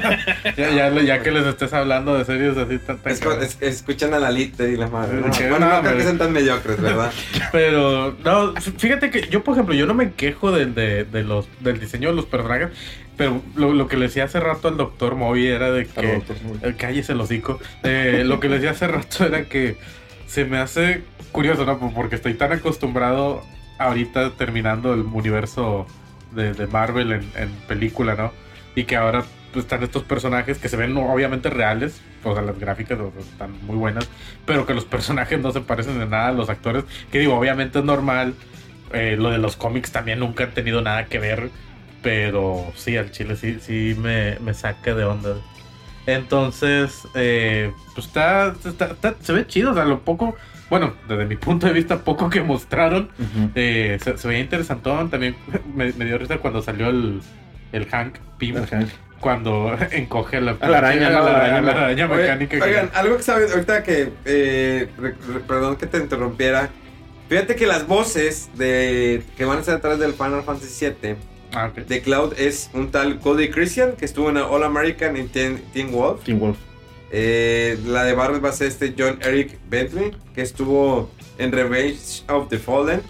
ya, 0.56 0.70
ya, 0.70 1.02
ya 1.02 1.22
que 1.22 1.30
les 1.30 1.46
estés 1.46 1.72
hablando 1.72 2.16
de 2.16 2.24
series 2.24 2.56
así 2.56 2.78
tan, 2.78 2.98
tan 2.98 3.12
es- 3.42 3.58
escuchan 3.60 4.14
a 4.14 4.18
y 4.30 4.76
la 4.76 4.88
madre. 4.88 5.20
¿no? 5.20 5.30
Que 5.30 5.48
Bueno, 5.48 5.66
no, 5.68 5.72
no 5.76 5.80
creo 5.80 5.82
que 5.82 5.88
hombre. 5.88 6.04
sean 6.04 6.18
tan 6.18 6.32
mediocres, 6.32 6.80
¿verdad? 6.80 7.12
Pero, 7.52 8.16
no, 8.24 8.54
fíjate 8.56 9.10
que 9.10 9.28
yo, 9.28 9.42
por 9.42 9.54
ejemplo, 9.54 9.74
yo 9.74 9.86
no 9.86 9.94
me 9.94 10.12
quejo 10.12 10.52
de, 10.52 10.66
de- 10.66 11.04
de 11.04 11.22
los, 11.24 11.48
del 11.60 11.80
diseño 11.80 12.10
de 12.10 12.14
los 12.16 12.26
personajes, 12.26 12.68
pero 13.16 13.42
lo, 13.56 13.72
lo 13.72 13.88
que 13.88 13.96
le 13.96 14.06
decía 14.06 14.24
hace 14.24 14.38
rato 14.38 14.68
al 14.68 14.76
doctor 14.76 15.16
Moby 15.16 15.46
era 15.48 15.70
de 15.72 15.86
que... 15.86 16.22
Eh, 16.62 16.74
cállese 16.78 17.12
el 17.12 17.20
hocico. 17.20 17.58
Eh, 17.82 18.22
lo 18.24 18.38
que 18.38 18.48
le 18.48 18.56
decía 18.56 18.70
hace 18.70 18.86
rato 18.86 19.24
era 19.26 19.44
que 19.46 19.76
se 20.28 20.44
me 20.44 20.58
hace 20.58 21.02
curioso, 21.32 21.64
¿no? 21.64 21.78
Porque 21.94 22.14
estoy 22.14 22.34
tan 22.34 22.52
acostumbrado 22.52 23.42
ahorita 23.78 24.30
terminando 24.36 24.94
el 24.94 25.00
universo 25.02 25.86
de, 26.32 26.52
de 26.54 26.66
Marvel 26.66 27.12
en, 27.12 27.32
en 27.36 27.50
película, 27.68 28.14
¿no? 28.14 28.32
Y 28.74 28.84
que 28.84 28.96
ahora 28.96 29.24
pues, 29.52 29.64
están 29.64 29.82
estos 29.82 30.04
personajes 30.04 30.58
que 30.58 30.68
se 30.68 30.76
ven 30.76 30.96
obviamente 30.96 31.50
reales, 31.50 32.00
o 32.24 32.34
sea, 32.34 32.42
las 32.42 32.58
gráficas 32.58 32.98
están 33.18 33.52
muy 33.66 33.76
buenas, 33.76 34.08
pero 34.44 34.66
que 34.66 34.74
los 34.74 34.84
personajes 34.84 35.40
no 35.40 35.52
se 35.52 35.60
parecen 35.60 36.00
en 36.00 36.10
nada 36.10 36.28
a 36.28 36.32
los 36.32 36.50
actores, 36.50 36.84
que 37.10 37.18
digo, 37.20 37.34
obviamente 37.38 37.78
es 37.78 37.84
normal. 37.84 38.34
eh, 38.92 39.16
lo 39.18 39.30
de 39.30 39.38
los 39.38 39.56
cómics 39.56 39.92
también 39.92 40.18
nunca 40.20 40.44
han 40.44 40.54
tenido 40.54 40.80
nada 40.82 41.06
que 41.06 41.18
ver, 41.18 41.50
pero 42.02 42.72
sí, 42.76 42.96
al 42.96 43.10
chile 43.10 43.36
sí, 43.36 43.58
sí 43.60 43.94
me, 43.98 44.38
me 44.40 44.54
saca 44.54 44.94
de 44.94 45.04
onda. 45.04 45.36
Entonces, 46.06 47.06
eh, 47.14 47.72
pues 47.94 48.06
está, 48.06 48.54
está- 48.64 48.86
está- 48.92 49.16
se 49.20 49.32
ve 49.32 49.46
chido, 49.46 49.72
o 49.72 49.74
sea, 49.74 49.84
lo 49.84 50.00
poco, 50.04 50.36
bueno, 50.70 50.94
desde 51.08 51.24
mi 51.24 51.36
punto 51.36 51.66
de 51.66 51.72
vista, 51.72 51.98
poco 52.04 52.28
que 52.30 52.42
mostraron, 52.42 53.08
eh, 53.54 53.98
se, 54.02 54.18
se 54.18 54.28
veía 54.28 54.40
interesantón. 54.40 55.10
También 55.10 55.36
me, 55.74 55.92
me 55.92 56.04
dio 56.04 56.18
risa 56.18 56.38
cuando 56.38 56.60
salió 56.62 56.88
el, 56.88 57.20
el 57.72 57.86
Hank 57.86 58.16
Pym, 58.38 58.56
El 58.56 58.66
Hank. 58.66 58.88
cuando 59.20 59.76
encoge 59.92 60.36
a 60.36 60.40
la, 60.40 60.56
A 60.60 60.68
la 60.68 60.78
araña, 60.78 61.10
la, 61.10 61.18
araña. 61.20 61.60
la 61.62 61.70
araña 61.72 62.06
Oye, 62.06 62.16
mecánica. 62.22 62.56
que- 62.58 62.62
Oigan, 62.62 62.90
algo 62.94 63.16
que 63.16 63.22
sabes 63.22 63.52
ahorita 63.52 63.82
que. 63.82 64.12
eh, 64.24 64.88
re- 64.98 65.14
re- 65.32 65.40
perdón 65.40 65.76
que 65.76 65.86
te 65.86 65.98
interrumpiera. 65.98 66.68
Fíjate 67.28 67.56
que 67.56 67.66
las 67.66 67.86
voces 67.86 68.48
de 68.56 69.22
que 69.36 69.44
van 69.44 69.58
a 69.58 69.60
estar 69.60 69.76
atrás 69.76 69.98
del 69.98 70.14
Final 70.14 70.42
Fantasy 70.44 70.86
VII 71.02 71.16
Ah, 71.54 71.70
de 71.74 72.02
Cloud 72.02 72.34
es 72.38 72.70
un 72.74 72.90
tal 72.90 73.20
Cody 73.20 73.48
Christian 73.48 73.92
que 73.98 74.04
estuvo 74.04 74.28
en 74.28 74.36
All 74.36 74.62
American 74.64 75.16
y 75.16 75.24
Teen, 75.24 75.62
Teen 75.72 75.90
Wolf. 75.92 76.22
Teen 76.24 76.38
Wolf. 76.38 76.58
Eh, 77.10 77.78
la 77.86 78.04
de 78.04 78.12
Barret 78.14 78.44
va 78.44 78.50
a 78.50 78.52
ser 78.52 78.66
este 78.68 78.94
John 78.98 79.18
Eric 79.22 79.58
Bentley 79.70 80.10
que 80.34 80.42
estuvo 80.42 81.10
en 81.38 81.52
Revenge 81.52 82.22
of 82.28 82.48
the 82.48 82.58
Fallen 82.58 83.00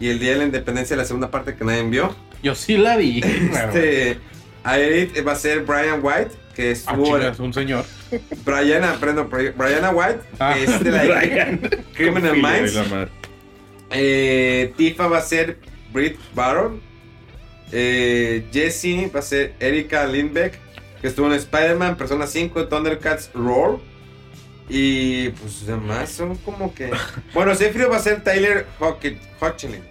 y 0.00 0.08
el 0.08 0.18
Día 0.18 0.32
de 0.32 0.38
la 0.38 0.44
Independencia, 0.44 0.96
la 0.96 1.04
segunda 1.04 1.30
parte 1.30 1.54
que 1.54 1.64
nadie 1.64 1.82
vio. 1.84 2.14
Yo 2.42 2.54
sí 2.54 2.76
la 2.76 2.96
vi. 2.96 3.20
Este, 3.54 4.18
a 4.64 4.78
Eric 4.78 5.26
va 5.26 5.32
a 5.32 5.36
ser 5.36 5.60
Brian 5.60 6.00
White 6.02 6.32
que 6.56 6.68
ah, 6.68 6.72
estuvo. 6.72 7.04
chinga, 7.04 7.28
es 7.30 7.38
un 7.38 7.52
señor. 7.54 7.84
Brianna, 8.44 8.96
perdón, 9.00 9.28
Bri- 9.30 9.54
Brianna 9.56 9.90
White, 9.90 10.20
Ah. 10.38 10.54
que 10.54 10.64
es 10.64 10.84
de 10.84 10.90
la 10.90 11.58
Criminal 11.94 12.36
Minds. 12.36 12.74
la. 12.74 13.08
Eh, 13.90 14.72
Tifa 14.76 15.06
va 15.06 15.18
a 15.18 15.22
ser 15.22 15.58
Britt 15.92 16.16
Baron. 16.34 16.80
Eh, 17.72 18.46
Jessie 18.52 19.10
va 19.14 19.18
a 19.20 19.22
ser 19.22 19.54
Erika 19.58 20.06
Lindbeck, 20.06 20.58
que 21.04 21.08
estuvo 21.08 21.26
en 21.26 21.34
Spider-Man, 21.34 21.98
Persona 21.98 22.26
5, 22.26 22.66
Thundercats 22.66 23.30
Roar. 23.34 23.76
Y 24.70 25.28
pues 25.28 25.66
demás 25.66 26.08
son 26.08 26.34
como 26.36 26.74
que. 26.74 26.90
Bueno, 27.34 27.54
Sephiroth 27.54 27.92
va 27.92 27.96
a 27.96 27.98
ser 27.98 28.24
Tyler 28.24 28.64
Hoechlin, 28.80 29.82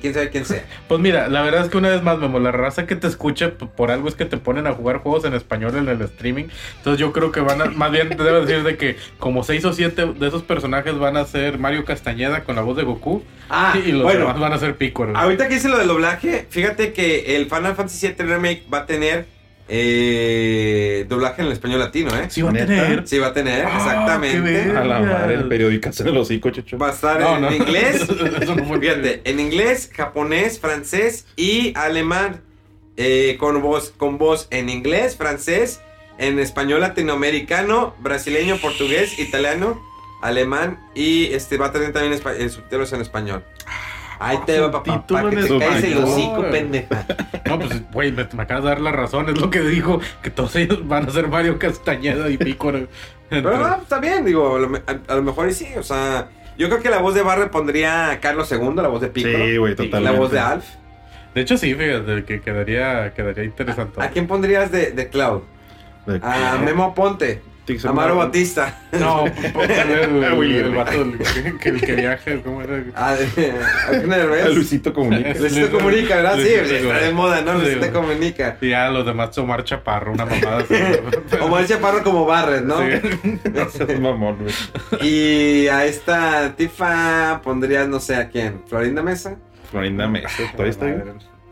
quién 0.00 0.14
sabe 0.14 0.30
quién 0.30 0.46
sea. 0.46 0.64
Pues 0.88 0.98
mira, 0.98 1.28
la 1.28 1.42
verdad 1.42 1.66
es 1.66 1.70
que 1.70 1.76
una 1.76 1.90
vez 1.90 2.02
más, 2.02 2.16
Memo, 2.16 2.38
la 2.38 2.52
raza 2.52 2.86
que 2.86 2.96
te 2.96 3.06
escucha 3.06 3.52
por 3.58 3.90
algo 3.90 4.08
es 4.08 4.14
que 4.14 4.24
te 4.24 4.38
ponen 4.38 4.66
a 4.66 4.72
jugar 4.72 5.00
juegos 5.00 5.26
en 5.26 5.34
español 5.34 5.76
en 5.76 5.88
el 5.88 6.00
streaming. 6.00 6.46
Entonces 6.78 6.98
yo 6.98 7.12
creo 7.12 7.32
que 7.32 7.40
van 7.40 7.60
a, 7.60 7.66
más 7.66 7.90
bien 7.90 8.08
te 8.08 8.24
debo 8.24 8.40
decir 8.40 8.62
de 8.62 8.78
que 8.78 8.96
como 9.18 9.44
seis 9.44 9.62
o 9.66 9.74
siete 9.74 10.06
de 10.06 10.26
esos 10.26 10.42
personajes 10.42 10.98
van 10.98 11.18
a 11.18 11.26
ser 11.26 11.58
Mario 11.58 11.84
Castañeda 11.84 12.44
con 12.44 12.56
la 12.56 12.62
voz 12.62 12.78
de 12.78 12.84
Goku 12.84 13.22
Ah, 13.50 13.74
y 13.76 13.92
los 13.92 14.04
bueno, 14.04 14.20
demás 14.20 14.40
van 14.40 14.54
a 14.54 14.58
ser 14.58 14.76
Piccolo. 14.78 15.14
Ahorita 15.14 15.48
que 15.48 15.56
hice 15.56 15.68
lo 15.68 15.76
del 15.76 15.88
doblaje, 15.88 16.46
fíjate 16.48 16.94
que 16.94 17.36
el 17.36 17.44
Final 17.44 17.76
Fantasy 17.76 18.08
VII 18.08 18.26
Remake 18.26 18.64
va 18.72 18.78
a 18.78 18.86
tener 18.86 19.35
eh, 19.68 21.06
doblaje 21.08 21.40
en 21.42 21.46
el 21.48 21.52
español 21.52 21.80
latino, 21.80 22.10
¿eh? 22.16 22.26
Sí 22.28 22.42
va 22.42 22.50
a 22.50 22.52
tener. 22.52 23.08
Sí, 23.08 23.18
va 23.18 23.28
a 23.28 23.32
tener, 23.32 23.64
Ah, 23.66 23.76
exactamente. 23.76 24.70
A 24.76 24.84
la 24.84 25.00
madre, 25.00 25.34
el 25.34 25.48
periódico 25.48 25.90
en 25.98 26.06
el 26.08 26.16
hocico, 26.16 26.50
chucho. 26.50 26.78
Va 26.78 26.88
a 26.88 26.92
estar 26.92 27.20
No, 27.20 27.36
en 27.36 27.42
no. 27.42 27.52
inglés, 27.52 28.06
no 28.46 28.80
fíjate, 28.80 29.22
en 29.24 29.40
inglés, 29.40 29.90
japonés, 29.94 30.60
francés 30.60 31.26
y 31.36 31.72
alemán. 31.76 32.42
eh, 32.98 33.36
con 33.38 33.60
voz, 33.60 33.92
con 33.96 34.16
voz 34.16 34.48
en 34.50 34.68
inglés, 34.70 35.16
francés, 35.16 35.80
en 36.18 36.38
español 36.38 36.80
latinoamericano, 36.80 37.94
brasileño, 38.00 38.56
portugués, 38.56 39.18
italiano, 39.18 39.78
alemán 40.22 40.78
y 40.94 41.26
este 41.34 41.58
va 41.58 41.66
a 41.66 41.72
tener 41.72 41.92
también 41.92 42.14
eh, 42.14 42.48
subtítulos 42.48 42.92
en 42.94 43.02
español. 43.02 43.44
Ahí 44.18 44.38
te 44.46 44.60
va, 44.60 44.70
papá, 44.70 45.06
para 45.06 45.30
que 45.30 45.36
te 45.36 45.58
caes 45.58 45.84
el 45.84 45.98
hocico, 45.98 46.42
pendeja. 46.50 47.06
No, 47.46 47.58
pues, 47.58 47.90
güey, 47.92 48.12
me, 48.12 48.26
me 48.32 48.42
acabas 48.42 48.62
de 48.64 48.68
dar 48.70 48.80
la 48.80 48.92
razón. 48.92 49.28
Es 49.28 49.40
lo 49.40 49.50
que 49.50 49.60
dijo, 49.60 50.00
que 50.22 50.30
todos 50.30 50.56
ellos 50.56 50.86
van 50.88 51.06
a 51.08 51.10
ser 51.10 51.28
Mario 51.28 51.58
Castañeda 51.58 52.28
y 52.30 52.36
Piccolo. 52.38 52.86
Pero 53.28 53.56
no, 53.58 53.76
está 53.76 53.98
bien, 53.98 54.24
digo, 54.24 54.56
a 54.56 54.58
lo, 54.58 54.68
me- 54.68 54.82
a- 54.86 55.12
a 55.12 55.16
lo 55.16 55.22
mejor 55.22 55.48
y 55.48 55.52
sí, 55.52 55.68
o 55.76 55.82
sea, 55.82 56.28
yo 56.56 56.68
creo 56.68 56.80
que 56.80 56.90
la 56.90 56.98
voz 56.98 57.14
de 57.14 57.22
Barre 57.22 57.48
pondría 57.48 58.10
a 58.10 58.20
Carlos 58.20 58.50
II, 58.52 58.72
la 58.76 58.88
voz 58.88 59.00
de 59.00 59.08
Piccolo. 59.08 59.44
Sí, 59.44 59.56
güey, 59.56 59.72
y 59.72 59.76
totalmente. 59.76 60.12
La 60.12 60.18
voz 60.18 60.30
de 60.30 60.38
Alf. 60.40 60.64
De 61.34 61.40
hecho, 61.42 61.58
sí, 61.58 61.74
fíjate, 61.74 62.24
que 62.24 62.40
quedaría, 62.40 63.12
quedaría 63.14 63.44
interesante. 63.44 64.02
¿A 64.02 64.08
quién 64.10 64.26
pondrías 64.26 64.70
de, 64.72 64.92
de 64.92 65.08
Cloud? 65.08 65.42
De- 66.06 66.20
A 66.22 66.56
Memo 66.64 66.94
Ponte, 66.94 67.42
Amaro 67.84 68.14
una- 68.14 68.24
Batista. 68.26 68.78
No, 68.92 69.24
póngale 69.52 70.04
el, 70.26 70.32
Willy 70.34 70.62
vato 70.74 70.92
que, 71.60 71.68
el 71.68 71.80
que 71.80 71.92
viaja, 71.94 72.30
¿cómo 72.42 72.62
era? 72.62 72.82
A, 72.94 73.10
a 73.10 73.18
Eugenio 73.20 73.54
A 74.14 74.16
Derbez. 74.16 74.54
Luisito 74.54 74.92
Comunica. 74.92 75.34
Luisito 75.38 75.70
Comunica, 75.70 76.16
¿verdad? 76.16 76.36
Sí, 76.36 76.48
Luisito 76.56 76.74
está 76.92 76.98
de 76.98 77.12
moda, 77.12 77.42
¿no? 77.42 77.54
Luisito. 77.54 77.92
Comunica. 77.92 78.56
Y 78.60 78.70
ya 78.70 78.88
los 78.88 79.04
demás 79.04 79.36
Omar 79.38 79.64
Chaparro, 79.64 80.12
una 80.12 80.24
mamada 80.24 80.58
así. 80.58 80.74
Omar 81.40 81.66
Chaparro 81.66 82.02
como 82.02 82.24
Barret, 82.24 82.64
¿no? 82.64 82.78
Sí. 82.78 83.40
No 83.52 83.68
seas 83.68 84.00
mamón, 84.00 84.38
güey. 84.38 84.54
Y 85.08 85.68
a 85.68 85.84
esta 85.84 86.54
Tifa 86.56 87.40
pondrías, 87.42 87.86
no 87.88 88.00
sé 88.00 88.16
a 88.16 88.28
quién, 88.28 88.62
Florinda 88.66 89.02
Mesa. 89.02 89.36
Florinda 89.70 90.06
Mesa, 90.08 90.28
todavía 90.52 90.70
está 90.70 90.86
ahí. 90.86 91.02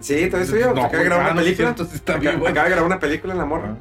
Sí, 0.01 0.27
todavía 0.27 0.45
estoy 0.45 0.61
yo. 0.61 0.71
Acaba 0.71 0.89
de 0.99 1.05
grabar 1.05 1.27
ah, 1.29 1.33
una 1.33 1.43
sí, 1.43 1.53
película. 1.53 1.71
Acaba- 1.71 2.19
bien, 2.19 2.41
de 2.41 2.53
grabar 2.53 2.83
una 2.85 2.99
película 3.01 3.33
en 3.33 3.39
la 3.39 3.45
morra. 3.47 3.77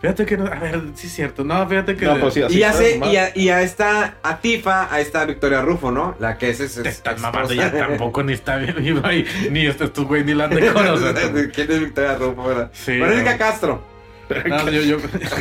Fíjate 0.00 0.26
que, 0.26 0.36
no, 0.36 0.46
a 0.46 0.54
ver, 0.60 0.80
sí 0.94 1.08
es 1.08 1.12
cierto. 1.12 1.42
No, 1.42 1.66
fíjate 1.68 1.96
que. 1.96 2.04
No, 2.06 2.18
pues 2.20 2.34
sí, 2.34 2.42
así 2.42 2.58
y, 2.58 2.62
hace, 2.62 2.94
está, 2.94 3.06
y, 3.12 3.16
a, 3.16 3.32
y 3.36 3.48
a 3.48 3.62
esta, 3.62 4.14
a 4.22 4.38
Tifa, 4.38 4.92
a 4.94 5.00
esta 5.00 5.24
Victoria 5.24 5.60
Rufo, 5.60 5.90
¿no? 5.90 6.14
La 6.20 6.38
que 6.38 6.50
es... 6.50 6.60
es, 6.60 6.74
Te 6.74 6.88
es- 6.88 6.96
estás 6.96 7.16
es- 7.16 7.20
mamando 7.20 7.52
ya 7.52 7.72
tampoco 7.72 8.22
ni 8.22 8.32
está 8.32 8.56
bien, 8.58 8.76
ni, 8.80 8.92
ni 9.50 9.66
este 9.66 9.84
estos 9.86 10.04
güey 10.06 10.22
ni 10.22 10.34
la 10.34 10.44
han 10.44 10.50
de 10.50 10.72
conocer. 10.72 11.50
¿Quién 11.54 11.70
es 11.72 11.80
Victoria 11.80 12.14
Rufo, 12.14 12.44
verdad? 12.44 12.70
Sí, 12.72 12.92
Verónica 12.98 13.32
no. 13.32 13.38
Castro. 13.38 13.98
No, 14.46 14.70
yo, 14.70 14.82
yo, 14.82 14.98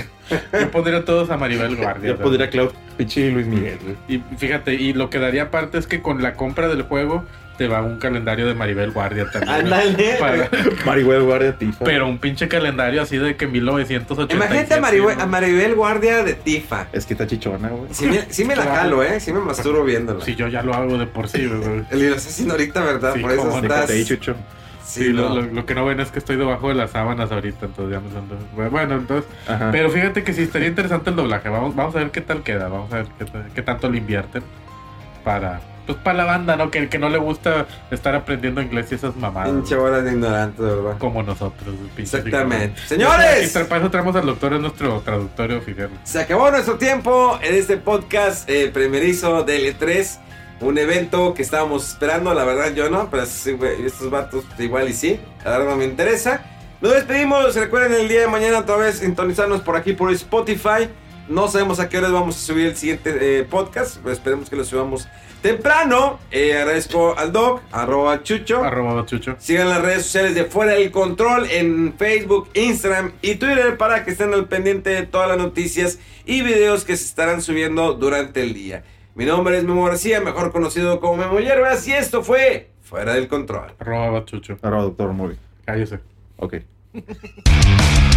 yo 0.60 0.72
pondría 0.72 1.00
a 1.00 1.06
todos 1.06 1.30
a 1.30 1.38
Maribel 1.38 1.76
Guardia. 1.76 2.12
Ya 2.16 2.18
podría 2.18 2.50
Cloud 2.50 2.72
Pichi 2.98 3.22
y 3.24 3.32
Luis 3.32 3.46
Miguel, 3.46 3.78
güey. 3.84 3.96
Y 4.08 4.24
fíjate, 4.38 4.74
y 4.76 4.94
lo 4.94 5.10
que 5.10 5.20
daría 5.20 5.44
aparte 5.44 5.78
es 5.78 5.88
que 5.88 6.02
con 6.02 6.24
la 6.24 6.36
compra 6.36 6.68
del 6.70 6.84
juego 6.84 7.26
te 7.58 7.68
va 7.68 7.82
un 7.82 7.98
calendario 7.98 8.48
de 8.48 8.54
Maribel 8.54 8.92
Guardia 8.92 9.30
también. 9.32 9.54
Ándale. 9.56 10.16
Para- 10.20 10.50
Marigüey 10.86 11.20
Guardia 11.20 11.54
Tifa. 11.58 11.84
pero 11.86 12.08
un 12.08 12.18
pinche 12.20 12.48
calendario 12.48 13.02
así 13.02 13.18
de 13.18 13.36
que 13.36 13.48
1987. 13.48 14.36
Imagínate 14.36 14.74
a 14.76 14.82
Maribel, 14.82 15.20
a 15.20 15.26
Maribel 15.26 15.76
Guardia 15.76 16.24
de 16.24 16.34
Tifa. 16.34 16.88
Es 16.94 17.06
que 17.06 17.14
está 17.14 17.26
chichona, 17.28 17.70
güey. 17.70 17.88
Sí 17.92 18.06
me, 18.08 18.22
sí 18.32 18.46
me 18.46 18.56
la 18.56 18.64
jalo, 18.64 19.04
¿eh? 19.04 19.20
Sí 19.20 19.34
me 19.34 19.40
masturbo 19.40 19.84
viéndola. 19.84 20.24
Si 20.24 20.36
yo 20.36 20.48
ya 20.48 20.62
lo 20.64 20.74
hago 20.74 20.98
de 20.98 21.08
por 21.08 21.28
sí, 21.28 21.46
güey. 21.48 21.84
El 21.92 22.14
haciendo 22.14 22.54
ahorita, 22.54 22.82
¿verdad? 22.84 23.14
Sí, 23.16 23.20
Por 23.22 23.32
eso 23.32 23.42
cómo 23.42 23.58
no. 23.58 23.64
estás... 23.64 23.90
Ahí, 23.90 24.06
chucho. 24.06 24.36
Sí, 24.86 25.04
Sí, 25.04 25.10
lo, 25.12 25.30
no. 25.30 25.36
lo- 25.36 25.42
lo 25.54 25.66
que 25.66 25.76
no 25.76 25.86
ven 25.86 26.00
es 26.00 26.12
que 26.12 26.20
estoy 26.20 26.38
debajo 26.38 26.70
de 26.70 26.76
las 26.76 26.92
sábanas 26.92 27.30
ahorita, 27.32 27.66
entonces 27.66 27.94
ya 27.94 28.00
me 28.00 28.10
son... 28.12 28.72
Bueno, 28.72 28.96
entonces... 28.96 29.30
Ajá. 29.48 29.70
Pero 29.72 29.90
fíjate 29.90 30.24
que 30.24 30.32
sí 30.34 30.44
estaría 30.44 30.70
interesante 30.70 31.10
el 31.10 31.16
doblaje. 31.18 31.50
Vamos, 31.50 31.76
vamos 31.76 31.94
a 31.96 32.00
ver 32.00 32.12
qué 32.12 32.22
tal 32.22 32.42
queda. 32.42 32.70
Vamos 32.70 32.92
a 32.94 32.98
ver 32.98 33.06
qué, 33.20 33.26
qué 33.54 33.62
tanto 33.62 33.90
le 33.90 33.98
invierten 33.98 34.44
para... 35.26 35.60
Pues 35.88 35.98
para 36.00 36.18
la 36.18 36.26
banda, 36.26 36.56
¿no? 36.56 36.70
Que, 36.70 36.90
que 36.90 37.00
no 37.00 37.10
le 37.10 37.18
gusta 37.18 37.66
estar 37.90 38.14
aprendiendo 38.14 38.62
inglés 38.62 38.92
y 38.92 38.96
esas 38.96 39.16
mamadas. 39.16 39.50
Pinche 39.50 39.76
bola 39.76 40.02
de 40.02 40.12
ignorante, 40.12 40.62
verdad. 40.62 40.98
Como 41.00 41.24
nosotros, 41.24 41.74
Exactamente. 41.98 42.80
Y 42.86 42.88
Señores, 42.88 43.58
para 43.68 43.82
eso 43.82 43.90
traemos 43.90 44.16
al 44.16 44.26
doctor, 44.26 44.54
es 44.54 44.60
nuestro 44.60 45.00
traductor 45.02 45.52
oficial. 45.54 45.90
se 46.04 46.20
acabó 46.20 46.52
nuestro 46.52 46.76
tiempo 46.78 47.40
en 47.42 47.56
este 47.56 47.78
podcast 47.78 48.48
eh, 48.50 48.70
primerizo 48.74 49.44
del 49.44 49.78
E3. 49.78 50.20
Un 50.60 50.78
evento 50.80 51.34
que 51.36 51.44
estábamos 51.44 51.88
esperando, 51.88 52.34
la 52.34 52.44
verdad 52.44 52.74
yo 52.74 52.90
no, 52.90 53.10
pero 53.12 53.24
estos 53.24 54.10
vatos 54.10 54.44
igual 54.58 54.90
y 54.90 54.94
sí. 54.94 55.20
La 55.46 55.52
verdad 55.52 55.70
no 55.70 55.76
me 55.78 55.86
interesa. 55.86 56.42
Nos 56.82 56.94
despedimos. 56.94 57.56
Recuerden 57.56 57.94
el 57.94 58.08
día 58.08 58.22
de 58.22 58.28
mañana 58.28 58.60
otra 58.60 58.76
vez 58.76 59.00
sintonizarnos 59.00 59.62
por 59.62 59.76
aquí 59.76 59.94
por 59.94 60.12
Spotify. 60.12 60.90
No 61.30 61.48
sabemos 61.48 61.80
a 61.80 61.90
qué 61.90 61.98
hora 62.00 62.10
vamos 62.10 62.38
a 62.38 62.40
subir 62.40 62.68
el 62.68 62.76
siguiente 62.76 63.40
eh, 63.40 63.44
podcast. 63.44 63.98
Pero 63.98 64.14
esperemos 64.14 64.50
que 64.50 64.56
lo 64.56 64.64
subamos 64.64 65.08
temprano. 65.42 66.20
Eh, 66.32 66.58
agradezco 66.58 67.18
al 67.18 67.32
Doc, 67.32 67.62
arroba 67.72 68.24
Chucho. 68.24 68.64
Arroba 68.64 69.06
Chucho. 69.06 69.36
Sigan 69.40 69.70
las 69.70 69.82
redes 69.82 70.04
sociales 70.04 70.36
de 70.36 70.46
Fuera 70.46 70.74
del 70.74 70.92
Control 70.92 71.48
en 71.50 71.94
Facebook, 71.98 72.50
Instagram 72.54 73.14
y 73.22 73.36
Twitter 73.36 73.78
para 73.78 74.04
que 74.04 74.12
estén 74.12 74.34
al 74.34 74.48
pendiente 74.48 74.90
de 74.90 75.04
todas 75.04 75.28
las 75.28 75.38
noticias 75.38 76.00
y 76.26 76.42
videos 76.42 76.86
que 76.86 76.98
se 76.98 77.06
estarán 77.06 77.42
subiendo 77.42 77.94
durante 77.94 78.42
el 78.44 78.54
día. 78.54 78.84
Mi 79.16 79.26
nombre 79.26 79.58
es 79.58 79.64
Memo 79.64 79.86
García, 79.86 80.22
mejor 80.22 80.52
conocido 80.52 81.00
como 81.00 81.18
Memo 81.18 81.40
Hierbas, 81.40 81.88
y 81.88 81.94
esto 81.94 82.24
fue 82.24 82.70
Fuera 82.84 83.14
del 83.14 83.28
Control. 83.28 83.74
Arroba 83.80 84.26
Chucho. 84.26 84.58
Arroba 84.62 84.84
Doctor 84.84 85.12
Movie. 85.14 85.38
Cállese. 85.66 86.00
Ok. 86.38 86.58